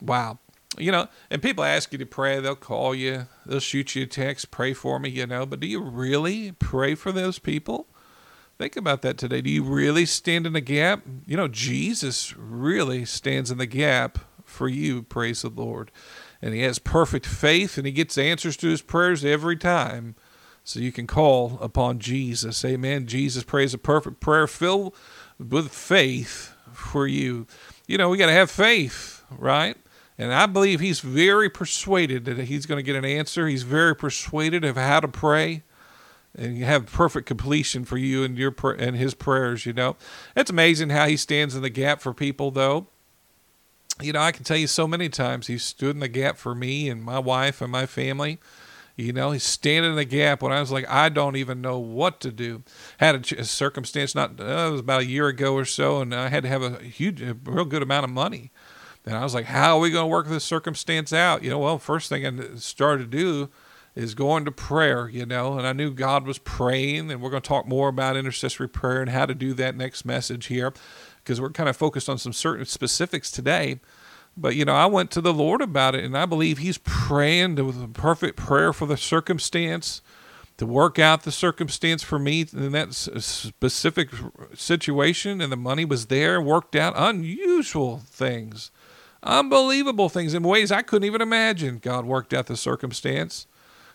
Wow. 0.00 0.38
You 0.76 0.92
know, 0.92 1.08
and 1.30 1.42
people 1.42 1.64
ask 1.64 1.92
you 1.92 1.98
to 1.98 2.06
pray, 2.06 2.40
they'll 2.40 2.54
call 2.54 2.94
you, 2.94 3.26
they'll 3.46 3.60
shoot 3.60 3.94
you 3.94 4.02
a 4.04 4.06
text, 4.06 4.50
pray 4.50 4.74
for 4.74 4.98
me, 4.98 5.08
you 5.08 5.26
know, 5.26 5.46
but 5.46 5.60
do 5.60 5.66
you 5.66 5.80
really 5.80 6.52
pray 6.52 6.94
for 6.94 7.10
those 7.10 7.38
people? 7.38 7.86
Think 8.58 8.76
about 8.76 9.02
that 9.02 9.18
today. 9.18 9.40
Do 9.40 9.50
you 9.50 9.62
really 9.62 10.06
stand 10.06 10.46
in 10.46 10.52
the 10.52 10.60
gap? 10.60 11.02
You 11.26 11.36
know, 11.36 11.48
Jesus 11.48 12.36
really 12.36 13.04
stands 13.04 13.50
in 13.50 13.58
the 13.58 13.66
gap 13.66 14.18
for 14.44 14.68
you, 14.68 15.02
praise 15.02 15.42
the 15.42 15.48
Lord. 15.48 15.90
And 16.40 16.54
he 16.54 16.62
has 16.62 16.78
perfect 16.78 17.26
faith 17.26 17.76
and 17.76 17.86
he 17.86 17.92
gets 17.92 18.16
answers 18.16 18.56
to 18.58 18.68
his 18.68 18.82
prayers 18.82 19.24
every 19.24 19.56
time. 19.56 20.14
So 20.64 20.80
you 20.80 20.92
can 20.92 21.06
call 21.06 21.58
upon 21.60 21.98
Jesus. 21.98 22.64
Amen. 22.64 23.06
Jesus 23.06 23.42
prays 23.42 23.72
a 23.72 23.78
perfect 23.78 24.20
prayer 24.20 24.46
filled 24.46 24.94
with 25.38 25.72
faith 25.72 26.54
for 26.72 27.06
you. 27.06 27.46
You 27.86 27.96
know, 27.98 28.10
we 28.10 28.18
got 28.18 28.26
to 28.26 28.32
have 28.32 28.50
faith, 28.50 29.24
right? 29.30 29.76
And 30.18 30.34
I 30.34 30.46
believe 30.46 30.80
he's 30.80 31.00
very 31.00 31.48
persuaded 31.48 32.24
that 32.26 32.38
he's 32.38 32.66
going 32.66 32.78
to 32.78 32.82
get 32.82 32.96
an 32.96 33.04
answer. 33.04 33.46
He's 33.46 33.62
very 33.62 33.94
persuaded 33.94 34.64
of 34.64 34.76
how 34.76 35.00
to 35.00 35.08
pray 35.08 35.62
and 36.34 36.58
have 36.58 36.86
perfect 36.86 37.26
completion 37.26 37.84
for 37.84 37.96
you 37.96 38.24
and 38.24 38.36
your 38.36 38.54
and 38.78 38.96
his 38.96 39.14
prayers. 39.14 39.64
You 39.64 39.72
know, 39.72 39.96
it's 40.36 40.50
amazing 40.50 40.90
how 40.90 41.06
he 41.06 41.16
stands 41.16 41.54
in 41.54 41.62
the 41.62 41.70
gap 41.70 42.00
for 42.00 42.12
people, 42.12 42.50
though. 42.50 42.88
You 44.00 44.12
know, 44.12 44.20
I 44.20 44.32
can 44.32 44.44
tell 44.44 44.56
you 44.56 44.68
so 44.68 44.86
many 44.86 45.08
times 45.08 45.48
he 45.48 45.58
stood 45.58 45.96
in 45.96 46.00
the 46.00 46.08
gap 46.08 46.36
for 46.36 46.54
me 46.54 46.88
and 46.88 47.02
my 47.02 47.18
wife 47.18 47.60
and 47.60 47.72
my 47.72 47.86
family. 47.86 48.38
You 48.94 49.12
know, 49.12 49.30
he's 49.30 49.44
standing 49.44 49.92
in 49.92 49.96
the 49.96 50.04
gap 50.04 50.42
when 50.42 50.52
I 50.52 50.60
was 50.60 50.72
like, 50.72 50.88
I 50.88 51.08
don't 51.08 51.36
even 51.36 51.60
know 51.60 51.78
what 51.78 52.20
to 52.20 52.32
do. 52.32 52.62
Had 52.98 53.32
a, 53.32 53.40
a 53.40 53.44
circumstance 53.44 54.14
not, 54.14 54.40
uh, 54.40 54.44
it 54.44 54.70
was 54.72 54.80
about 54.80 55.02
a 55.02 55.06
year 55.06 55.28
ago 55.28 55.54
or 55.54 55.64
so, 55.64 56.00
and 56.00 56.14
I 56.14 56.28
had 56.28 56.42
to 56.42 56.48
have 56.48 56.62
a 56.62 56.82
huge, 56.82 57.22
a 57.22 57.36
real 57.44 57.64
good 57.64 57.82
amount 57.82 58.04
of 58.04 58.10
money. 58.10 58.50
And 59.06 59.16
I 59.16 59.22
was 59.22 59.34
like, 59.34 59.46
how 59.46 59.76
are 59.76 59.80
we 59.80 59.90
going 59.90 60.04
to 60.04 60.08
work 60.08 60.26
this 60.26 60.44
circumstance 60.44 61.12
out? 61.12 61.42
You 61.42 61.50
know, 61.50 61.60
well, 61.60 61.78
first 61.78 62.08
thing 62.08 62.26
I 62.26 62.56
started 62.56 63.10
to 63.10 63.16
do 63.16 63.50
is 63.94 64.14
going 64.14 64.44
to 64.44 64.52
prayer, 64.52 65.08
you 65.08 65.26
know, 65.26 65.58
and 65.58 65.66
I 65.66 65.72
knew 65.72 65.92
God 65.92 66.26
was 66.26 66.38
praying, 66.38 67.10
and 67.10 67.20
we're 67.20 67.30
going 67.30 67.42
to 67.42 67.48
talk 67.48 67.66
more 67.66 67.88
about 67.88 68.16
intercessory 68.16 68.68
prayer 68.68 69.00
and 69.00 69.10
how 69.10 69.26
to 69.26 69.34
do 69.34 69.54
that 69.54 69.76
next 69.76 70.04
message 70.04 70.46
here 70.46 70.72
because 71.28 71.42
we're 71.42 71.50
kind 71.50 71.68
of 71.68 71.76
focused 71.76 72.08
on 72.08 72.16
some 72.16 72.32
certain 72.32 72.64
specifics 72.64 73.30
today. 73.30 73.80
But, 74.34 74.56
you 74.56 74.64
know, 74.64 74.72
I 74.72 74.86
went 74.86 75.10
to 75.10 75.20
the 75.20 75.34
Lord 75.34 75.60
about 75.60 75.94
it, 75.94 76.02
and 76.02 76.16
I 76.16 76.24
believe 76.24 76.56
He's 76.56 76.78
praying 76.78 77.56
with 77.56 77.82
a 77.82 77.86
perfect 77.86 78.38
prayer 78.38 78.72
for 78.72 78.86
the 78.86 78.96
circumstance 78.96 80.00
to 80.56 80.64
work 80.64 80.98
out 80.98 81.24
the 81.24 81.30
circumstance 81.30 82.02
for 82.02 82.18
me 82.18 82.46
in 82.50 82.72
that 82.72 82.94
specific 82.94 84.08
situation, 84.54 85.42
and 85.42 85.52
the 85.52 85.56
money 85.56 85.84
was 85.84 86.06
there, 86.06 86.40
worked 86.40 86.74
out 86.74 86.94
unusual 86.96 87.98
things, 88.06 88.70
unbelievable 89.22 90.08
things 90.08 90.32
in 90.32 90.42
ways 90.42 90.72
I 90.72 90.80
couldn't 90.80 91.06
even 91.06 91.20
imagine. 91.20 91.78
God 91.78 92.06
worked 92.06 92.32
out 92.32 92.46
the 92.46 92.56
circumstance 92.56 93.46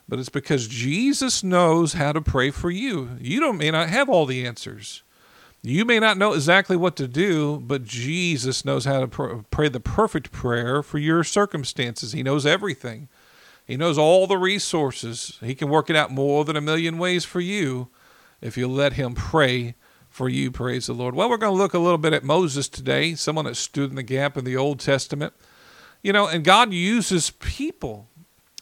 but 0.08 0.20
it's 0.20 0.30
because 0.30 0.68
Jesus 0.68 1.44
knows 1.44 1.94
how 1.94 2.12
to 2.12 2.22
pray 2.22 2.52
for 2.52 2.70
you. 2.70 3.12
You 3.20 3.40
don't 3.40 3.58
may 3.58 3.72
not 3.72 3.90
have 3.90 4.10
all 4.10 4.26
the 4.26 4.46
answers. 4.46 5.03
You 5.66 5.86
may 5.86 5.98
not 5.98 6.18
know 6.18 6.34
exactly 6.34 6.76
what 6.76 6.98
to 6.98 7.08
do, 7.08 7.58
but 7.60 7.86
Jesus 7.86 8.66
knows 8.66 8.84
how 8.84 9.06
to 9.06 9.46
pray 9.50 9.70
the 9.70 9.80
perfect 9.80 10.34
prayer 10.34 10.84
for 10.84 10.98
your 10.98 11.24
circumstances. 11.24 12.12
He 12.12 12.22
knows 12.22 12.46
everything. 12.46 13.08
He 13.66 13.78
knows 13.78 13.98
all 13.98 14.28
the 14.28 14.38
resources. 14.38 15.38
He 15.40 15.56
can 15.56 15.70
work 15.70 15.90
it 15.90 15.96
out 15.96 16.12
more 16.12 16.44
than 16.44 16.58
a 16.58 16.62
million 16.62 16.98
ways 16.98 17.24
for 17.24 17.40
you 17.40 17.88
if 18.42 18.58
you 18.58 18.68
let 18.68 18.94
him 18.94 19.16
pray 19.16 19.76
for 20.10 20.28
you. 20.28 20.52
Praise 20.52 20.88
the 20.88 20.94
Lord. 20.94 21.16
Well, 21.16 21.30
we're 21.30 21.38
going 21.38 21.54
to 21.54 21.58
look 21.58 21.74
a 21.74 21.80
little 21.80 21.98
bit 21.98 22.12
at 22.12 22.26
Moses 22.26 22.68
today, 22.68 23.16
someone 23.16 23.46
that 23.46 23.56
stood 23.56 23.90
in 23.90 23.96
the 23.96 24.04
gap 24.04 24.36
in 24.36 24.44
the 24.44 24.58
Old 24.58 24.82
Testament. 24.82 25.34
You 26.02 26.12
know, 26.12 26.28
and 26.28 26.44
God 26.44 26.74
uses 26.74 27.32
people 27.32 28.10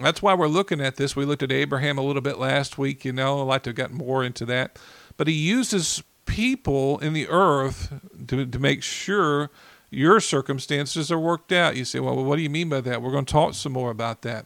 that's 0.01 0.21
why 0.21 0.33
we're 0.33 0.47
looking 0.47 0.81
at 0.81 0.95
this. 0.95 1.15
We 1.15 1.25
looked 1.25 1.43
at 1.43 1.51
Abraham 1.51 1.97
a 1.97 2.01
little 2.01 2.21
bit 2.21 2.39
last 2.39 2.77
week, 2.77 3.05
you 3.05 3.13
know, 3.13 3.41
I'd 3.41 3.47
like 3.47 3.63
to 3.63 3.69
have 3.69 3.75
gotten 3.75 3.97
more 3.97 4.23
into 4.23 4.45
that. 4.45 4.79
But 5.17 5.27
he 5.27 5.33
uses 5.33 6.03
people 6.32 6.98
in 7.00 7.12
the 7.12 7.28
earth 7.28 7.91
to, 8.28 8.46
to 8.46 8.58
make 8.58 8.82
sure 8.82 9.50
your 9.89 10.22
circumstances 10.22 11.12
are 11.12 11.20
worked 11.20 11.52
out. 11.52 11.76
You 11.76 11.84
say, 11.84 12.00
well, 12.00 12.24
what 12.24 12.38
do 12.38 12.41
you 12.41 12.50
mean 12.50 12.70
by 12.70 12.80
that? 12.80 13.02
We're 13.02 13.12
going 13.12 13.26
to 13.26 13.32
talk 13.32 13.54
some 13.54 13.74
more 13.74 13.91
about 13.91 14.22
that. 14.22 14.46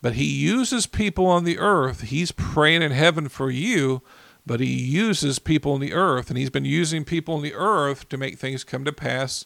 But 0.00 0.14
he 0.14 0.26
uses 0.26 0.86
people 0.86 1.26
on 1.26 1.42
the 1.42 1.58
earth. 1.58 2.02
He's 2.02 2.30
praying 2.30 2.82
in 2.82 2.92
heaven 2.92 3.28
for 3.28 3.50
you, 3.50 4.00
but 4.46 4.60
he 4.60 4.68
uses 4.68 5.40
people 5.40 5.72
on 5.72 5.80
the 5.80 5.92
earth. 5.92 6.28
And 6.28 6.38
he's 6.38 6.50
been 6.50 6.64
using 6.64 7.04
people 7.04 7.34
on 7.34 7.42
the 7.42 7.54
earth 7.54 8.08
to 8.10 8.16
make 8.16 8.38
things 8.38 8.62
come 8.62 8.84
to 8.84 8.92
pass 8.92 9.44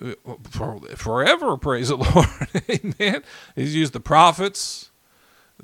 uh, 0.00 0.14
for, 0.48 0.78
forever. 0.94 1.56
Praise 1.56 1.88
the 1.88 1.96
Lord. 2.70 2.94
Amen. 3.00 3.24
He's 3.56 3.74
used 3.74 3.94
the 3.94 4.00
prophets. 4.00 4.92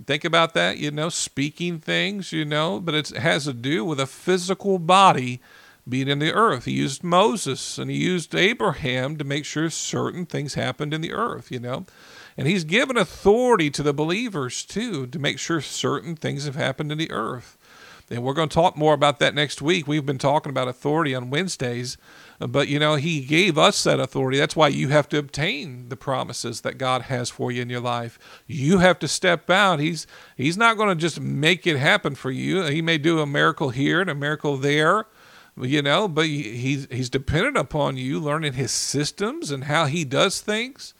Think 0.06 0.24
about 0.24 0.54
that, 0.54 0.78
you 0.78 0.90
know, 0.90 1.10
speaking 1.10 1.78
things, 1.78 2.32
you 2.32 2.44
know, 2.44 2.80
but 2.80 2.94
it 2.94 3.08
has 3.10 3.44
to 3.44 3.52
do 3.52 3.84
with 3.84 4.00
a 4.00 4.06
physical 4.06 4.78
body 4.78 5.40
being 5.88 6.08
in 6.08 6.18
the 6.18 6.32
earth. 6.32 6.64
He 6.64 6.72
used 6.72 7.04
Moses 7.04 7.76
and 7.76 7.90
he 7.90 7.96
used 7.98 8.34
Abraham 8.34 9.16
to 9.18 9.24
make 9.24 9.44
sure 9.44 9.68
certain 9.68 10.24
things 10.24 10.54
happened 10.54 10.94
in 10.94 11.02
the 11.02 11.12
earth, 11.12 11.50
you 11.50 11.58
know. 11.58 11.84
And 12.36 12.46
he's 12.46 12.64
given 12.64 12.96
authority 12.96 13.68
to 13.70 13.82
the 13.82 13.92
believers 13.92 14.64
too 14.64 15.06
to 15.08 15.18
make 15.18 15.38
sure 15.38 15.60
certain 15.60 16.16
things 16.16 16.46
have 16.46 16.56
happened 16.56 16.90
in 16.90 16.98
the 16.98 17.10
earth. 17.10 17.58
And 18.10 18.22
we're 18.22 18.34
going 18.34 18.48
to 18.48 18.54
talk 18.54 18.76
more 18.76 18.94
about 18.94 19.18
that 19.20 19.34
next 19.34 19.62
week. 19.62 19.86
We've 19.86 20.04
been 20.04 20.18
talking 20.18 20.50
about 20.50 20.68
authority 20.68 21.14
on 21.14 21.30
Wednesdays, 21.30 21.96
but 22.46 22.68
you 22.68 22.78
know, 22.78 22.96
He 22.96 23.20
gave 23.20 23.58
us 23.58 23.82
that 23.84 24.00
authority. 24.00 24.38
That's 24.38 24.56
why 24.56 24.68
you 24.68 24.88
have 24.88 25.08
to 25.10 25.18
obtain 25.18 25.88
the 25.88 25.96
promises 25.96 26.62
that 26.62 26.78
God 26.78 27.02
has 27.02 27.30
for 27.30 27.50
you 27.52 27.62
in 27.62 27.70
your 27.70 27.80
life. 27.80 28.18
You 28.46 28.78
have 28.78 28.98
to 29.00 29.08
step 29.08 29.50
out. 29.50 29.80
He's 29.80 30.06
He's 30.36 30.56
not 30.56 30.76
going 30.76 30.88
to 30.88 31.00
just 31.00 31.20
make 31.20 31.66
it 31.66 31.76
happen 31.76 32.14
for 32.14 32.30
you. 32.30 32.62
He 32.64 32.82
may 32.82 32.98
do 32.98 33.20
a 33.20 33.26
miracle 33.26 33.70
here 33.70 34.00
and 34.00 34.10
a 34.10 34.14
miracle 34.14 34.56
there, 34.56 35.06
you 35.60 35.82
know, 35.82 36.08
but 36.08 36.26
he's 36.26 36.86
He's 36.90 37.10
dependent 37.10 37.56
upon 37.56 37.96
you 37.96 38.18
learning 38.20 38.54
His 38.54 38.72
systems 38.72 39.50
and 39.50 39.64
how 39.64 39.86
He 39.86 40.04
does 40.04 40.40
things. 40.40 40.94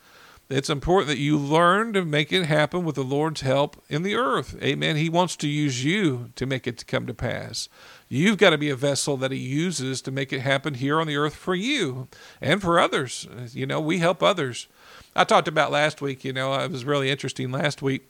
It's 0.49 0.69
important 0.69 1.07
that 1.07 1.17
you 1.17 1.37
learn 1.37 1.93
to 1.93 2.05
make 2.05 2.31
it 2.31 2.45
happen 2.45 2.83
with 2.83 2.95
the 2.95 3.03
Lord's 3.03 3.41
help 3.41 3.81
in 3.89 4.03
the 4.03 4.15
earth. 4.15 4.55
Amen. 4.61 4.97
He 4.97 5.09
wants 5.09 5.35
to 5.37 5.47
use 5.47 5.83
you 5.83 6.29
to 6.35 6.45
make 6.45 6.67
it 6.67 6.85
come 6.85 7.07
to 7.07 7.13
pass. 7.13 7.69
You've 8.13 8.37
got 8.37 8.51
to 8.51 8.59
be 8.59 8.69
a 8.69 8.75
vessel 8.75 9.17
that 9.17 9.31
He 9.31 9.39
uses 9.39 9.99
to 10.03 10.11
make 10.11 10.31
it 10.31 10.41
happen 10.41 10.75
here 10.75 10.99
on 10.99 11.07
the 11.07 11.17
earth 11.17 11.35
for 11.35 11.55
you 11.55 12.07
and 12.39 12.61
for 12.61 12.79
others. 12.79 13.27
You 13.53 13.65
know, 13.65 13.81
we 13.81 13.97
help 13.97 14.21
others. 14.21 14.67
I 15.15 15.23
talked 15.23 15.47
about 15.47 15.71
last 15.71 15.99
week, 15.99 16.23
you 16.23 16.31
know, 16.31 16.53
it 16.53 16.69
was 16.69 16.85
really 16.85 17.09
interesting 17.09 17.51
last 17.51 17.81
week 17.81 18.03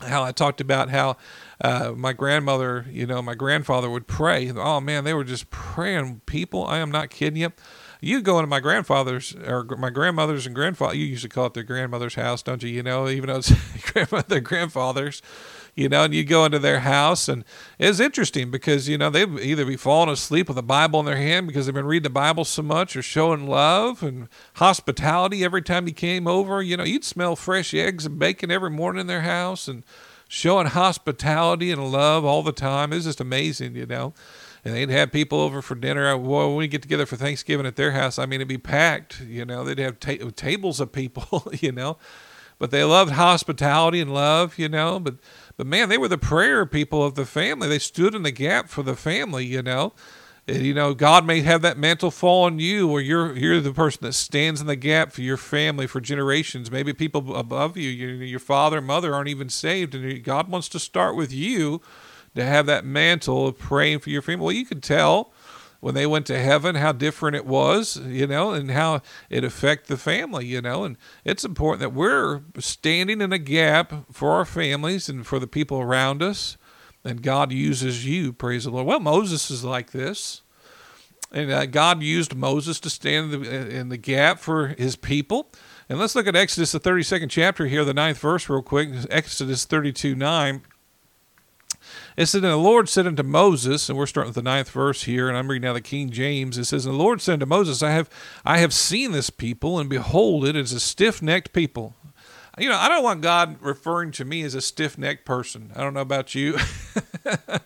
how 0.00 0.24
I 0.24 0.32
talked 0.32 0.60
about 0.60 0.88
how 0.88 1.16
uh, 1.60 1.92
my 1.94 2.12
grandmother, 2.12 2.86
you 2.90 3.06
know, 3.06 3.22
my 3.22 3.34
grandfather 3.34 3.88
would 3.88 4.06
pray. 4.06 4.50
Oh 4.50 4.80
man, 4.80 5.04
they 5.04 5.14
were 5.14 5.22
just 5.22 5.50
praying. 5.50 6.22
People, 6.26 6.66
I 6.66 6.78
am 6.78 6.90
not 6.90 7.10
kidding 7.10 7.40
you 7.40 7.52
you 8.04 8.20
go 8.20 8.38
into 8.38 8.46
my 8.46 8.60
grandfather's 8.60 9.34
or 9.34 9.64
my 9.78 9.90
grandmother's 9.90 10.46
and 10.46 10.54
grandfather. 10.54 10.94
You 10.94 11.06
usually 11.06 11.30
call 11.30 11.46
it 11.46 11.54
their 11.54 11.62
grandmother's 11.62 12.14
house, 12.14 12.42
don't 12.42 12.62
you? 12.62 12.68
You 12.68 12.82
know, 12.82 13.08
even 13.08 13.28
though 13.28 13.36
it's 13.36 13.52
grandmother, 13.92 14.40
grandfather's. 14.40 15.22
You 15.74 15.88
know, 15.88 16.04
and 16.04 16.14
you 16.14 16.24
go 16.24 16.44
into 16.44 16.60
their 16.60 16.80
house, 16.80 17.28
and 17.28 17.44
it's 17.78 17.98
interesting 17.98 18.50
because 18.50 18.88
you 18.88 18.96
know 18.96 19.10
they've 19.10 19.38
either 19.40 19.64
be 19.64 19.76
falling 19.76 20.08
asleep 20.08 20.48
with 20.48 20.58
a 20.58 20.62
Bible 20.62 21.00
in 21.00 21.06
their 21.06 21.16
hand 21.16 21.48
because 21.48 21.66
they've 21.66 21.74
been 21.74 21.84
reading 21.84 22.04
the 22.04 22.10
Bible 22.10 22.44
so 22.44 22.62
much, 22.62 22.94
or 22.94 23.02
showing 23.02 23.48
love 23.48 24.02
and 24.02 24.28
hospitality 24.54 25.44
every 25.44 25.62
time 25.62 25.88
you 25.88 25.94
came 25.94 26.28
over. 26.28 26.62
You 26.62 26.76
know, 26.76 26.84
you'd 26.84 27.04
smell 27.04 27.34
fresh 27.34 27.74
eggs 27.74 28.06
and 28.06 28.18
bacon 28.18 28.50
every 28.50 28.70
morning 28.70 29.00
in 29.00 29.06
their 29.08 29.22
house, 29.22 29.66
and 29.66 29.84
showing 30.28 30.68
hospitality 30.68 31.72
and 31.72 31.90
love 31.90 32.24
all 32.24 32.42
the 32.42 32.52
time. 32.52 32.92
It's 32.92 33.04
just 33.04 33.20
amazing, 33.20 33.74
you 33.74 33.86
know 33.86 34.14
and 34.64 34.74
they'd 34.74 34.90
have 34.90 35.12
people 35.12 35.40
over 35.40 35.60
for 35.60 35.74
dinner. 35.74 36.16
Well, 36.16 36.48
when 36.48 36.56
we 36.56 36.68
get 36.68 36.82
together 36.82 37.06
for 37.06 37.16
Thanksgiving 37.16 37.66
at 37.66 37.76
their 37.76 37.92
house, 37.92 38.18
I 38.18 38.24
mean, 38.24 38.40
it'd 38.40 38.48
be 38.48 38.58
packed. 38.58 39.20
You 39.20 39.44
know, 39.44 39.62
they'd 39.62 39.78
have 39.78 40.00
ta- 40.00 40.30
tables 40.34 40.80
of 40.80 40.92
people. 40.92 41.52
You 41.64 41.72
know, 41.72 41.98
but 42.58 42.70
they 42.70 42.84
loved 42.84 43.12
hospitality 43.12 44.00
and 44.00 44.12
love. 44.12 44.58
You 44.58 44.68
know, 44.68 44.98
but 44.98 45.16
but 45.56 45.66
man, 45.66 45.88
they 45.88 45.98
were 45.98 46.08
the 46.08 46.18
prayer 46.18 46.66
people 46.66 47.04
of 47.04 47.14
the 47.14 47.26
family. 47.26 47.68
They 47.68 47.78
stood 47.78 48.14
in 48.14 48.22
the 48.22 48.30
gap 48.30 48.68
for 48.68 48.82
the 48.82 48.96
family. 48.96 49.44
You 49.44 49.62
know. 49.62 49.92
And, 50.46 50.60
you 50.62 50.74
know, 50.74 50.92
God 50.92 51.24
may 51.24 51.40
have 51.40 51.62
that 51.62 51.78
mantle 51.78 52.10
fall 52.10 52.44
on 52.44 52.58
you, 52.58 52.90
or 52.90 53.00
you're 53.00 53.34
you're 53.34 53.60
the 53.60 53.72
person 53.72 54.00
that 54.02 54.12
stands 54.12 54.60
in 54.60 54.66
the 54.66 54.76
gap 54.76 55.12
for 55.12 55.22
your 55.22 55.38
family 55.38 55.86
for 55.86 56.02
generations. 56.02 56.70
Maybe 56.70 56.92
people 56.92 57.34
above 57.34 57.78
you, 57.78 57.88
your, 57.88 58.10
your 58.22 58.38
father 58.38 58.78
and 58.78 58.86
mother, 58.86 59.14
aren't 59.14 59.28
even 59.28 59.48
saved, 59.48 59.94
and 59.94 60.22
God 60.22 60.48
wants 60.48 60.68
to 60.70 60.78
start 60.78 61.16
with 61.16 61.32
you 61.32 61.80
to 62.34 62.44
have 62.44 62.66
that 62.66 62.84
mantle 62.84 63.46
of 63.46 63.58
praying 63.58 64.00
for 64.00 64.10
your 64.10 64.20
family. 64.20 64.44
Well, 64.44 64.54
you 64.54 64.66
can 64.66 64.82
tell 64.82 65.32
when 65.84 65.94
they 65.94 66.06
went 66.06 66.24
to 66.24 66.40
heaven, 66.40 66.76
how 66.76 66.92
different 66.92 67.36
it 67.36 67.44
was, 67.44 67.98
you 68.06 68.26
know, 68.26 68.52
and 68.52 68.70
how 68.70 69.02
it 69.28 69.44
affected 69.44 69.86
the 69.88 69.98
family, 69.98 70.46
you 70.46 70.62
know. 70.62 70.82
And 70.82 70.96
it's 71.26 71.44
important 71.44 71.80
that 71.80 71.92
we're 71.92 72.40
standing 72.58 73.20
in 73.20 73.34
a 73.34 73.38
gap 73.38 73.92
for 74.10 74.30
our 74.30 74.46
families 74.46 75.10
and 75.10 75.26
for 75.26 75.38
the 75.38 75.46
people 75.46 75.78
around 75.78 76.22
us. 76.22 76.56
And 77.04 77.20
God 77.20 77.52
uses 77.52 78.06
you, 78.06 78.32
praise 78.32 78.64
the 78.64 78.70
Lord. 78.70 78.86
Well, 78.86 78.98
Moses 78.98 79.50
is 79.50 79.62
like 79.62 79.90
this. 79.90 80.40
And 81.30 81.52
uh, 81.52 81.66
God 81.66 82.02
used 82.02 82.34
Moses 82.34 82.80
to 82.80 82.88
stand 82.88 83.34
in 83.34 83.42
the, 83.42 83.68
in 83.68 83.88
the 83.90 83.98
gap 83.98 84.38
for 84.38 84.68
his 84.68 84.96
people. 84.96 85.52
And 85.90 85.98
let's 85.98 86.14
look 86.14 86.26
at 86.26 86.34
Exodus, 86.34 86.72
the 86.72 86.80
32nd 86.80 87.28
chapter 87.28 87.66
here, 87.66 87.84
the 87.84 87.92
ninth 87.92 88.20
verse, 88.20 88.48
real 88.48 88.62
quick. 88.62 88.88
Exodus 89.10 89.66
32 89.66 90.14
9. 90.14 90.62
It 92.16 92.26
said, 92.26 92.44
And 92.44 92.52
the 92.52 92.56
Lord 92.56 92.88
said 92.88 93.06
unto 93.06 93.22
Moses, 93.22 93.88
and 93.88 93.98
we're 93.98 94.06
starting 94.06 94.28
with 94.28 94.36
the 94.36 94.42
ninth 94.42 94.70
verse 94.70 95.04
here, 95.04 95.28
and 95.28 95.36
I'm 95.36 95.48
reading 95.48 95.66
now 95.66 95.72
the 95.72 95.80
King 95.80 96.10
James. 96.10 96.56
It 96.56 96.64
says, 96.64 96.86
And 96.86 96.94
the 96.94 96.98
Lord 96.98 97.20
said 97.20 97.34
unto 97.34 97.46
Moses, 97.46 97.82
I 97.82 97.90
have 97.90 98.08
I 98.44 98.58
have 98.58 98.72
seen 98.72 99.12
this 99.12 99.30
people, 99.30 99.78
and 99.78 99.90
behold, 99.90 100.46
it 100.46 100.54
is 100.54 100.72
a 100.72 100.80
stiff 100.80 101.20
necked 101.20 101.52
people. 101.52 101.94
You 102.56 102.68
know, 102.68 102.76
I 102.76 102.88
don't 102.88 103.02
want 103.02 103.20
God 103.20 103.56
referring 103.60 104.12
to 104.12 104.24
me 104.24 104.42
as 104.42 104.54
a 104.54 104.60
stiff 104.60 104.96
necked 104.96 105.24
person. 105.24 105.72
I 105.74 105.80
don't 105.80 105.94
know 105.94 106.00
about 106.00 106.36
you. 106.36 106.56
uh, 107.26 107.58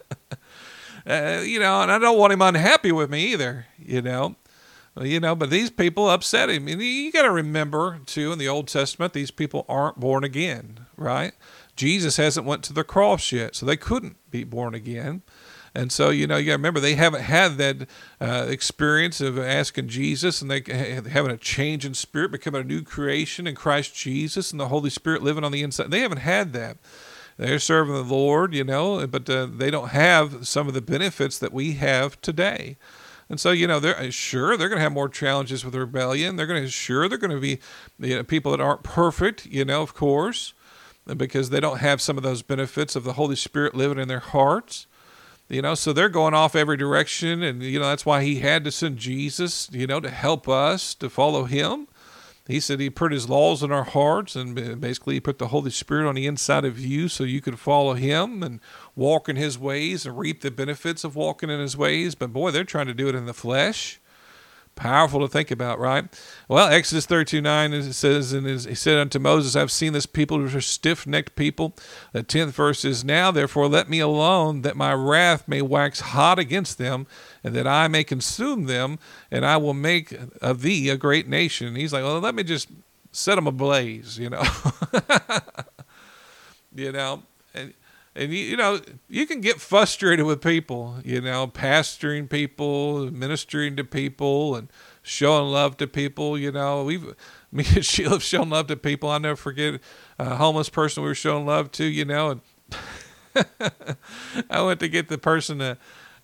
you 1.45 1.59
know, 1.61 1.83
and 1.83 1.93
I 1.93 1.99
don't 1.99 2.19
want 2.19 2.33
him 2.33 2.41
unhappy 2.41 2.93
with 2.93 3.11
me 3.11 3.33
either, 3.33 3.67
you 3.79 4.01
know. 4.01 4.37
You 5.01 5.21
know, 5.21 5.37
but 5.37 5.51
these 5.51 5.71
people 5.71 6.11
upset 6.11 6.51
him. 6.51 6.67
And 6.67 6.83
you 6.83 7.13
got 7.13 7.23
to 7.23 7.31
remember, 7.31 8.01
too, 8.07 8.33
in 8.33 8.39
the 8.39 8.49
Old 8.49 8.67
Testament, 8.67 9.13
these 9.13 9.31
people 9.31 9.65
aren't 9.69 10.01
born 10.01 10.25
again, 10.25 10.87
right? 10.97 11.35
Jesus 11.79 12.17
hasn't 12.17 12.45
went 12.45 12.65
to 12.65 12.73
the 12.73 12.85
cross 12.85 13.31
yet, 13.31 13.55
so 13.55 13.65
they 13.65 13.77
couldn't 13.77 14.17
be 14.31 14.43
born 14.43 14.75
again. 14.75 15.23
And 15.75 15.93
so, 15.93 16.11
you 16.11 16.27
know, 16.27 16.37
you 16.37 16.47
got 16.47 16.53
to 16.53 16.57
remember 16.57 16.81
they 16.81 16.97
haven't 16.97 17.23
had 17.23 17.57
that 17.59 17.89
uh, 18.21 18.47
experience 18.49 19.21
of 19.21 19.39
asking 19.39 19.89
Jesus 19.89 20.43
and 20.43 20.51
they 20.51 20.63
having 20.67 21.31
a 21.31 21.37
change 21.37 21.87
in 21.87 21.95
spirit, 21.95 22.33
becoming 22.33 22.63
a 22.63 22.65
new 22.65 22.83
creation 22.83 23.47
in 23.47 23.55
Christ 23.55 23.95
Jesus 23.95 24.51
and 24.51 24.59
the 24.59 24.69
Holy 24.69 24.91
Spirit 24.91 25.23
living 25.23 25.45
on 25.45 25.53
the 25.53 25.63
inside. 25.63 25.93
They 25.93 26.01
haven't 26.01 26.19
had 26.19 26.53
that. 26.55 26.79
They're 27.37 27.61
serving 27.61 27.95
the 27.95 28.03
Lord, 28.03 28.55
you 28.55 28.65
know, 28.65 29.07
but 29.07 29.31
uh, 29.31 29.47
they 29.47 29.71
don't 29.71 29.91
have 29.91 30.49
some 30.49 30.67
of 30.67 30.75
the 30.75 30.81
benefits 30.81 31.39
that 31.39 31.53
we 31.53 31.75
have 31.75 32.21
today. 32.21 32.77
And 33.29 33.39
so, 33.39 33.53
you 33.53 33.69
know, 33.69 33.79
they're 33.79 33.97
uh, 33.97 34.11
sure 34.11 34.57
they're 34.57 34.69
going 34.69 34.79
to 34.79 34.83
have 34.83 34.93
more 34.93 35.09
challenges 35.09 35.65
with 35.65 35.77
rebellion. 35.77 36.35
They're 36.35 36.47
going 36.47 36.65
to 36.65 36.71
sure 36.71 37.09
they're 37.09 37.19
going 37.19 37.31
to 37.31 37.41
be 37.41 37.61
you 38.01 38.17
know, 38.17 38.25
people 38.25 38.51
that 38.51 38.61
aren't 38.61 38.83
perfect, 38.83 39.47
you 39.47 39.65
know, 39.65 39.83
of 39.83 39.95
course, 39.95 40.55
because 41.17 41.51
they 41.51 41.61
don't 41.61 41.79
have 41.79 42.01
some 42.01 42.17
of 42.17 42.23
those 42.23 42.43
benefits 42.43 42.97
of 42.97 43.05
the 43.05 43.15
Holy 43.15 43.37
Spirit 43.37 43.75
living 43.75 43.99
in 43.99 44.09
their 44.09 44.21
hearts. 44.21 44.87
You 45.49 45.63
know, 45.63 45.75
so 45.75 45.95
they're 45.95 46.11
going 46.11 46.35
off 46.35 46.55
every 46.55 46.77
direction, 46.77 47.43
and 47.43 47.63
you 47.63 47.79
know 47.79 47.87
that's 47.87 48.05
why 48.05 48.23
he 48.23 48.41
had 48.41 48.65
to 48.65 48.71
send 48.71 48.99
Jesus, 48.99 49.71
you 49.73 49.87
know, 49.87 49.99
to 49.99 50.11
help 50.11 50.47
us 50.47 50.95
to 50.97 51.09
follow 51.09 51.45
him. 51.45 51.89
He 52.47 52.61
said 52.61 52.81
he 52.81 52.89
put 52.89 53.13
his 53.13 53.29
laws 53.29 53.63
in 53.63 53.71
our 53.71 53.85
hearts, 53.85 54.35
and 54.35 54.81
basically 54.81 55.15
he 55.15 55.21
put 55.21 55.39
the 55.39 55.49
Holy 55.49 55.71
Spirit 55.71 56.09
on 56.09 56.15
the 56.15 56.27
inside 56.27 56.65
of 56.65 56.79
you 56.79 57.09
so 57.09 57.25
you 57.25 57.43
could 57.43 57.59
follow 57.59 57.93
him 57.93 58.43
and 58.43 58.61
walk 58.97 59.29
in 59.29 59.37
his 59.37 59.59
ways 59.59 60.07
and 60.07 60.19
reap 60.19 60.41
the 60.41 60.51
benefits 60.51 61.05
of 61.05 61.15
walking 61.15 61.51
in 61.51 61.61
his 61.61 61.77
ways. 61.77 62.15
But 62.15 62.33
boy, 62.33 62.51
they're 62.51 62.65
trying 62.65 62.87
to 62.87 62.95
do 62.95 63.09
it 63.09 63.15
in 63.15 63.27
the 63.27 63.35
flesh. 63.35 64.01
Powerful 64.79 65.19
to 65.19 65.27
think 65.27 65.51
about, 65.51 65.81
right? 65.81 66.05
Well, 66.47 66.69
Exodus 66.69 67.05
32 67.05 67.41
9 67.41 67.73
it 67.73 67.93
says, 67.95 68.33
And 68.33 68.47
he 68.47 68.77
said 68.77 68.97
unto 68.97 69.19
Moses, 69.19 69.57
I've 69.57 69.73
seen 69.73 69.93
this 69.93 70.07
people, 70.07 70.41
which 70.41 70.55
are 70.55 70.61
stiff 70.61 71.05
necked 71.05 71.35
people. 71.35 71.75
The 72.13 72.23
10th 72.23 72.51
verse 72.51 72.85
is, 72.85 73.03
Now 73.03 73.33
therefore 73.33 73.67
let 73.67 73.91
me 73.91 73.99
alone, 73.99 74.63
that 74.63 74.77
my 74.77 74.93
wrath 74.93 75.49
may 75.49 75.63
wax 75.63 75.99
hot 75.99 76.39
against 76.39 76.79
them, 76.79 77.09
and 77.43 77.57
that 77.57 77.67
I 77.67 77.89
may 77.89 78.05
consume 78.05 78.67
them, 78.67 79.01
and 79.33 79.45
I 79.45 79.57
will 79.57 79.75
make 79.75 80.17
of 80.41 80.63
thee 80.63 80.91
a 80.91 80.97
great 80.97 81.27
nation. 81.27 81.75
He's 81.75 81.93
like, 81.93 82.05
Well, 82.05 82.21
let 82.21 82.37
me 82.37 82.45
just 82.45 82.69
set 83.11 83.35
them 83.35 83.49
ablaze, 83.49 84.17
you 84.17 84.31
know. 84.31 84.45
you 86.73 86.93
know, 86.93 87.25
and 87.53 87.75
and 88.19 88.33
you, 88.33 88.39
you 88.39 88.57
know 88.57 88.81
you 89.09 89.27
can 89.27 89.41
get 89.41 89.61
frustrated 89.61 90.27
with 90.27 90.43
people 90.43 90.97
you 91.05 91.21
know 91.21 91.47
pastoring 91.47 92.29
people 92.29 93.11
ministering 93.11 93.77
to 93.77 93.85
people 93.85 94.57
and 94.57 94.69
showing 95.03 95.51
love 95.51 95.77
to 95.77 95.87
people 95.87 96.37
you 96.37 96.51
know 96.53 96.85
we've 96.85 97.15
me 97.53 97.65
and 97.75 97.85
sheila 97.85 98.11
have 98.11 98.23
shown 98.23 98.51
love 98.51 98.67
to 98.67 98.77
people 98.77 99.09
i'll 99.09 99.21
never 99.21 99.37
forget 99.37 99.81
a 100.19 100.37
homeless 100.37 100.69
person 100.69 101.03
we 101.03 101.09
were 101.09 101.15
showing 101.15 101.47
love 101.47 101.71
to 101.71 101.85
you 101.85 102.05
know 102.05 102.31
and 102.31 102.41
i 104.51 104.61
went 104.61 104.81
to 104.81 104.89
get 104.89 105.09
the 105.09 105.19
person 105.19 105.61
a, 105.61 105.79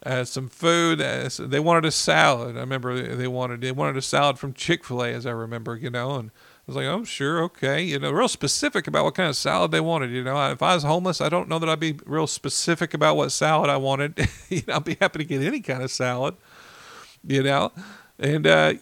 uh, 0.05 0.25
some 0.25 0.49
food. 0.49 1.01
Uh, 1.01 1.29
they 1.39 1.61
wanted 1.61 1.87
a 1.87 1.91
salad. 1.91 2.57
I 2.57 2.61
remember 2.61 3.17
they 3.17 3.27
wanted 3.27 3.63
they 3.63 3.73
wanted 3.73 3.97
a 3.97 4.03
salad 4.03 4.39
from 4.39 4.53
Chick 4.53 4.85
Fil 4.85 5.03
A, 5.03 5.09
as 5.15 5.25
I 5.25 5.31
remember, 5.31 5.77
you 5.77 5.89
know, 5.89 6.17
and 6.17 6.31
I 6.31 6.54
was 6.67 6.77
like, 6.77 6.87
oh, 6.87 7.05
sure, 7.05 7.43
okay. 7.43 7.83
You 7.83 7.99
know, 7.99 8.11
real 8.11 8.29
specific 8.29 8.87
about 8.87 9.05
what 9.05 9.15
kind 9.15 9.29
of 9.29 9.37
salad 9.37 9.71
they 9.71 9.81
wanted. 9.81 10.11
You 10.11 10.25
know, 10.25 10.51
if 10.51 10.63
I 10.63 10.75
was 10.75 10.83
homeless, 10.83 11.21
I 11.21 11.29
don't 11.29 11.49
know 11.49 11.59
that 11.59 11.69
I'd 11.69 11.81
be 11.81 11.99
real 12.07 12.27
specific 12.27 12.95
about 12.95 13.17
what 13.17 13.33
salad 13.33 13.69
I 13.69 13.77
wanted. 13.77 14.29
you 14.49 14.63
know, 14.67 14.77
I'd 14.77 14.85
be 14.85 14.97
happy 15.01 15.19
to 15.19 15.25
get 15.25 15.43
any 15.43 15.61
kind 15.61 15.83
of 15.83 15.91
salad, 15.91 16.37
you 17.27 17.43
know. 17.43 17.73
And, 18.19 18.47
uh, 18.47 18.75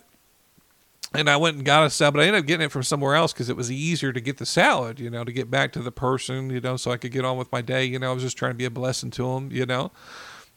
and 1.14 1.28
I 1.28 1.36
went 1.36 1.56
and 1.56 1.66
got 1.66 1.84
a 1.84 1.90
salad, 1.90 2.14
but 2.14 2.20
I 2.22 2.26
ended 2.26 2.42
up 2.42 2.46
getting 2.46 2.66
it 2.66 2.72
from 2.72 2.84
somewhere 2.84 3.14
else 3.14 3.32
because 3.32 3.48
it 3.48 3.56
was 3.56 3.70
easier 3.70 4.12
to 4.12 4.20
get 4.20 4.38
the 4.38 4.46
salad, 4.46 4.98
you 4.98 5.10
know, 5.10 5.24
to 5.24 5.32
get 5.32 5.50
back 5.50 5.72
to 5.72 5.80
the 5.80 5.92
person, 5.92 6.50
you 6.50 6.60
know, 6.60 6.76
so 6.76 6.90
I 6.90 6.96
could 6.96 7.12
get 7.12 7.24
on 7.24 7.36
with 7.36 7.50
my 7.52 7.60
day. 7.60 7.84
You 7.84 7.98
know, 7.98 8.10
I 8.10 8.14
was 8.14 8.22
just 8.22 8.38
trying 8.38 8.52
to 8.52 8.58
be 8.58 8.64
a 8.64 8.70
blessing 8.70 9.10
to 9.12 9.34
them, 9.34 9.50
you 9.50 9.66
know. 9.66 9.90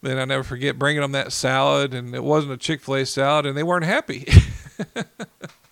And 0.04 0.20
I 0.20 0.26
never 0.26 0.44
forget 0.44 0.78
bringing 0.78 1.02
them 1.02 1.14
that 1.14 1.32
salad, 1.32 1.94
and 1.94 2.14
it 2.14 2.24
wasn't 2.24 2.54
a 2.54 2.58
Chick 2.58 2.82
fil 2.82 2.96
A 2.96 3.06
salad, 3.06 3.48
and 3.48 3.58
they 3.58 3.64
weren't 3.64 3.86
happy. 3.86 4.28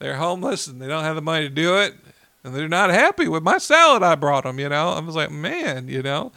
they're 0.00 0.16
homeless 0.16 0.66
and 0.66 0.82
they 0.82 0.88
don't 0.88 1.04
have 1.04 1.14
the 1.14 1.22
money 1.22 1.48
to 1.48 1.54
do 1.54 1.76
it 1.76 1.94
and 2.42 2.54
they're 2.54 2.68
not 2.68 2.90
happy 2.90 3.28
with 3.28 3.42
my 3.42 3.58
salad 3.58 4.02
I 4.02 4.14
brought 4.14 4.44
them, 4.44 4.58
you 4.58 4.68
know. 4.68 4.90
I 4.90 5.00
was 5.00 5.14
like, 5.14 5.30
man, 5.30 5.88
you 5.88 6.02
know. 6.02 6.32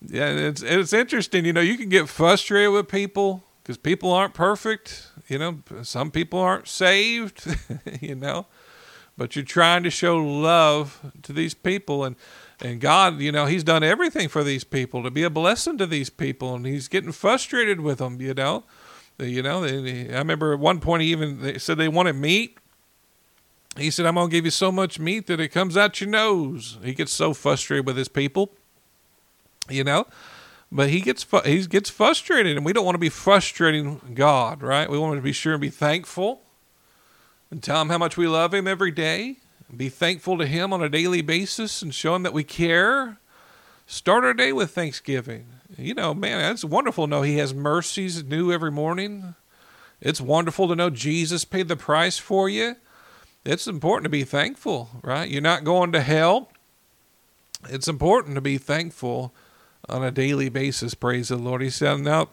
Yeah, 0.00 0.30
it's 0.30 0.62
it's 0.62 0.94
interesting, 0.94 1.44
you 1.44 1.52
know, 1.52 1.60
you 1.60 1.76
can 1.76 1.90
get 1.90 2.08
frustrated 2.08 2.72
with 2.72 2.88
people 2.88 3.44
cuz 3.64 3.76
people 3.76 4.12
aren't 4.12 4.32
perfect, 4.32 5.08
you 5.28 5.38
know. 5.38 5.58
Some 5.82 6.10
people 6.10 6.38
aren't 6.38 6.68
saved, 6.68 7.44
you 8.00 8.14
know. 8.14 8.46
But 9.18 9.36
you're 9.36 9.44
trying 9.44 9.82
to 9.82 9.90
show 9.90 10.16
love 10.16 11.12
to 11.22 11.32
these 11.32 11.52
people 11.52 12.04
and 12.04 12.16
and 12.62 12.80
God, 12.80 13.20
you 13.20 13.32
know, 13.32 13.46
he's 13.46 13.64
done 13.64 13.82
everything 13.82 14.28
for 14.28 14.44
these 14.44 14.64
people 14.64 15.02
to 15.02 15.10
be 15.10 15.22
a 15.22 15.30
blessing 15.30 15.78
to 15.78 15.86
these 15.86 16.10
people 16.10 16.54
and 16.54 16.64
he's 16.64 16.88
getting 16.88 17.12
frustrated 17.12 17.80
with 17.80 17.98
them, 17.98 18.20
you 18.20 18.34
know. 18.34 18.64
You 19.18 19.42
know, 19.42 19.64
I 19.64 20.18
remember 20.18 20.54
at 20.54 20.60
one 20.60 20.80
point 20.80 21.02
he 21.02 21.10
even 21.10 21.40
they 21.40 21.58
said 21.58 21.76
they 21.76 21.88
wanted 21.88 22.14
meat 22.14 22.59
he 23.76 23.90
said, 23.90 24.06
I'm 24.06 24.14
going 24.14 24.28
to 24.28 24.32
give 24.32 24.44
you 24.44 24.50
so 24.50 24.72
much 24.72 24.98
meat 24.98 25.26
that 25.28 25.40
it 25.40 25.48
comes 25.48 25.76
out 25.76 26.00
your 26.00 26.10
nose. 26.10 26.78
He 26.82 26.92
gets 26.92 27.12
so 27.12 27.32
frustrated 27.32 27.86
with 27.86 27.96
his 27.96 28.08
people, 28.08 28.50
you 29.68 29.84
know. 29.84 30.06
But 30.72 30.90
he 30.90 31.00
gets 31.00 31.26
he 31.44 31.66
gets 31.66 31.90
frustrated, 31.90 32.56
and 32.56 32.64
we 32.64 32.72
don't 32.72 32.84
want 32.84 32.94
to 32.94 33.00
be 33.00 33.08
frustrating 33.08 34.00
God, 34.14 34.62
right? 34.62 34.88
We 34.88 34.98
want 34.98 35.16
to 35.16 35.22
be 35.22 35.32
sure 35.32 35.54
and 35.54 35.60
be 35.60 35.68
thankful, 35.68 36.42
and 37.50 37.60
tell 37.60 37.82
him 37.82 37.88
how 37.88 37.98
much 37.98 38.16
we 38.16 38.28
love 38.28 38.54
him 38.54 38.68
every 38.68 38.92
day. 38.92 39.38
Be 39.76 39.88
thankful 39.88 40.38
to 40.38 40.46
him 40.46 40.72
on 40.72 40.82
a 40.82 40.88
daily 40.88 41.22
basis, 41.22 41.82
and 41.82 41.92
show 41.92 42.14
him 42.14 42.22
that 42.22 42.32
we 42.32 42.44
care. 42.44 43.18
Start 43.86 44.22
our 44.22 44.34
day 44.34 44.52
with 44.52 44.70
thanksgiving. 44.70 45.46
You 45.76 45.94
know, 45.94 46.14
man, 46.14 46.52
it's 46.52 46.64
wonderful 46.64 47.06
to 47.06 47.10
know 47.10 47.22
he 47.22 47.38
has 47.38 47.52
mercies 47.52 48.22
new 48.22 48.52
every 48.52 48.70
morning. 48.70 49.34
It's 50.00 50.20
wonderful 50.20 50.68
to 50.68 50.76
know 50.76 50.90
Jesus 50.90 51.44
paid 51.44 51.66
the 51.66 51.76
price 51.76 52.16
for 52.16 52.48
you 52.48 52.76
it's 53.44 53.66
important 53.66 54.04
to 54.04 54.10
be 54.10 54.24
thankful, 54.24 54.90
right? 55.02 55.28
You're 55.28 55.40
not 55.40 55.64
going 55.64 55.92
to 55.92 56.00
hell. 56.00 56.50
It's 57.68 57.88
important 57.88 58.34
to 58.34 58.40
be 58.40 58.58
thankful 58.58 59.32
on 59.88 60.04
a 60.04 60.10
daily 60.10 60.48
basis. 60.48 60.94
Praise 60.94 61.28
the 61.28 61.36
Lord. 61.36 61.62
He 61.62 61.70
said, 61.70 62.00
now, 62.00 62.28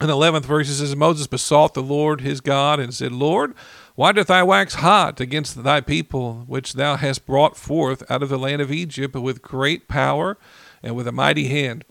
in 0.00 0.08
the 0.08 0.14
11th 0.14 0.44
verse, 0.44 0.68
it 0.68 0.74
says, 0.74 0.94
Moses 0.94 1.26
besought 1.26 1.74
the 1.74 1.82
Lord 1.82 2.20
his 2.20 2.40
God 2.40 2.78
and 2.78 2.92
said, 2.92 3.12
Lord, 3.12 3.54
why 3.94 4.12
doth 4.12 4.26
thy 4.26 4.42
wax 4.42 4.74
hot 4.74 5.20
against 5.20 5.62
thy 5.62 5.80
people, 5.80 6.44
which 6.46 6.74
thou 6.74 6.96
hast 6.96 7.24
brought 7.24 7.56
forth 7.56 8.08
out 8.10 8.22
of 8.22 8.28
the 8.28 8.38
land 8.38 8.60
of 8.60 8.70
Egypt 8.70 9.14
with 9.14 9.40
great 9.40 9.88
power 9.88 10.36
and 10.82 10.94
with 10.94 11.08
a 11.08 11.12
mighty 11.12 11.48
hand? 11.48 11.84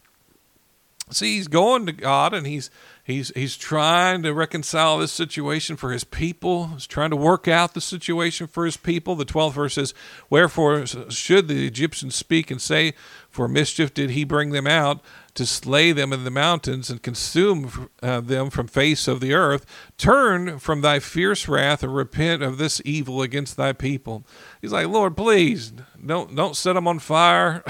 See, 1.09 1.35
he's 1.35 1.47
going 1.47 1.85
to 1.87 1.91
God 1.91 2.33
and 2.33 2.45
he's 2.45 2.69
He's 3.05 3.31
he's 3.35 3.55
trying 3.55 4.23
to 4.23 4.33
reconcile 4.33 4.97
this 4.97 5.11
situation 5.11 5.75
for 5.75 5.91
his 5.91 6.03
people. 6.03 6.69
He's 6.69 6.87
trying 6.87 7.11
to 7.11 7.15
work 7.15 7.47
out 7.47 7.75
the 7.75 7.79
situation 7.81 8.47
for 8.47 8.65
his 8.65 8.77
people. 8.77 9.15
The 9.15 9.25
12th 9.25 9.53
verse 9.53 9.75
says, 9.75 9.93
Wherefore 10.27 10.87
should 10.87 11.47
the 11.47 11.67
Egyptians 11.67 12.15
speak 12.15 12.49
and 12.49 12.59
say, 12.59 12.95
For 13.29 13.47
mischief 13.47 13.93
did 13.93 14.09
he 14.09 14.23
bring 14.23 14.49
them 14.49 14.65
out 14.65 15.01
to 15.35 15.45
slay 15.45 15.91
them 15.91 16.13
in 16.13 16.23
the 16.23 16.31
mountains 16.31 16.89
and 16.89 17.03
consume 17.03 17.91
uh, 18.01 18.21
them 18.21 18.49
from 18.49 18.65
face 18.65 19.07
of 19.07 19.19
the 19.19 19.35
earth. 19.35 19.67
Turn 19.99 20.57
from 20.57 20.81
thy 20.81 20.97
fierce 20.97 21.47
wrath 21.47 21.83
and 21.83 21.95
repent 21.95 22.41
of 22.41 22.57
this 22.57 22.81
evil 22.85 23.21
against 23.21 23.55
thy 23.55 23.71
people. 23.71 24.25
He's 24.63 24.71
like, 24.71 24.87
Lord, 24.87 25.15
please 25.15 25.71
don't 26.03 26.35
don't 26.35 26.55
set 26.55 26.73
them 26.73 26.87
on 26.87 26.97
fire. 26.97 27.63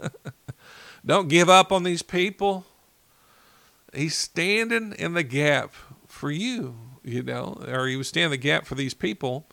don't 1.04 1.28
give 1.28 1.50
up 1.50 1.70
on 1.70 1.82
these 1.82 2.02
people 2.02 2.64
He's 3.94 4.14
standing 4.14 4.94
in 4.98 5.14
the 5.14 5.22
gap 5.22 5.74
for 6.06 6.30
you, 6.30 6.76
you 7.02 7.22
know, 7.22 7.62
or 7.68 7.86
he 7.86 7.96
was 7.96 8.08
standing 8.08 8.30
the 8.30 8.36
gap 8.36 8.66
for 8.66 8.74
these 8.74 8.94
people, 8.94 9.46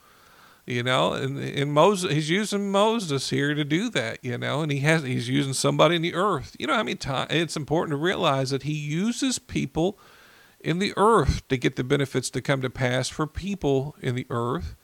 you 0.66 0.82
know, 0.82 1.12
and, 1.12 1.38
and 1.38 1.72
Moses, 1.72 2.12
he's 2.12 2.30
using 2.30 2.70
Moses 2.70 3.30
here 3.30 3.54
to 3.54 3.64
do 3.64 3.90
that, 3.90 4.18
you 4.22 4.38
know, 4.38 4.62
and 4.62 4.70
he 4.70 4.78
has, 4.80 5.02
he's 5.02 5.28
using 5.28 5.52
somebody 5.52 5.96
in 5.96 6.02
the 6.02 6.14
earth. 6.14 6.56
You 6.58 6.68
know, 6.68 6.74
I 6.74 6.82
mean, 6.82 6.98
it's 7.02 7.56
important 7.56 7.92
to 7.92 7.96
realize 7.96 8.50
that 8.50 8.62
he 8.62 8.72
uses 8.72 9.38
people 9.38 9.98
in 10.60 10.78
the 10.78 10.92
earth 10.96 11.46
to 11.48 11.56
get 11.56 11.76
the 11.76 11.84
benefits 11.84 12.30
to 12.30 12.40
come 12.40 12.62
to 12.62 12.70
pass 12.70 13.08
for 13.08 13.26
people 13.26 13.96
in 14.00 14.14
the 14.14 14.26
earth. 14.30 14.76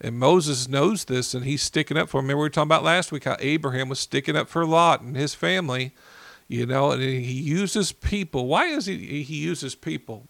And 0.00 0.18
Moses 0.18 0.68
knows 0.68 1.04
this 1.04 1.34
and 1.34 1.44
he's 1.44 1.62
sticking 1.62 1.96
up 1.96 2.08
for 2.08 2.18
him. 2.18 2.26
Remember, 2.26 2.38
we 2.38 2.44
were 2.46 2.50
talking 2.50 2.68
about 2.68 2.84
last 2.84 3.12
week 3.12 3.24
how 3.24 3.36
Abraham 3.40 3.88
was 3.88 3.98
sticking 3.98 4.36
up 4.36 4.48
for 4.48 4.64
Lot 4.64 5.02
and 5.02 5.16
his 5.16 5.34
family, 5.34 5.92
you 6.48 6.66
know, 6.66 6.92
and 6.92 7.02
he 7.02 7.18
uses 7.18 7.92
people. 7.92 8.46
Why 8.46 8.66
is 8.66 8.86
he 8.86 9.22
he 9.22 9.36
uses 9.36 9.74
people? 9.74 10.26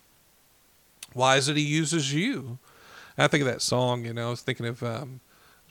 Why 1.12 1.36
is 1.36 1.48
it 1.48 1.56
he 1.56 1.62
uses 1.62 2.12
you? 2.12 2.58
I 3.16 3.26
think 3.26 3.42
of 3.42 3.48
that 3.48 3.62
song, 3.62 4.04
you 4.04 4.12
know, 4.12 4.28
I 4.28 4.30
was 4.30 4.42
thinking 4.42 4.66
of 4.66 4.82
um, 4.82 5.20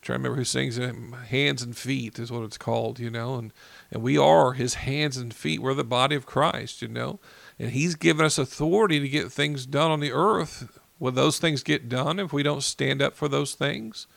trying 0.01 0.17
to 0.17 0.23
remember 0.23 0.37
who 0.37 0.43
sings 0.43 0.77
it. 0.77 0.93
Hands 1.29 1.61
and 1.61 1.77
feet 1.77 2.19
is 2.19 2.29
what 2.29 2.43
it's 2.43 2.57
called, 2.57 2.99
you 2.99 3.09
know, 3.09 3.35
and 3.35 3.53
and 3.91 4.01
we 4.01 4.17
are 4.17 4.53
his 4.53 4.75
hands 4.75 5.17
and 5.17 5.33
feet. 5.33 5.61
We're 5.61 5.73
the 5.73 5.83
body 5.83 6.15
of 6.15 6.25
Christ, 6.25 6.81
you 6.81 6.87
know, 6.87 7.19
and 7.59 7.71
he's 7.71 7.95
given 7.95 8.25
us 8.25 8.37
authority 8.37 8.99
to 8.99 9.07
get 9.07 9.31
things 9.31 9.65
done 9.65 9.91
on 9.91 9.99
the 9.99 10.11
earth 10.11 10.79
Will 10.99 11.11
those 11.11 11.39
things 11.39 11.63
get 11.63 11.89
done 11.89 12.19
if 12.19 12.33
we 12.33 12.43
don't 12.43 12.63
stand 12.63 13.01
up 13.01 13.15
for 13.15 13.27
those 13.27 13.53
things? 13.53 14.07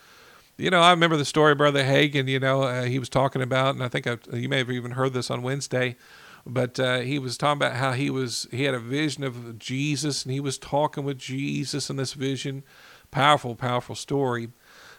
You 0.57 0.71
know, 0.71 0.81
I 0.81 0.91
remember 0.91 1.17
the 1.17 1.25
story 1.25 1.55
Brother 1.55 1.83
Hagin, 1.83 2.29
you 2.29 2.39
know, 2.39 2.63
uh, 2.63 2.85
he 2.85 2.99
was 2.99 3.09
talking 3.09 3.41
about, 3.41 3.75
and 3.75 3.83
I 3.83 3.89
think 3.89 4.07
I, 4.07 4.19
you 4.33 4.49
may 4.49 4.59
have 4.59 4.71
even 4.71 4.93
heard 4.93 5.15
this 5.15 5.31
on 5.31 5.43
Wednesday, 5.43 5.97
but 6.47 6.79
uh, 6.79 7.01
he 7.01 7.19
was 7.19 7.39
talking 7.39 7.59
about 7.59 7.77
how 7.77 7.93
he 7.93 8.11
was, 8.11 8.47
he 8.51 8.65
had 8.65 8.75
a 8.75 8.79
vision 8.79 9.25
of 9.25 9.59
Jesus 9.59 10.25
and 10.25 10.33
he 10.33 10.41
was 10.41 10.59
talking 10.59 11.05
with 11.05 11.19
Jesus 11.19 11.89
in 11.89 11.97
this 11.97 12.13
vision. 12.13 12.63
Powerful, 13.11 13.55
powerful 13.55 13.95
story. 13.95 14.51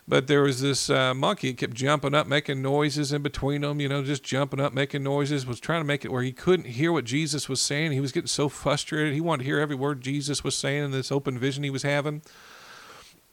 But 0.08 0.28
there 0.28 0.42
was 0.42 0.62
this 0.62 0.90
uh, 0.90 1.14
monkey 1.14 1.52
that 1.52 1.58
kept 1.58 1.74
jumping 1.74 2.16
up, 2.16 2.28
making 2.28 2.62
noises 2.62 3.14
in 3.14 3.22
between 3.22 3.62
them, 3.62 3.80
you 3.80 3.88
know, 3.88 4.04
just 4.04 4.24
jumping 4.24 4.60
up, 4.60 4.74
making 4.74 5.04
noises, 5.04 5.46
was 5.46 5.60
trying 5.60 5.82
to 5.82 5.86
make 5.86 6.04
it 6.04 6.12
where 6.12 6.24
he 6.24 6.32
couldn't 6.32 6.66
hear 6.66 6.92
what 6.92 7.06
Jesus 7.06 7.48
was 7.48 7.62
saying. 7.62 7.92
He 7.92 8.02
was 8.02 8.12
getting 8.12 8.28
so 8.28 8.50
frustrated. 8.50 9.14
He 9.14 9.22
wanted 9.22 9.44
to 9.44 9.46
hear 9.46 9.60
every 9.60 9.76
word 9.76 10.02
Jesus 10.02 10.44
was 10.44 10.56
saying 10.56 10.86
in 10.86 10.92
this 10.92 11.12
open 11.12 11.38
vision 11.38 11.64
he 11.64 11.70
was 11.70 11.84
having. 11.84 12.24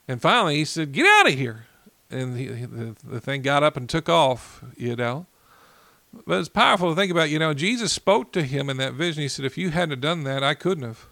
And 0.07 0.21
finally, 0.21 0.55
he 0.55 0.65
said, 0.65 0.91
Get 0.91 1.05
out 1.05 1.27
of 1.27 1.37
here. 1.37 1.65
And 2.11 2.37
he, 2.37 2.47
the, 2.47 2.95
the 3.03 3.21
thing 3.21 3.41
got 3.41 3.63
up 3.63 3.77
and 3.77 3.87
took 3.87 4.09
off, 4.09 4.63
you 4.75 4.95
know. 4.95 5.27
But 6.25 6.39
it's 6.39 6.49
powerful 6.49 6.89
to 6.89 6.95
think 6.95 7.11
about, 7.11 7.29
you 7.29 7.37
know, 7.37 7.53
Jesus 7.53 7.93
spoke 7.93 8.31
to 8.31 8.41
him 8.41 8.69
in 8.69 8.77
that 8.77 8.93
vision. 8.93 9.21
He 9.21 9.27
said, 9.27 9.45
If 9.45 9.57
you 9.57 9.69
hadn't 9.69 10.01
done 10.01 10.23
that, 10.23 10.43
I 10.43 10.55
couldn't 10.55 10.83
have. 10.83 11.05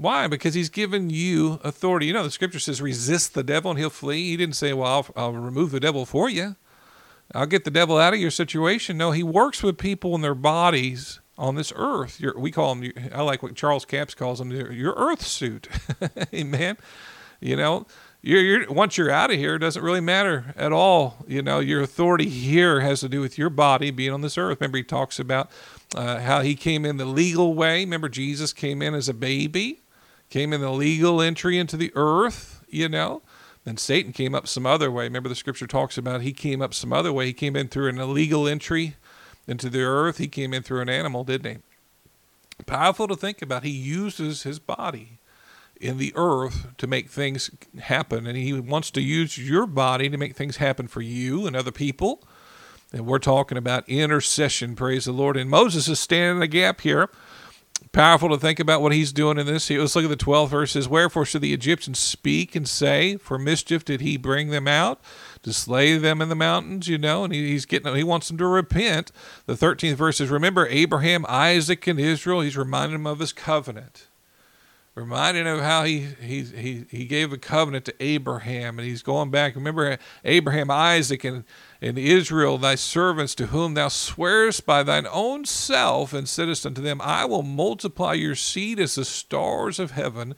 Why? 0.00 0.28
Because 0.28 0.54
he's 0.54 0.70
given 0.70 1.10
you 1.10 1.60
authority. 1.62 2.06
You 2.06 2.14
know, 2.14 2.22
the 2.22 2.30
scripture 2.30 2.58
says, 2.58 2.80
resist 2.80 3.34
the 3.34 3.42
devil 3.42 3.70
and 3.70 3.78
he'll 3.78 3.90
flee. 3.90 4.30
He 4.30 4.36
didn't 4.38 4.56
say, 4.56 4.72
well, 4.72 4.90
I'll, 4.90 5.06
I'll 5.14 5.32
remove 5.34 5.72
the 5.72 5.80
devil 5.80 6.06
for 6.06 6.30
you. 6.30 6.56
I'll 7.34 7.44
get 7.44 7.64
the 7.64 7.70
devil 7.70 7.98
out 7.98 8.14
of 8.14 8.18
your 8.18 8.30
situation. 8.30 8.96
No, 8.96 9.10
he 9.10 9.22
works 9.22 9.62
with 9.62 9.76
people 9.76 10.14
in 10.14 10.22
their 10.22 10.34
bodies 10.34 11.20
on 11.36 11.54
this 11.54 11.70
earth. 11.76 12.18
Your, 12.18 12.38
we 12.38 12.50
call 12.50 12.74
them, 12.74 12.90
I 13.14 13.20
like 13.20 13.42
what 13.42 13.54
Charles 13.54 13.84
Capps 13.84 14.14
calls 14.14 14.38
them, 14.38 14.50
your 14.50 14.94
earth 14.94 15.20
suit. 15.26 15.68
Amen. 16.34 16.78
You 17.38 17.56
know, 17.56 17.86
you're, 18.22 18.40
you're, 18.42 18.72
once 18.72 18.96
you're 18.98 19.10
out 19.10 19.30
of 19.30 19.36
here, 19.36 19.54
it 19.54 19.60
doesn't 19.60 19.82
really 19.82 20.00
matter 20.00 20.54
at 20.56 20.72
all. 20.72 21.24
You 21.26 21.42
know, 21.42 21.60
your 21.60 21.80
authority 21.82 22.28
here 22.28 22.80
has 22.80 23.00
to 23.00 23.08
do 23.08 23.20
with 23.20 23.38
your 23.38 23.50
body 23.50 23.90
being 23.90 24.12
on 24.12 24.20
this 24.20 24.36
earth. 24.36 24.60
Remember, 24.60 24.78
he 24.78 24.84
talks 24.84 25.18
about 25.18 25.50
uh, 25.94 26.20
how 26.20 26.42
he 26.42 26.54
came 26.54 26.84
in 26.84 26.96
the 26.96 27.04
legal 27.04 27.54
way. 27.54 27.80
Remember, 27.80 28.08
Jesus 28.08 28.52
came 28.52 28.82
in 28.82 28.94
as 28.94 29.08
a 29.08 29.14
baby 29.14 29.80
came 30.30 30.52
in 30.52 30.60
the 30.60 30.70
legal 30.70 31.20
entry 31.20 31.58
into 31.58 31.76
the 31.76 31.92
earth, 31.94 32.64
you 32.68 32.88
know. 32.88 33.20
Then 33.64 33.76
Satan 33.76 34.12
came 34.12 34.34
up 34.34 34.48
some 34.48 34.64
other 34.64 34.90
way. 34.90 35.04
Remember, 35.04 35.28
the 35.28 35.34
scripture 35.34 35.66
talks 35.66 35.98
about 35.98 36.22
he 36.22 36.32
came 36.32 36.62
up 36.62 36.72
some 36.72 36.92
other 36.92 37.12
way. 37.12 37.26
He 37.26 37.32
came 37.34 37.56
in 37.56 37.68
through 37.68 37.88
an 37.88 37.98
illegal 37.98 38.48
entry 38.48 38.96
into 39.46 39.68
the 39.68 39.82
earth. 39.82 40.16
He 40.16 40.28
came 40.28 40.54
in 40.54 40.62
through 40.62 40.80
an 40.80 40.88
animal, 40.88 41.24
didn't 41.24 41.52
he? 41.52 42.64
Powerful 42.64 43.08
to 43.08 43.16
think 43.16 43.42
about. 43.42 43.64
He 43.64 43.70
uses 43.70 44.44
his 44.44 44.58
body 44.58 45.18
in 45.80 45.98
the 45.98 46.12
earth 46.14 46.76
to 46.78 46.86
make 46.86 47.08
things 47.08 47.50
happen. 47.80 48.26
And 48.26 48.36
he 48.36 48.52
wants 48.52 48.90
to 48.92 49.00
use 49.00 49.38
your 49.38 49.66
body 49.66 50.08
to 50.08 50.16
make 50.16 50.36
things 50.36 50.58
happen 50.58 50.86
for 50.88 51.00
you 51.00 51.46
and 51.46 51.56
other 51.56 51.72
people. 51.72 52.22
And 52.92 53.06
we're 53.06 53.18
talking 53.18 53.56
about 53.56 53.88
intercession, 53.88 54.76
praise 54.76 55.04
the 55.04 55.12
Lord. 55.12 55.36
And 55.36 55.48
Moses 55.48 55.88
is 55.88 56.00
standing 56.00 56.36
in 56.36 56.40
the 56.40 56.46
gap 56.46 56.80
here 56.80 57.08
powerful 57.92 58.28
to 58.28 58.38
think 58.38 58.60
about 58.60 58.82
what 58.82 58.92
he's 58.92 59.12
doing 59.12 59.38
in 59.38 59.46
this. 59.46 59.70
Let's 59.70 59.96
look 59.96 60.04
at 60.04 60.10
the 60.10 60.16
12th 60.16 60.48
verse. 60.48 60.50
verses. 60.50 60.88
Wherefore 60.88 61.24
should 61.24 61.42
the 61.42 61.52
Egyptians 61.52 61.98
speak 61.98 62.54
and 62.54 62.68
say, 62.68 63.16
For 63.16 63.38
mischief 63.38 63.84
did 63.84 64.00
he 64.00 64.16
bring 64.16 64.50
them 64.50 64.68
out 64.68 65.00
to 65.42 65.52
slay 65.52 65.96
them 65.96 66.20
in 66.20 66.28
the 66.28 66.34
mountains, 66.34 66.88
you 66.88 66.98
know? 66.98 67.24
And 67.24 67.32
he's 67.32 67.66
getting, 67.66 67.94
he 67.94 68.04
wants 68.04 68.28
them 68.28 68.38
to 68.38 68.46
repent. 68.46 69.10
The 69.46 69.54
13th 69.54 69.94
verse 69.94 70.20
is, 70.20 70.30
Remember 70.30 70.66
Abraham, 70.68 71.24
Isaac, 71.28 71.86
and 71.86 71.98
Israel. 71.98 72.42
He's 72.42 72.56
reminding 72.56 72.98
them 72.98 73.06
of 73.06 73.18
his 73.18 73.32
covenant. 73.32 74.06
Reminding 74.96 75.46
of 75.46 75.60
how 75.60 75.84
he, 75.84 76.00
he, 76.20 76.42
he, 76.42 76.84
he 76.90 77.04
gave 77.04 77.32
a 77.32 77.38
covenant 77.38 77.84
to 77.84 77.94
Abraham, 78.00 78.78
and 78.78 78.86
he's 78.86 79.02
going 79.02 79.30
back. 79.30 79.54
Remember 79.54 79.96
Abraham, 80.24 80.70
Isaac, 80.70 81.22
and 81.22 81.44
and 81.80 81.98
Israel, 81.98 82.58
thy 82.58 82.74
servants, 82.74 83.34
to 83.36 83.46
whom 83.46 83.74
thou 83.74 83.88
swearest 83.88 84.66
by 84.66 84.82
thine 84.82 85.06
own 85.10 85.44
self, 85.44 86.12
and 86.12 86.28
saidst 86.28 86.66
unto 86.66 86.82
them, 86.82 87.00
I 87.00 87.24
will 87.24 87.42
multiply 87.42 88.14
your 88.14 88.34
seed 88.34 88.78
as 88.80 88.96
the 88.96 89.04
stars 89.04 89.78
of 89.78 89.92
heaven, 89.92 90.34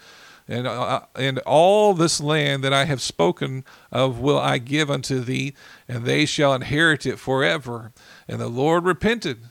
and 0.46 0.66
uh, 0.66 1.00
and 1.16 1.38
all 1.40 1.94
this 1.94 2.20
land 2.20 2.62
that 2.62 2.74
I 2.74 2.84
have 2.84 3.00
spoken 3.00 3.64
of 3.90 4.20
will 4.20 4.38
I 4.38 4.58
give 4.58 4.90
unto 4.90 5.20
thee, 5.20 5.54
and 5.88 6.04
they 6.04 6.26
shall 6.26 6.52
inherit 6.52 7.06
it 7.06 7.18
forever. 7.18 7.92
And 8.28 8.38
the 8.38 8.48
Lord 8.48 8.84
repented. 8.84 9.44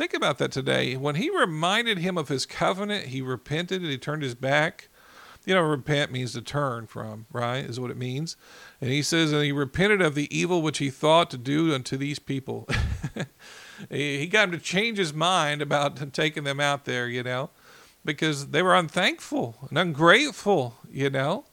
Think 0.00 0.14
about 0.14 0.38
that 0.38 0.50
today. 0.50 0.96
When 0.96 1.16
he 1.16 1.28
reminded 1.28 1.98
him 1.98 2.16
of 2.16 2.28
his 2.28 2.46
covenant, 2.46 3.08
he 3.08 3.20
repented 3.20 3.82
and 3.82 3.90
he 3.90 3.98
turned 3.98 4.22
his 4.22 4.34
back. 4.34 4.88
You 5.44 5.54
know, 5.54 5.60
repent 5.60 6.10
means 6.10 6.32
to 6.32 6.40
turn 6.40 6.86
from, 6.86 7.26
right? 7.30 7.58
Is 7.58 7.78
what 7.78 7.90
it 7.90 7.98
means. 7.98 8.34
And 8.80 8.88
he 8.88 9.02
says, 9.02 9.30
and 9.30 9.44
he 9.44 9.52
repented 9.52 10.00
of 10.00 10.14
the 10.14 10.26
evil 10.34 10.62
which 10.62 10.78
he 10.78 10.88
thought 10.88 11.30
to 11.32 11.36
do 11.36 11.74
unto 11.74 11.98
these 11.98 12.18
people. 12.18 12.66
he 13.90 14.26
got 14.26 14.44
him 14.44 14.52
to 14.52 14.58
change 14.58 14.96
his 14.96 15.12
mind 15.12 15.60
about 15.60 16.10
taking 16.14 16.44
them 16.44 16.60
out 16.60 16.86
there, 16.86 17.06
you 17.06 17.22
know, 17.22 17.50
because 18.02 18.46
they 18.52 18.62
were 18.62 18.74
unthankful 18.74 19.54
and 19.68 19.76
ungrateful, 19.76 20.78
you 20.90 21.10
know. 21.10 21.44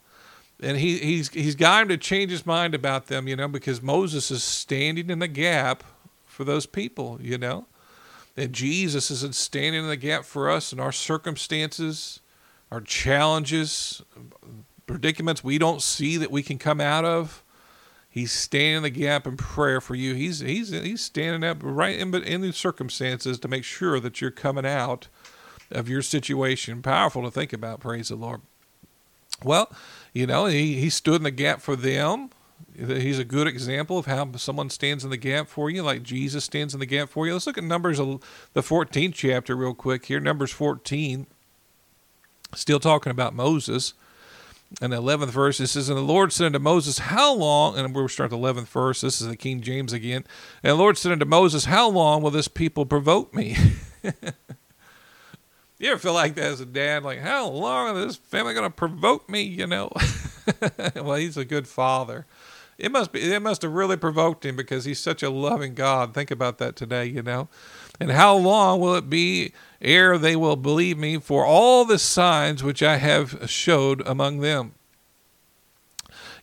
And 0.61 0.77
he, 0.77 0.99
he's, 0.99 1.27
he's 1.31 1.55
got 1.55 1.81
him 1.81 1.87
to 1.89 1.97
change 1.97 2.31
his 2.31 2.45
mind 2.45 2.73
about 2.73 3.07
them, 3.07 3.27
you 3.27 3.35
know, 3.35 3.49
because 3.49 3.81
Moses 3.81 4.31
is 4.31 4.41
standing 4.41 5.09
in 5.09 5.19
the 5.19 5.27
gap 5.27 5.83
for 6.25 6.45
those 6.45 6.65
people, 6.65 7.19
you 7.21 7.37
know. 7.37 7.65
And 8.37 8.53
Jesus 8.53 9.09
is 9.09 9.35
standing 9.35 9.81
in 9.81 9.89
the 9.89 9.97
gap 9.97 10.23
for 10.23 10.49
us 10.49 10.71
in 10.71 10.79
our 10.79 10.91
circumstances, 10.91 12.19
our 12.71 12.81
challenges, 12.81 14.03
predicaments 14.85 15.43
we 15.43 15.57
don't 15.57 15.81
see 15.81 16.17
that 16.17 16.31
we 16.31 16.43
can 16.43 16.59
come 16.59 16.79
out 16.79 17.03
of. 17.03 17.43
He's 18.09 18.31
standing 18.31 18.77
in 18.77 18.83
the 18.83 18.89
gap 18.89 19.27
in 19.27 19.37
prayer 19.37 19.81
for 19.81 19.95
you. 19.95 20.15
He's 20.15 20.39
he's 20.39 20.69
he's 20.69 21.01
standing 21.01 21.47
up 21.47 21.57
right 21.61 21.97
in 21.97 22.13
in 22.15 22.41
the 22.41 22.53
circumstances 22.53 23.37
to 23.39 23.47
make 23.47 23.63
sure 23.63 23.99
that 23.99 24.21
you're 24.21 24.31
coming 24.31 24.65
out 24.65 25.07
of 25.69 25.89
your 25.89 26.01
situation. 26.01 26.81
Powerful 26.81 27.23
to 27.23 27.31
think 27.31 27.53
about. 27.53 27.79
Praise 27.79 28.09
the 28.09 28.15
Lord. 28.15 28.41
Well, 29.43 29.71
you 30.13 30.25
know 30.25 30.45
he 30.45 30.79
he 30.79 30.89
stood 30.89 31.17
in 31.17 31.23
the 31.23 31.31
gap 31.31 31.61
for 31.61 31.75
them. 31.75 32.29
He's 32.77 33.17
a 33.17 33.25
good 33.25 33.47
example 33.47 33.97
of 33.97 34.05
how 34.05 34.31
someone 34.33 34.69
stands 34.69 35.03
in 35.03 35.09
the 35.09 35.17
gap 35.17 35.47
for 35.47 35.69
you, 35.69 35.81
like 35.81 36.03
Jesus 36.03 36.45
stands 36.45 36.75
in 36.75 36.79
the 36.79 36.85
gap 36.85 37.09
for 37.09 37.25
you. 37.25 37.33
Let's 37.33 37.47
look 37.47 37.57
at 37.57 37.63
Numbers, 37.63 37.97
the 37.97 38.61
14th 38.61 39.13
chapter, 39.15 39.55
real 39.55 39.73
quick 39.73 40.05
here. 40.05 40.19
Numbers 40.19 40.51
14. 40.51 41.25
Still 42.53 42.79
talking 42.79 43.11
about 43.11 43.33
Moses 43.33 43.93
and 44.81 44.91
the 44.93 45.01
11th 45.01 45.29
verse, 45.29 45.59
it 45.59 45.67
says, 45.67 45.89
And 45.89 45.97
the 45.97 46.03
Lord 46.03 46.33
said 46.33 46.47
unto 46.47 46.59
Moses, 46.59 46.99
How 46.99 47.33
long, 47.33 47.77
and 47.77 47.95
we're 47.95 48.07
starting 48.07 48.39
the 48.39 48.47
11th 48.47 48.67
verse, 48.67 49.01
this 49.01 49.21
is 49.21 49.27
the 49.27 49.37
King 49.37 49.61
James 49.61 49.93
again. 49.93 50.23
And 50.61 50.71
the 50.71 50.75
Lord 50.75 50.97
said 50.97 51.11
unto 51.11 51.25
Moses, 51.25 51.65
How 51.65 51.89
long 51.89 52.21
will 52.21 52.31
this 52.31 52.47
people 52.47 52.85
provoke 52.85 53.33
me? 53.33 53.55
you 54.03 55.89
ever 55.89 55.97
feel 55.97 56.13
like 56.13 56.35
that 56.35 56.45
as 56.45 56.61
a 56.61 56.65
dad? 56.65 57.03
Like, 57.03 57.19
how 57.19 57.49
long 57.49 57.95
is 57.97 58.05
this 58.05 58.15
family 58.17 58.53
going 58.53 58.69
to 58.69 58.75
provoke 58.75 59.29
me, 59.29 59.41
you 59.41 59.67
know? 59.67 59.91
well, 60.95 61.15
he's 61.15 61.37
a 61.37 61.45
good 61.45 61.67
father. 61.67 62.25
It 62.77 62.91
must 62.91 63.11
be, 63.11 63.33
it 63.33 63.41
must 63.41 63.63
have 63.63 63.71
really 63.71 63.97
provoked 63.97 64.45
him 64.45 64.55
because 64.55 64.85
he's 64.85 64.99
such 64.99 65.23
a 65.23 65.29
loving 65.29 65.73
God. 65.73 66.13
Think 66.13 66.29
about 66.29 66.59
that 66.59 66.75
today, 66.75 67.05
you 67.05 67.23
know? 67.23 67.49
And 67.99 68.11
how 68.11 68.35
long 68.35 68.79
will 68.79 68.95
it 68.95 69.09
be 69.09 69.53
ere 69.81 70.17
they 70.17 70.35
will 70.35 70.55
believe 70.55 70.97
me 70.97 71.17
for 71.17 71.43
all 71.43 71.85
the 71.85 71.97
signs 71.97 72.63
which 72.63 72.83
I 72.83 72.97
have 72.97 73.49
showed 73.49 74.05
among 74.05 74.39
them? 74.41 74.73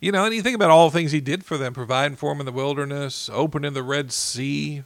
You 0.00 0.10
know, 0.10 0.24
and 0.24 0.34
you 0.34 0.42
think 0.42 0.56
about 0.56 0.70
all 0.70 0.90
the 0.90 0.98
things 0.98 1.12
he 1.12 1.20
did 1.20 1.44
for 1.44 1.56
them, 1.56 1.72
providing 1.72 2.16
for 2.16 2.32
them 2.32 2.40
in 2.40 2.46
the 2.46 2.52
wilderness, 2.52 3.30
opening 3.32 3.72
the 3.72 3.82
Red 3.82 4.10
Sea, 4.12 4.82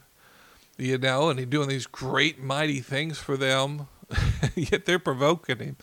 you 0.77 0.97
know, 0.97 1.29
and 1.29 1.39
he 1.39 1.45
doing 1.45 1.67
these 1.67 1.87
great, 1.87 2.39
mighty 2.39 2.79
things 2.79 3.17
for 3.17 3.35
them. 3.35 3.87
yet 4.55 4.85
they're 4.85 4.99
provoking 4.99 5.59
him. 5.59 5.77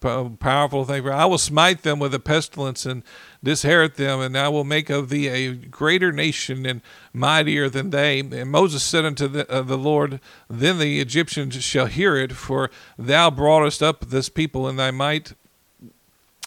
Powerful 0.00 0.84
thing. 0.84 1.02
For 1.02 1.12
I 1.12 1.26
will 1.26 1.38
smite 1.38 1.82
them 1.82 1.98
with 1.98 2.14
a 2.14 2.18
pestilence 2.18 2.86
and 2.86 3.02
disherit 3.44 3.96
them, 3.96 4.20
and 4.20 4.36
I 4.36 4.48
will 4.48 4.64
make 4.64 4.88
of 4.88 5.10
thee 5.10 5.28
a 5.28 5.52
greater 5.54 6.10
nation 6.10 6.64
and 6.64 6.80
mightier 7.12 7.68
than 7.68 7.90
they. 7.90 8.20
And 8.20 8.50
Moses 8.50 8.82
said 8.82 9.04
unto 9.04 9.28
the, 9.28 9.50
uh, 9.50 9.62
the 9.62 9.78
Lord, 9.78 10.20
Then 10.48 10.78
the 10.78 11.00
Egyptians 11.00 11.62
shall 11.62 11.86
hear 11.86 12.16
it, 12.16 12.32
for 12.32 12.70
thou 12.98 13.30
broughtest 13.30 13.82
up 13.82 14.06
this 14.06 14.28
people 14.28 14.68
in 14.68 14.76
thy 14.76 14.90
might 14.90 15.34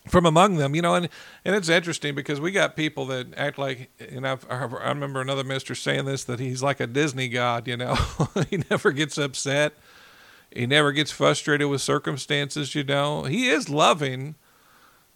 from 0.07 0.25
among 0.25 0.57
them, 0.57 0.75
you 0.75 0.81
know, 0.81 0.95
and, 0.95 1.07
and 1.45 1.55
it's 1.55 1.69
interesting 1.69 2.13
because 2.13 2.41
we 2.41 2.51
got 2.51 2.75
people 2.75 3.05
that 3.05 3.27
act 3.37 3.57
like, 3.57 3.89
and 3.99 4.27
I've, 4.27 4.45
I 4.49 4.89
remember 4.89 5.21
another 5.21 5.43
minister 5.43 5.75
saying 5.75 6.05
this 6.05 6.25
that 6.25 6.39
he's 6.39 6.61
like 6.61 6.79
a 6.79 6.87
Disney 6.87 7.29
god, 7.29 7.67
you 7.67 7.77
know, 7.77 7.95
he 8.49 8.63
never 8.69 8.91
gets 8.91 9.17
upset, 9.17 9.73
he 10.55 10.65
never 10.65 10.91
gets 10.91 11.11
frustrated 11.11 11.67
with 11.67 11.81
circumstances, 11.81 12.75
you 12.75 12.83
know, 12.83 13.23
he 13.23 13.49
is 13.49 13.69
loving, 13.69 14.35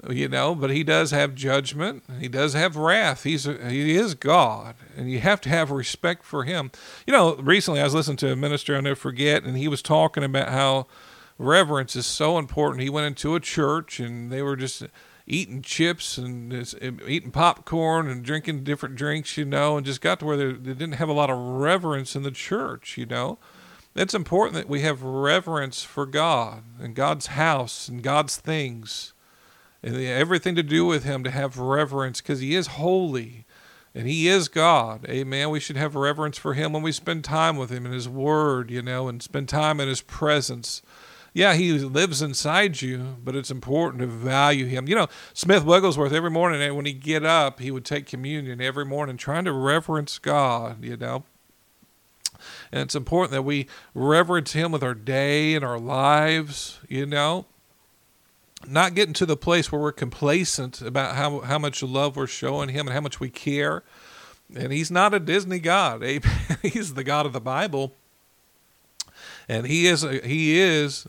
you 0.09 0.27
know, 0.27 0.53
but 0.53 0.69
he 0.69 0.83
does 0.83 1.11
have 1.11 1.35
judgment, 1.35 2.03
he 2.19 2.27
does 2.27 2.53
have 2.53 2.75
wrath. 2.75 3.23
He's 3.23 3.45
he 3.45 3.95
is 3.95 4.13
God, 4.13 4.75
and 4.95 5.09
you 5.09 5.19
have 5.19 5.41
to 5.41 5.49
have 5.49 5.71
respect 5.71 6.23
for 6.23 6.43
him. 6.43 6.71
You 7.05 7.13
know, 7.13 7.35
recently 7.35 7.79
I 7.79 7.83
was 7.83 7.93
listening 7.93 8.17
to 8.17 8.31
a 8.31 8.35
minister 8.35 8.75
I'll 8.75 8.81
never 8.81 8.95
forget, 8.95 9.43
and 9.43 9.57
he 9.57 9.67
was 9.67 9.81
talking 9.81 10.23
about 10.23 10.49
how 10.49 10.88
reverence 11.38 11.95
is 11.95 12.05
so 12.05 12.38
important. 12.38 12.81
He 12.81 12.89
went 12.89 13.07
into 13.07 13.35
a 13.35 13.39
church 13.39 13.99
and 13.99 14.31
they 14.31 14.41
were 14.41 14.55
just 14.55 14.83
eating 15.25 15.61
chips 15.61 16.17
and 16.17 16.53
eating 17.07 17.31
popcorn 17.31 18.07
and 18.07 18.23
drinking 18.23 18.63
different 18.63 18.95
drinks, 18.95 19.38
you 19.38 19.45
know, 19.45 19.77
and 19.77 19.85
just 19.85 20.01
got 20.01 20.19
to 20.19 20.25
where 20.25 20.38
they, 20.38 20.53
they 20.53 20.73
didn't 20.73 20.93
have 20.93 21.09
a 21.09 21.13
lot 21.13 21.29
of 21.29 21.38
reverence 21.38 22.15
in 22.15 22.23
the 22.23 22.31
church, 22.31 22.97
you 22.97 23.05
know. 23.05 23.38
It's 23.97 24.13
important 24.13 24.53
that 24.53 24.69
we 24.69 24.81
have 24.81 25.01
reverence 25.01 25.83
for 25.83 26.05
God 26.05 26.63
and 26.79 26.95
God's 26.95 27.27
house 27.27 27.89
and 27.89 28.03
God's 28.03 28.37
things 28.37 29.13
and 29.81 29.95
everything 29.95 30.55
to 30.55 30.63
do 30.63 30.85
with 30.85 31.03
Him 31.03 31.23
to 31.23 31.31
have 31.31 31.57
reverence 31.57 32.21
because 32.21 32.39
He 32.39 32.55
is 32.55 32.67
holy 32.67 33.45
and 33.95 34.07
He 34.07 34.27
is 34.27 34.47
God. 34.47 35.05
Amen. 35.09 35.49
We 35.49 35.59
should 35.59 35.77
have 35.77 35.95
reverence 35.95 36.37
for 36.37 36.53
Him 36.53 36.73
when 36.73 36.83
we 36.83 36.91
spend 36.91 37.23
time 37.23 37.57
with 37.57 37.71
Him 37.71 37.87
in 37.87 37.91
His 37.91 38.07
Word, 38.07 38.69
you 38.69 38.83
know, 38.83 39.07
and 39.07 39.23
spend 39.23 39.49
time 39.49 39.79
in 39.79 39.87
His 39.87 40.01
presence 40.01 40.83
yeah, 41.37 41.53
he 41.53 41.73
lives 41.73 42.23
inside 42.23 42.81
you, 42.81 43.17
but 43.23 43.35
it's 43.35 43.51
important 43.51 44.01
to 44.01 44.07
value 44.07 44.65
him. 44.65 44.87
You 44.87 44.95
know, 44.95 45.07
Smith 45.35 45.63
Wigglesworth, 45.63 46.11
every 46.11 46.31
morning 46.31 46.75
when 46.75 46.87
he'd 46.87 47.03
get 47.03 47.23
up, 47.23 47.59
he 47.59 47.69
would 47.69 47.85
take 47.85 48.07
communion 48.07 48.59
every 48.59 48.85
morning, 48.85 49.17
trying 49.17 49.45
to 49.45 49.51
reverence 49.51 50.17
God, 50.17 50.83
you 50.83 50.97
know. 50.97 51.25
And 52.72 52.82
it's 52.82 52.95
important 52.95 53.32
that 53.32 53.43
we 53.43 53.68
reverence 53.93 54.53
him 54.53 54.72
with 54.72 54.84
our 54.84 54.93
day 54.93 55.55
and 55.55 55.63
our 55.63 55.80
lives, 55.80 56.80
you 56.88 57.05
know. 57.05 57.45
Not 58.68 58.95
getting 58.95 59.13
to 59.15 59.26
the 59.26 59.38
place 59.38 59.72
where 59.72 59.80
we're 59.80 59.91
complacent 59.91 60.82
about 60.82 61.15
how, 61.15 61.41
how 61.41 61.59
much 61.59 61.84
love 61.84 62.15
we're 62.15 62.28
showing 62.28 62.70
him 62.70 62.88
and 62.88 62.93
how 62.93 63.01
much 63.01 63.20
we 63.20 63.30
care. 63.30 63.84
And 64.55 64.74
he's 64.74 64.89
not 64.89 65.13
a 65.13 65.20
Disney 65.20 65.59
God. 65.59 66.03
He's 66.61 66.93
the 66.93 67.03
God 67.03 67.26
of 67.26 67.34
the 67.34 67.41
Bible 67.41 67.93
and 69.49 69.65
he 69.65 69.88
is 69.88 70.01
he 70.24 70.59
is 70.59 71.07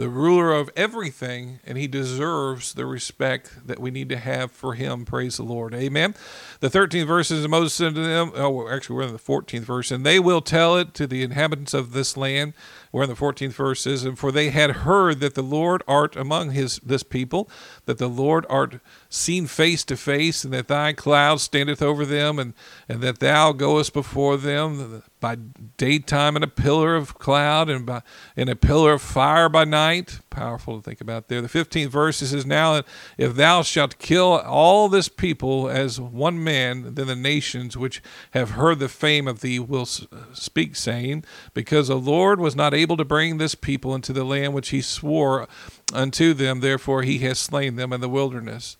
the 0.00 0.08
ruler 0.08 0.54
of 0.54 0.70
everything, 0.74 1.60
and 1.66 1.76
he 1.76 1.86
deserves 1.86 2.72
the 2.72 2.86
respect 2.86 3.66
that 3.66 3.78
we 3.78 3.90
need 3.90 4.08
to 4.08 4.16
have 4.16 4.50
for 4.50 4.72
him. 4.72 5.04
Praise 5.04 5.36
the 5.36 5.42
Lord. 5.42 5.74
Amen. 5.74 6.14
The 6.60 6.70
13th 6.70 7.06
verse 7.06 7.30
is 7.30 7.46
Moses 7.46 7.74
said 7.74 7.94
to 7.96 8.00
them, 8.00 8.32
oh, 8.34 8.66
actually, 8.66 8.96
we're 8.96 9.02
in 9.02 9.12
the 9.12 9.18
14th 9.18 9.60
verse, 9.60 9.90
and 9.90 10.06
they 10.06 10.18
will 10.18 10.40
tell 10.40 10.78
it 10.78 10.94
to 10.94 11.06
the 11.06 11.22
inhabitants 11.22 11.74
of 11.74 11.92
this 11.92 12.16
land. 12.16 12.54
We're 12.92 13.04
in 13.04 13.08
the 13.08 13.14
14th 13.14 13.52
verse 13.52 13.86
is, 13.86 14.04
and 14.04 14.18
for 14.18 14.32
they 14.32 14.50
had 14.50 14.70
heard 14.70 15.20
that 15.20 15.34
the 15.34 15.42
Lord 15.42 15.82
art 15.86 16.16
among 16.16 16.50
his 16.50 16.78
this 16.80 17.04
people, 17.04 17.48
that 17.86 17.98
the 17.98 18.08
Lord 18.08 18.44
art 18.50 18.80
seen 19.08 19.46
face 19.46 19.84
to 19.84 19.96
face, 19.96 20.42
and 20.42 20.52
that 20.52 20.68
thy 20.68 20.92
cloud 20.92 21.40
standeth 21.40 21.82
over 21.82 22.04
them, 22.04 22.38
and, 22.38 22.52
and 22.88 23.00
that 23.00 23.20
thou 23.20 23.52
goest 23.52 23.92
before 23.92 24.36
them 24.36 25.02
by 25.20 25.36
daytime 25.76 26.36
in 26.36 26.42
a 26.42 26.48
pillar 26.48 26.96
of 26.96 27.18
cloud 27.18 27.68
and 27.68 27.84
by 27.84 28.02
in 28.36 28.48
a 28.48 28.56
pillar 28.56 28.94
of 28.94 29.02
fire 29.02 29.48
by 29.48 29.64
night. 29.64 30.20
Powerful 30.30 30.80
to 30.80 30.82
think 30.82 31.00
about 31.00 31.28
there. 31.28 31.42
The 31.42 31.48
15th 31.48 31.88
verse 31.88 32.16
says, 32.18 32.46
Now 32.46 32.82
if 33.18 33.34
thou 33.34 33.62
shalt 33.62 33.98
kill 33.98 34.38
all 34.38 34.88
this 34.88 35.08
people 35.08 35.68
as 35.68 36.00
one 36.00 36.42
man, 36.42 36.94
then 36.94 37.06
the 37.06 37.16
nations 37.16 37.76
which 37.76 38.02
have 38.30 38.50
heard 38.50 38.78
the 38.78 38.88
fame 38.88 39.28
of 39.28 39.40
thee 39.40 39.58
will 39.58 39.86
speak, 39.86 40.74
saying, 40.74 41.24
Because 41.52 41.88
the 41.88 41.96
Lord 41.98 42.40
was 42.40 42.56
not 42.56 42.74
able 42.82 42.96
to 42.96 43.04
bring 43.04 43.38
this 43.38 43.54
people 43.54 43.94
into 43.94 44.12
the 44.12 44.24
land 44.24 44.54
which 44.54 44.70
he 44.70 44.80
swore 44.80 45.48
unto 45.92 46.34
them, 46.34 46.60
therefore 46.60 47.02
he 47.02 47.18
has 47.18 47.38
slain 47.38 47.76
them 47.76 47.92
in 47.92 48.00
the 48.00 48.08
wilderness 48.08 48.76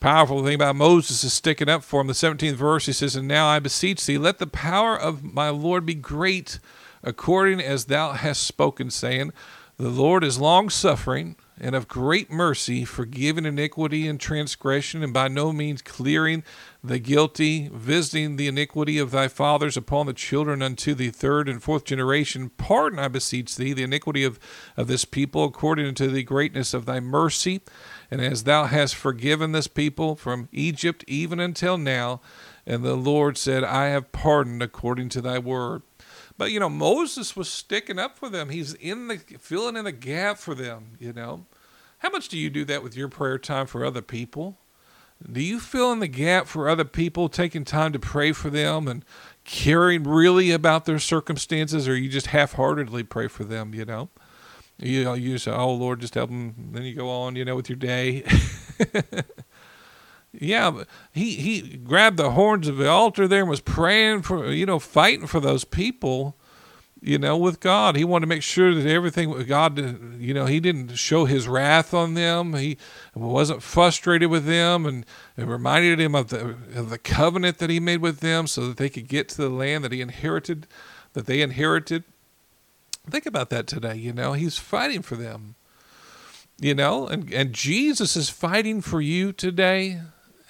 powerful 0.00 0.44
thing 0.44 0.54
about 0.54 0.76
Moses 0.76 1.24
is 1.24 1.32
sticking 1.32 1.68
up 1.68 1.82
for 1.82 2.00
him. 2.00 2.06
The 2.06 2.12
17th 2.12 2.54
verse, 2.54 2.86
he 2.86 2.92
says, 2.92 3.16
And 3.16 3.28
now 3.28 3.46
I 3.46 3.58
beseech 3.58 4.04
thee, 4.04 4.18
let 4.18 4.38
the 4.38 4.46
power 4.46 4.98
of 4.98 5.22
my 5.22 5.48
Lord 5.50 5.86
be 5.86 5.94
great, 5.94 6.58
according 7.02 7.60
as 7.60 7.86
thou 7.86 8.12
hast 8.12 8.42
spoken, 8.42 8.90
saying, 8.90 9.32
The 9.76 9.88
Lord 9.88 10.24
is 10.24 10.38
long 10.38 10.68
suffering 10.70 11.36
and 11.60 11.74
of 11.74 11.88
great 11.88 12.30
mercy, 12.30 12.84
forgiving 12.84 13.44
iniquity 13.44 14.06
and 14.06 14.20
transgression, 14.20 15.02
and 15.02 15.12
by 15.12 15.28
no 15.28 15.52
means 15.52 15.82
clearing 15.82 16.44
the 16.82 16.98
guilty, 16.98 17.68
visiting 17.72 18.36
the 18.36 18.46
iniquity 18.46 18.98
of 18.98 19.10
thy 19.10 19.28
fathers 19.28 19.76
upon 19.76 20.06
the 20.06 20.12
children 20.12 20.62
unto 20.62 20.94
the 20.94 21.10
third 21.10 21.48
and 21.48 21.62
fourth 21.62 21.84
generation. 21.84 22.50
Pardon, 22.56 22.98
I 22.98 23.08
beseech 23.08 23.56
thee, 23.56 23.72
the 23.72 23.82
iniquity 23.82 24.24
of, 24.24 24.38
of 24.76 24.86
this 24.86 25.04
people, 25.04 25.44
according 25.44 25.94
to 25.94 26.08
the 26.08 26.22
greatness 26.22 26.74
of 26.74 26.86
thy 26.86 27.00
mercy 27.00 27.62
and 28.10 28.20
as 28.20 28.44
thou 28.44 28.64
hast 28.64 28.94
forgiven 28.94 29.52
this 29.52 29.68
people 29.68 30.16
from 30.16 30.48
Egypt 30.52 31.04
even 31.06 31.40
until 31.40 31.76
now, 31.76 32.20
and 32.66 32.82
the 32.82 32.96
Lord 32.96 33.36
said, 33.36 33.64
I 33.64 33.86
have 33.86 34.12
pardoned 34.12 34.62
according 34.62 35.10
to 35.10 35.20
thy 35.20 35.38
word. 35.38 35.82
But 36.38 36.52
you 36.52 36.60
know, 36.60 36.70
Moses 36.70 37.36
was 37.36 37.50
sticking 37.50 37.98
up 37.98 38.16
for 38.16 38.30
them. 38.30 38.48
He's 38.48 38.72
in 38.74 39.08
the 39.08 39.18
filling 39.18 39.76
in 39.76 39.84
the 39.84 39.92
gap 39.92 40.38
for 40.38 40.54
them, 40.54 40.92
you 40.98 41.12
know. 41.12 41.44
How 41.98 42.10
much 42.10 42.28
do 42.28 42.38
you 42.38 42.48
do 42.48 42.64
that 42.66 42.82
with 42.82 42.96
your 42.96 43.08
prayer 43.08 43.38
time 43.38 43.66
for 43.66 43.84
other 43.84 44.02
people? 44.02 44.56
Do 45.30 45.42
you 45.42 45.58
fill 45.58 45.90
in 45.90 45.98
the 45.98 46.06
gap 46.06 46.46
for 46.46 46.68
other 46.68 46.84
people, 46.84 47.28
taking 47.28 47.64
time 47.64 47.92
to 47.92 47.98
pray 47.98 48.30
for 48.30 48.50
them 48.50 48.86
and 48.86 49.04
caring 49.42 50.04
really 50.04 50.52
about 50.52 50.84
their 50.84 51.00
circumstances, 51.00 51.88
or 51.88 51.96
you 51.96 52.08
just 52.08 52.28
half 52.28 52.52
heartedly 52.52 53.02
pray 53.02 53.26
for 53.26 53.42
them, 53.42 53.74
you 53.74 53.84
know? 53.84 54.10
You 54.78 55.12
you 55.14 55.38
say, 55.38 55.50
"Oh 55.50 55.72
Lord, 55.74 56.00
just 56.00 56.14
help 56.14 56.30
him." 56.30 56.70
Then 56.70 56.84
you 56.84 56.94
go 56.94 57.10
on, 57.10 57.34
you 57.34 57.44
know, 57.44 57.56
with 57.56 57.68
your 57.68 57.76
day. 57.76 58.22
yeah, 60.40 60.84
he 61.12 61.34
he 61.34 61.76
grabbed 61.78 62.16
the 62.16 62.32
horns 62.32 62.68
of 62.68 62.76
the 62.76 62.88
altar 62.88 63.26
there 63.26 63.40
and 63.40 63.50
was 63.50 63.60
praying 63.60 64.22
for, 64.22 64.50
you 64.50 64.66
know, 64.66 64.78
fighting 64.78 65.26
for 65.26 65.40
those 65.40 65.64
people. 65.64 66.36
You 67.00 67.16
know, 67.16 67.36
with 67.36 67.60
God, 67.60 67.94
he 67.94 68.04
wanted 68.04 68.26
to 68.26 68.28
make 68.28 68.42
sure 68.42 68.74
that 68.74 68.84
everything 68.84 69.30
God, 69.44 69.78
you 70.20 70.34
know, 70.34 70.46
he 70.46 70.58
didn't 70.58 70.96
show 70.96 71.26
his 71.26 71.46
wrath 71.46 71.94
on 71.94 72.14
them. 72.14 72.54
He 72.54 72.76
wasn't 73.14 73.62
frustrated 73.62 74.30
with 74.30 74.46
them, 74.46 74.84
and 74.84 75.06
it 75.36 75.46
reminded 75.46 76.00
him 76.00 76.16
of 76.16 76.30
the 76.30 76.56
of 76.74 76.90
the 76.90 76.98
covenant 76.98 77.58
that 77.58 77.70
he 77.70 77.78
made 77.78 78.00
with 78.00 78.18
them, 78.18 78.48
so 78.48 78.66
that 78.66 78.78
they 78.78 78.88
could 78.88 79.06
get 79.06 79.28
to 79.28 79.36
the 79.36 79.48
land 79.48 79.84
that 79.84 79.92
he 79.92 80.00
inherited, 80.00 80.66
that 81.12 81.26
they 81.26 81.40
inherited. 81.40 82.02
Think 83.08 83.26
about 83.26 83.50
that 83.50 83.68
today. 83.68 83.94
You 83.94 84.12
know, 84.12 84.32
he's 84.32 84.58
fighting 84.58 85.02
for 85.02 85.14
them. 85.14 85.54
You 86.60 86.74
know, 86.74 87.06
and, 87.06 87.32
and 87.32 87.52
Jesus 87.52 88.16
is 88.16 88.28
fighting 88.28 88.80
for 88.80 89.00
you 89.00 89.32
today. 89.32 90.00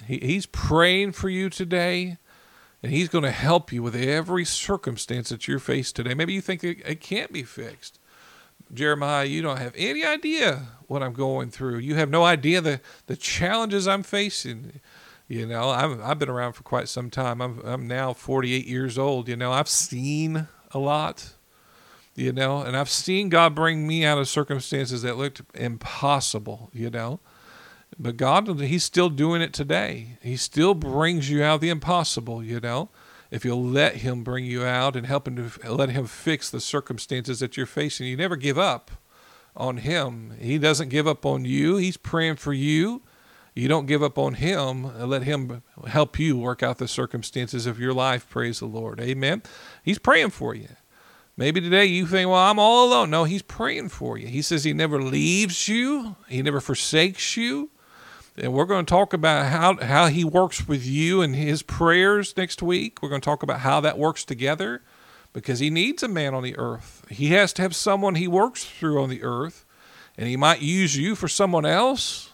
He, 0.09 0.17
he's 0.17 0.47
praying 0.47 1.11
for 1.11 1.29
you 1.29 1.51
today. 1.51 2.17
And 2.81 2.91
he's 2.91 3.09
going 3.09 3.25
to 3.25 3.31
help 3.31 3.73
you 3.73 3.83
with 3.83 3.95
every 3.95 4.45
circumstance 4.45 5.29
that 5.29 5.47
you're 5.47 5.59
faced 5.59 5.95
today. 5.97 6.13
Maybe 6.13 6.33
you 6.33 6.41
think 6.41 6.63
it, 6.63 6.81
it 6.85 7.01
can't 7.01 7.31
be 7.31 7.43
fixed. 7.43 7.99
Jeremiah, 8.73 9.25
you 9.25 9.41
don't 9.41 9.59
have 9.59 9.73
any 9.75 10.03
idea 10.05 10.67
what 10.87 11.03
I'm 11.03 11.13
going 11.13 11.51
through. 11.51 11.79
You 11.79 11.95
have 11.95 12.09
no 12.09 12.23
idea 12.23 12.61
the, 12.61 12.79
the 13.07 13.17
challenges 13.17 13.87
I'm 13.87 14.01
facing. 14.01 14.79
You 15.27 15.45
know, 15.45 15.69
I've, 15.69 16.01
I've 16.01 16.19
been 16.19 16.29
around 16.29 16.53
for 16.53 16.63
quite 16.63 16.87
some 16.87 17.09
time. 17.09 17.41
I'm, 17.41 17.59
I'm 17.65 17.85
now 17.85 18.13
48 18.13 18.65
years 18.65 18.97
old. 18.97 19.27
You 19.27 19.35
know, 19.35 19.51
I've 19.51 19.69
seen 19.69 20.47
a 20.71 20.79
lot 20.79 21.33
you 22.15 22.33
know, 22.33 22.61
and 22.61 22.75
I've 22.75 22.89
seen 22.89 23.29
God 23.29 23.55
bring 23.55 23.87
me 23.87 24.03
out 24.03 24.17
of 24.17 24.27
circumstances 24.27 25.03
that 25.03 25.15
looked 25.15 25.41
impossible, 25.53 26.69
you 26.73 26.89
know. 26.89 27.21
But 27.99 28.15
God, 28.15 28.61
He's 28.61 28.85
still 28.85 29.09
doing 29.09 29.41
it 29.41 29.51
today. 29.51 30.17
He 30.21 30.37
still 30.37 30.73
brings 30.73 31.29
you 31.29 31.43
out 31.43 31.59
the 31.59 31.69
impossible, 31.69 32.41
you 32.41 32.61
know, 32.61 32.89
if 33.29 33.43
you'll 33.43 33.63
let 33.63 33.97
Him 33.97 34.23
bring 34.23 34.45
you 34.45 34.63
out 34.63 34.95
and 34.95 35.05
help 35.05 35.27
Him 35.27 35.35
to 35.35 35.73
let 35.73 35.89
Him 35.89 36.07
fix 36.07 36.49
the 36.49 36.61
circumstances 36.61 37.41
that 37.41 37.57
you're 37.57 37.65
facing. 37.65 38.07
You 38.07 38.15
never 38.15 38.37
give 38.37 38.57
up 38.57 38.91
on 39.55 39.77
Him. 39.77 40.33
He 40.39 40.57
doesn't 40.57 40.87
give 40.87 41.07
up 41.07 41.25
on 41.25 41.43
you. 41.43 41.75
He's 41.75 41.97
praying 41.97 42.37
for 42.37 42.53
you. 42.53 43.01
You 43.53 43.67
don't 43.67 43.87
give 43.87 44.01
up 44.01 44.17
on 44.17 44.35
Him 44.35 44.97
let 45.09 45.23
Him 45.23 45.61
help 45.87 46.17
you 46.17 46.37
work 46.37 46.63
out 46.63 46.77
the 46.77 46.87
circumstances 46.87 47.65
of 47.65 47.79
your 47.81 47.93
life. 47.93 48.29
Praise 48.29 48.59
the 48.59 48.65
Lord. 48.65 49.01
Amen. 49.01 49.43
He's 49.83 49.99
praying 49.99 50.29
for 50.29 50.55
you. 50.55 50.69
Maybe 51.35 51.59
today 51.59 51.85
you 51.85 52.05
think, 52.05 52.29
well, 52.29 52.39
I'm 52.39 52.59
all 52.59 52.87
alone. 52.87 53.09
No, 53.09 53.25
He's 53.25 53.41
praying 53.41 53.89
for 53.89 54.17
you. 54.17 54.27
He 54.27 54.41
says 54.41 54.63
He 54.63 54.71
never 54.71 55.01
leaves 55.01 55.67
you, 55.67 56.15
He 56.29 56.41
never 56.41 56.61
forsakes 56.61 57.35
you. 57.35 57.71
And 58.39 58.53
we're 58.53 58.65
going 58.65 58.85
to 58.85 58.89
talk 58.89 59.13
about 59.13 59.47
how, 59.47 59.77
how 59.85 60.07
He 60.07 60.23
works 60.23 60.67
with 60.67 60.85
you 60.85 61.21
and 61.21 61.35
His 61.35 61.61
prayers 61.61 62.35
next 62.37 62.61
week. 62.61 63.01
We're 63.01 63.09
going 63.09 63.21
to 63.21 63.25
talk 63.25 63.43
about 63.43 63.59
how 63.59 63.81
that 63.81 63.97
works 63.97 64.23
together 64.23 64.81
because 65.33 65.59
He 65.59 65.69
needs 65.69 66.03
a 66.03 66.07
man 66.07 66.33
on 66.33 66.43
the 66.43 66.57
earth. 66.57 67.05
He 67.09 67.29
has 67.29 67.51
to 67.53 67.61
have 67.61 67.75
someone 67.75 68.15
He 68.15 68.27
works 68.27 68.63
through 68.63 69.01
on 69.01 69.09
the 69.09 69.23
earth, 69.23 69.65
and 70.17 70.27
He 70.27 70.37
might 70.37 70.61
use 70.61 70.95
you 70.95 71.15
for 71.15 71.27
someone 71.27 71.65
else. 71.65 72.31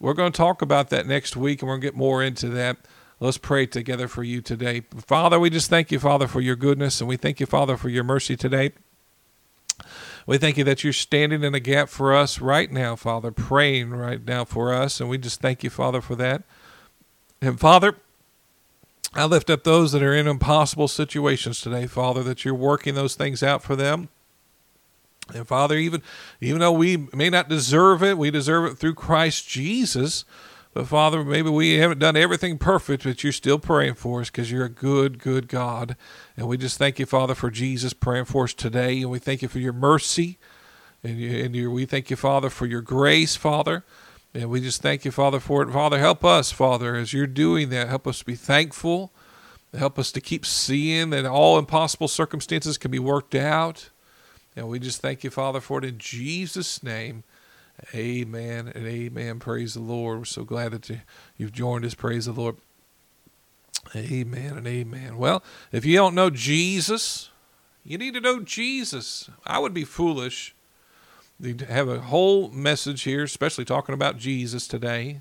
We're 0.00 0.14
going 0.14 0.32
to 0.32 0.36
talk 0.36 0.60
about 0.62 0.90
that 0.90 1.06
next 1.06 1.36
week, 1.36 1.62
and 1.62 1.68
we're 1.68 1.74
going 1.74 1.82
to 1.82 1.86
get 1.86 1.96
more 1.96 2.22
into 2.22 2.48
that. 2.50 2.78
Let's 3.20 3.38
pray 3.38 3.66
together 3.66 4.06
for 4.06 4.22
you 4.22 4.40
today. 4.40 4.82
Father, 5.06 5.40
we 5.40 5.50
just 5.50 5.70
thank 5.70 5.90
you, 5.90 5.98
Father, 5.98 6.28
for 6.28 6.40
your 6.40 6.56
goodness, 6.56 7.00
and 7.00 7.08
we 7.08 7.16
thank 7.16 7.40
you, 7.40 7.46
Father, 7.46 7.76
for 7.76 7.88
your 7.88 8.04
mercy 8.04 8.36
today. 8.36 8.72
We 10.28 10.36
thank 10.36 10.58
you 10.58 10.64
that 10.64 10.84
you're 10.84 10.92
standing 10.92 11.42
in 11.42 11.54
a 11.54 11.58
gap 11.58 11.88
for 11.88 12.14
us 12.14 12.38
right 12.38 12.70
now, 12.70 12.96
Father, 12.96 13.30
praying 13.30 13.92
right 13.92 14.22
now 14.22 14.44
for 14.44 14.74
us, 14.74 15.00
and 15.00 15.08
we 15.08 15.16
just 15.16 15.40
thank 15.40 15.64
you, 15.64 15.70
Father, 15.70 16.02
for 16.02 16.14
that. 16.16 16.42
And 17.40 17.58
Father, 17.58 17.96
I 19.14 19.24
lift 19.24 19.48
up 19.48 19.64
those 19.64 19.92
that 19.92 20.02
are 20.02 20.12
in 20.12 20.26
impossible 20.26 20.86
situations 20.86 21.62
today, 21.62 21.86
Father, 21.86 22.22
that 22.24 22.44
you're 22.44 22.52
working 22.52 22.94
those 22.94 23.14
things 23.14 23.42
out 23.42 23.62
for 23.62 23.74
them. 23.74 24.10
And 25.34 25.48
Father, 25.48 25.78
even 25.78 26.02
even 26.42 26.60
though 26.60 26.72
we 26.72 27.08
may 27.14 27.30
not 27.30 27.48
deserve 27.48 28.02
it, 28.02 28.18
we 28.18 28.30
deserve 28.30 28.70
it 28.70 28.76
through 28.76 28.96
Christ 28.96 29.48
Jesus. 29.48 30.26
But 30.74 30.86
Father, 30.86 31.24
maybe 31.24 31.50
we 31.50 31.74
haven't 31.78 31.98
done 31.98 32.16
everything 32.16 32.58
perfect, 32.58 33.04
but 33.04 33.24
you're 33.24 33.32
still 33.32 33.58
praying 33.58 33.94
for 33.94 34.20
us 34.20 34.30
because 34.30 34.50
you're 34.50 34.66
a 34.66 34.70
good, 34.70 35.18
good 35.18 35.48
God. 35.48 35.96
And 36.36 36.46
we 36.46 36.56
just 36.56 36.78
thank 36.78 36.98
you, 36.98 37.06
Father, 37.06 37.34
for 37.34 37.50
Jesus 37.50 37.92
praying 37.92 38.26
for 38.26 38.44
us 38.44 38.54
today. 38.54 39.00
And 39.00 39.10
we 39.10 39.18
thank 39.18 39.42
you 39.42 39.48
for 39.48 39.58
your 39.58 39.72
mercy. 39.72 40.38
And, 41.02 41.18
you, 41.18 41.44
and 41.44 41.72
we 41.72 41.86
thank 41.86 42.10
you, 42.10 42.16
Father, 42.16 42.50
for 42.50 42.66
your 42.66 42.82
grace, 42.82 43.34
Father. 43.34 43.84
And 44.34 44.50
we 44.50 44.60
just 44.60 44.82
thank 44.82 45.04
you, 45.04 45.10
Father, 45.10 45.40
for 45.40 45.62
it. 45.62 45.72
Father, 45.72 45.98
help 45.98 46.24
us, 46.24 46.52
Father, 46.52 46.94
as 46.94 47.12
you're 47.12 47.26
doing 47.26 47.70
that. 47.70 47.88
Help 47.88 48.06
us 48.06 48.20
to 48.20 48.24
be 48.24 48.34
thankful. 48.34 49.10
Help 49.76 49.98
us 49.98 50.12
to 50.12 50.20
keep 50.20 50.46
seeing 50.46 51.10
that 51.10 51.26
all 51.26 51.58
impossible 51.58 52.08
circumstances 52.08 52.78
can 52.78 52.90
be 52.90 52.98
worked 52.98 53.34
out. 53.34 53.90
And 54.54 54.68
we 54.68 54.78
just 54.78 55.00
thank 55.00 55.24
you, 55.24 55.30
Father, 55.30 55.60
for 55.60 55.78
it 55.78 55.84
in 55.84 55.98
Jesus' 55.98 56.82
name. 56.82 57.24
Amen 57.94 58.72
and 58.74 58.86
amen. 58.86 59.38
Praise 59.38 59.74
the 59.74 59.80
Lord. 59.80 60.18
We're 60.18 60.24
so 60.24 60.44
glad 60.44 60.72
that 60.72 60.88
you, 60.88 61.00
you've 61.36 61.52
joined 61.52 61.84
us. 61.84 61.94
Praise 61.94 62.26
the 62.26 62.32
Lord. 62.32 62.56
Amen 63.94 64.56
and 64.56 64.66
amen. 64.66 65.16
Well, 65.16 65.42
if 65.72 65.84
you 65.84 65.96
don't 65.96 66.14
know 66.14 66.30
Jesus, 66.30 67.30
you 67.84 67.96
need 67.96 68.14
to 68.14 68.20
know 68.20 68.40
Jesus. 68.40 69.30
I 69.46 69.58
would 69.58 69.72
be 69.72 69.84
foolish 69.84 70.54
to 71.42 71.66
have 71.66 71.88
a 71.88 72.00
whole 72.00 72.50
message 72.50 73.02
here, 73.02 73.22
especially 73.22 73.64
talking 73.64 73.94
about 73.94 74.18
Jesus 74.18 74.66
today 74.66 75.20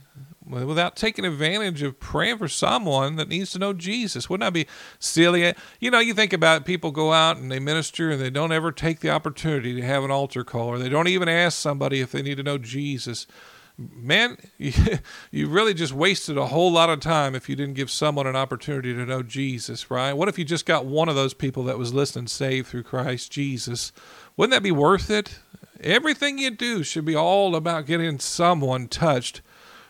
without 0.50 0.96
taking 0.96 1.26
advantage 1.26 1.82
of 1.82 2.00
praying 2.00 2.38
for 2.38 2.48
someone 2.48 3.16
that 3.18 3.28
needs 3.28 3.52
to 3.52 3.60
know 3.60 3.74
Jesus. 3.74 4.30
Wouldn't 4.30 4.46
that 4.48 4.54
be 4.54 4.68
silly? 5.00 5.44
Eh, 5.44 5.54
you 5.80 5.92
know, 5.92 6.00
you 6.00 6.14
think 6.14 6.34
about 6.34 6.66
people 6.66 6.92
go 6.92 7.12
out 7.14 7.38
and 7.38 7.52
they 7.52 7.60
minister 7.60 8.12
and 8.12 8.22
they 8.22 8.30
don't 8.30 8.52
ever 8.52 8.72
take 8.72 9.02
the 9.02 9.10
opportunity 9.10 9.74
to 9.76 9.82
have 9.82 10.04
an 10.04 10.12
altar 10.12 10.44
call 10.44 10.70
or 10.70 10.78
they 10.78 10.90
don't 10.90 11.08
even 11.08 11.28
ask 11.28 11.58
somebody 11.58 12.02
if 12.02 12.12
they 12.12 12.22
need 12.22 12.38
to 12.38 12.44
know 12.44 12.58
Jesus. 12.58 13.28
Man, 13.78 14.38
you, 14.58 14.74
you 15.32 15.48
really 15.48 15.74
just 15.74 15.94
wasted 15.94 16.38
a 16.38 16.48
whole 16.48 16.72
lot 16.72 16.90
of 16.90 17.00
time 17.00 17.36
if 17.36 17.50
you 17.50 17.56
didn't 17.56 17.76
give 17.76 17.92
someone 17.92 18.26
an 18.26 18.36
opportunity 18.36 18.94
to 18.94 19.06
know 19.06 19.24
Jesus, 19.24 19.92
right? 19.92 20.14
What 20.14 20.30
if 20.30 20.40
you 20.40 20.46
just 20.46 20.66
got 20.66 20.86
one 20.86 21.10
of 21.10 21.16
those 21.16 21.34
people 21.34 21.64
that 21.66 21.78
was 21.78 21.94
listening 21.94 22.28
saved 22.28 22.68
through 22.68 22.84
Christ 22.84 23.32
Jesus? 23.32 23.92
Wouldn't 24.36 24.54
that 24.54 24.64
be 24.64 24.72
worth 24.72 25.10
it? 25.10 25.40
Everything 25.82 26.38
you 26.38 26.52
do 26.52 26.84
should 26.84 27.06
be 27.06 27.16
all 27.16 27.56
about 27.56 27.86
getting 27.86 28.20
someone 28.20 28.88
touched 28.88 29.42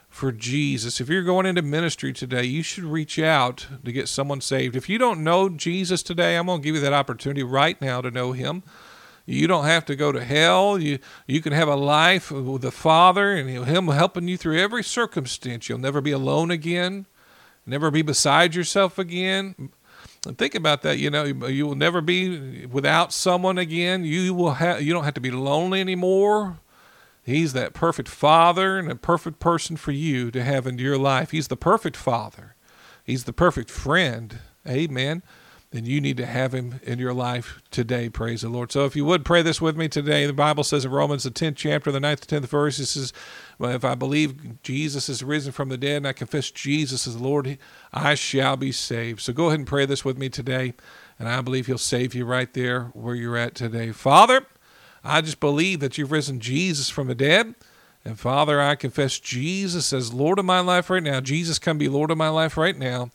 for 0.09 0.31
Jesus. 0.31 0.99
If 0.99 1.09
you're 1.09 1.23
going 1.23 1.45
into 1.45 1.61
ministry 1.61 2.11
today, 2.11 2.43
you 2.43 2.63
should 2.63 2.83
reach 2.83 3.19
out 3.19 3.67
to 3.85 3.91
get 3.91 4.07
someone 4.07 4.41
saved. 4.41 4.75
If 4.75 4.89
you 4.89 4.97
don't 4.97 5.23
know 5.23 5.49
Jesus 5.49 6.01
today, 6.01 6.35
I'm 6.35 6.47
going 6.47 6.61
to 6.61 6.65
give 6.65 6.75
you 6.75 6.81
that 6.81 6.93
opportunity 6.93 7.43
right 7.43 7.79
now 7.81 8.01
to 8.01 8.11
know 8.11 8.31
him. 8.31 8.63
You 9.25 9.45
don't 9.45 9.65
have 9.65 9.85
to 9.85 9.95
go 9.95 10.13
to 10.13 10.23
hell. 10.23 10.79
You 10.79 10.99
you 11.27 11.41
can 11.41 11.51
have 11.51 11.67
a 11.67 11.75
life 11.75 12.31
with 12.31 12.61
the 12.61 12.71
Father 12.71 13.33
and 13.33 13.49
him 13.49 13.87
helping 13.89 14.27
you 14.29 14.37
through 14.37 14.57
every 14.57 14.83
circumstance. 14.83 15.67
You'll 15.67 15.79
never 15.79 15.99
be 15.99 16.13
alone 16.13 16.49
again. 16.49 17.05
Never 17.65 17.91
be 17.91 18.01
beside 18.01 18.55
yourself 18.55 18.97
again. 18.97 19.69
And 20.27 20.37
think 20.37 20.55
about 20.55 20.81
that. 20.83 20.97
You 20.97 21.09
know, 21.09 21.23
you 21.23 21.65
will 21.65 21.75
never 21.75 22.01
be 22.01 22.65
without 22.65 23.13
someone 23.13 23.57
again. 23.57 24.03
You 24.03 24.33
will 24.33 24.53
have. 24.53 24.81
You 24.81 24.93
don't 24.93 25.03
have 25.03 25.13
to 25.15 25.21
be 25.21 25.31
lonely 25.31 25.79
anymore. 25.81 26.59
He's 27.23 27.53
that 27.53 27.73
perfect 27.73 28.07
father 28.07 28.77
and 28.77 28.89
a 28.89 28.95
perfect 28.95 29.39
person 29.39 29.75
for 29.75 29.91
you 29.91 30.31
to 30.31 30.43
have 30.43 30.65
into 30.65 30.83
your 30.83 30.97
life. 30.97 31.31
He's 31.31 31.49
the 31.49 31.57
perfect 31.57 31.97
father. 31.97 32.55
He's 33.03 33.25
the 33.25 33.33
perfect 33.33 33.69
friend. 33.69 34.39
Amen. 34.65 35.23
Then 35.71 35.85
you 35.85 35.99
need 35.99 36.15
to 36.17 36.25
have 36.25 36.53
him 36.53 36.79
in 36.83 36.97
your 36.97 37.13
life 37.13 37.61
today. 37.71 38.07
Praise 38.07 38.41
the 38.41 38.47
Lord. 38.49 38.71
So 38.71 38.85
if 38.85 38.95
you 38.95 39.03
would 39.03 39.25
pray 39.25 39.41
this 39.41 39.59
with 39.59 39.75
me 39.75 39.89
today, 39.89 40.25
the 40.25 40.31
Bible 40.31 40.63
says 40.63 40.85
in 40.85 40.91
Romans, 40.91 41.23
the 41.23 41.29
10th 41.29 41.57
chapter, 41.57 41.91
the 41.91 41.99
9th 41.99 42.21
to 42.21 42.39
10th 42.39 42.45
verse, 42.45 42.79
it 42.79 42.85
says, 42.85 43.11
well, 43.59 43.71
If 43.71 43.83
I 43.83 43.93
believe 43.93 44.61
Jesus 44.63 45.09
is 45.09 45.23
risen 45.23 45.51
from 45.51 45.67
the 45.67 45.77
dead 45.77 45.97
and 45.97 46.07
I 46.07 46.13
confess 46.13 46.51
Jesus 46.51 47.03
the 47.03 47.17
Lord, 47.17 47.57
I 47.91 48.15
shall 48.15 48.55
be 48.55 48.71
saved. 48.71 49.19
So 49.19 49.33
go 49.33 49.47
ahead 49.47 49.59
and 49.59 49.67
pray 49.67 49.85
this 49.85 50.05
with 50.05 50.17
me 50.17 50.29
today. 50.29 50.73
And 51.19 51.27
I 51.27 51.41
believe 51.41 51.67
he'll 51.67 51.77
save 51.77 52.15
you 52.15 52.23
right 52.23 52.53
there 52.53 52.85
where 52.93 53.15
you're 53.15 53.37
at 53.37 53.53
today. 53.53 53.91
Father, 53.91 54.45
I 55.03 55.19
just 55.19 55.41
believe 55.41 55.81
that 55.81 55.97
you've 55.97 56.11
risen 56.11 56.39
Jesus 56.39 56.89
from 56.89 57.07
the 57.07 57.15
dead. 57.15 57.55
And 58.05 58.17
Father, 58.17 58.61
I 58.61 58.75
confess 58.75 59.19
Jesus 59.19 59.91
as 59.91 60.13
Lord 60.13 60.39
of 60.39 60.45
my 60.45 60.61
life 60.61 60.89
right 60.89 61.03
now. 61.03 61.19
Jesus, 61.19 61.59
come 61.59 61.77
be 61.77 61.89
Lord 61.89 62.09
of 62.09 62.17
my 62.17 62.29
life 62.29 62.55
right 62.55 62.77
now. 62.77 63.09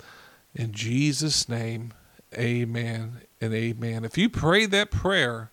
In 0.55 0.73
Jesus' 0.73 1.49
name, 1.49 1.95
amen 2.35 3.23
and 3.41 3.55
amen. 3.55 4.05
If 4.05 4.17
you 4.19 4.29
pray 4.29 4.67
that 4.67 4.91
prayer, 4.91 5.51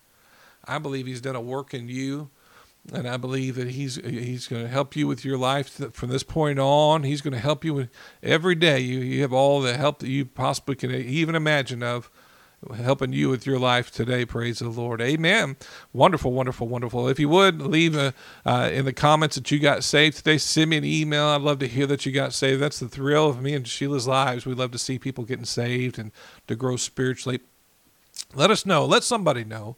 I 0.64 0.78
believe 0.78 1.06
He's 1.06 1.20
done 1.20 1.36
a 1.36 1.40
work 1.40 1.74
in 1.74 1.88
you. 1.88 2.30
And 2.94 3.06
I 3.06 3.18
believe 3.18 3.56
that 3.56 3.68
he's 3.68 3.96
he's 3.96 4.48
going 4.48 4.62
to 4.62 4.68
help 4.68 4.96
you 4.96 5.06
with 5.06 5.22
your 5.22 5.36
life 5.36 5.68
from 5.92 6.08
this 6.08 6.22
point 6.22 6.58
on. 6.58 7.02
He's 7.02 7.20
going 7.20 7.34
to 7.34 7.38
help 7.38 7.62
you 7.62 7.74
with 7.74 7.90
every 8.22 8.54
day. 8.54 8.80
You 8.80 9.00
you 9.00 9.20
have 9.20 9.34
all 9.34 9.60
the 9.60 9.76
help 9.76 9.98
that 9.98 10.08
you 10.08 10.24
possibly 10.24 10.74
can 10.74 10.90
even 10.90 11.34
imagine 11.34 11.82
of 11.82 12.10
helping 12.76 13.12
you 13.12 13.30
with 13.30 13.46
your 13.46 13.58
life 13.58 13.90
today. 13.90 14.24
Praise 14.24 14.58
the 14.58 14.68
Lord. 14.68 15.00
Amen. 15.00 15.56
Wonderful, 15.92 16.32
wonderful, 16.32 16.68
wonderful. 16.68 17.08
If 17.08 17.18
you 17.18 17.28
would 17.28 17.62
leave 17.62 17.96
a, 17.96 18.12
uh, 18.44 18.70
in 18.72 18.84
the 18.84 18.92
comments 18.92 19.36
that 19.36 19.50
you 19.50 19.58
got 19.58 19.82
saved 19.82 20.18
today, 20.18 20.36
send 20.38 20.70
me 20.70 20.76
an 20.76 20.84
email. 20.84 21.26
I'd 21.26 21.40
love 21.40 21.58
to 21.60 21.68
hear 21.68 21.86
that 21.86 22.04
you 22.04 22.12
got 22.12 22.34
saved. 22.34 22.60
That's 22.60 22.78
the 22.78 22.88
thrill 22.88 23.28
of 23.28 23.40
me 23.40 23.54
and 23.54 23.66
Sheila's 23.66 24.06
lives. 24.06 24.44
We 24.44 24.54
love 24.54 24.72
to 24.72 24.78
see 24.78 24.98
people 24.98 25.24
getting 25.24 25.46
saved 25.46 25.98
and 25.98 26.12
to 26.48 26.54
grow 26.54 26.76
spiritually. 26.76 27.40
Let 28.34 28.50
us 28.50 28.66
know. 28.66 28.84
Let 28.84 29.04
somebody 29.04 29.44
know. 29.44 29.76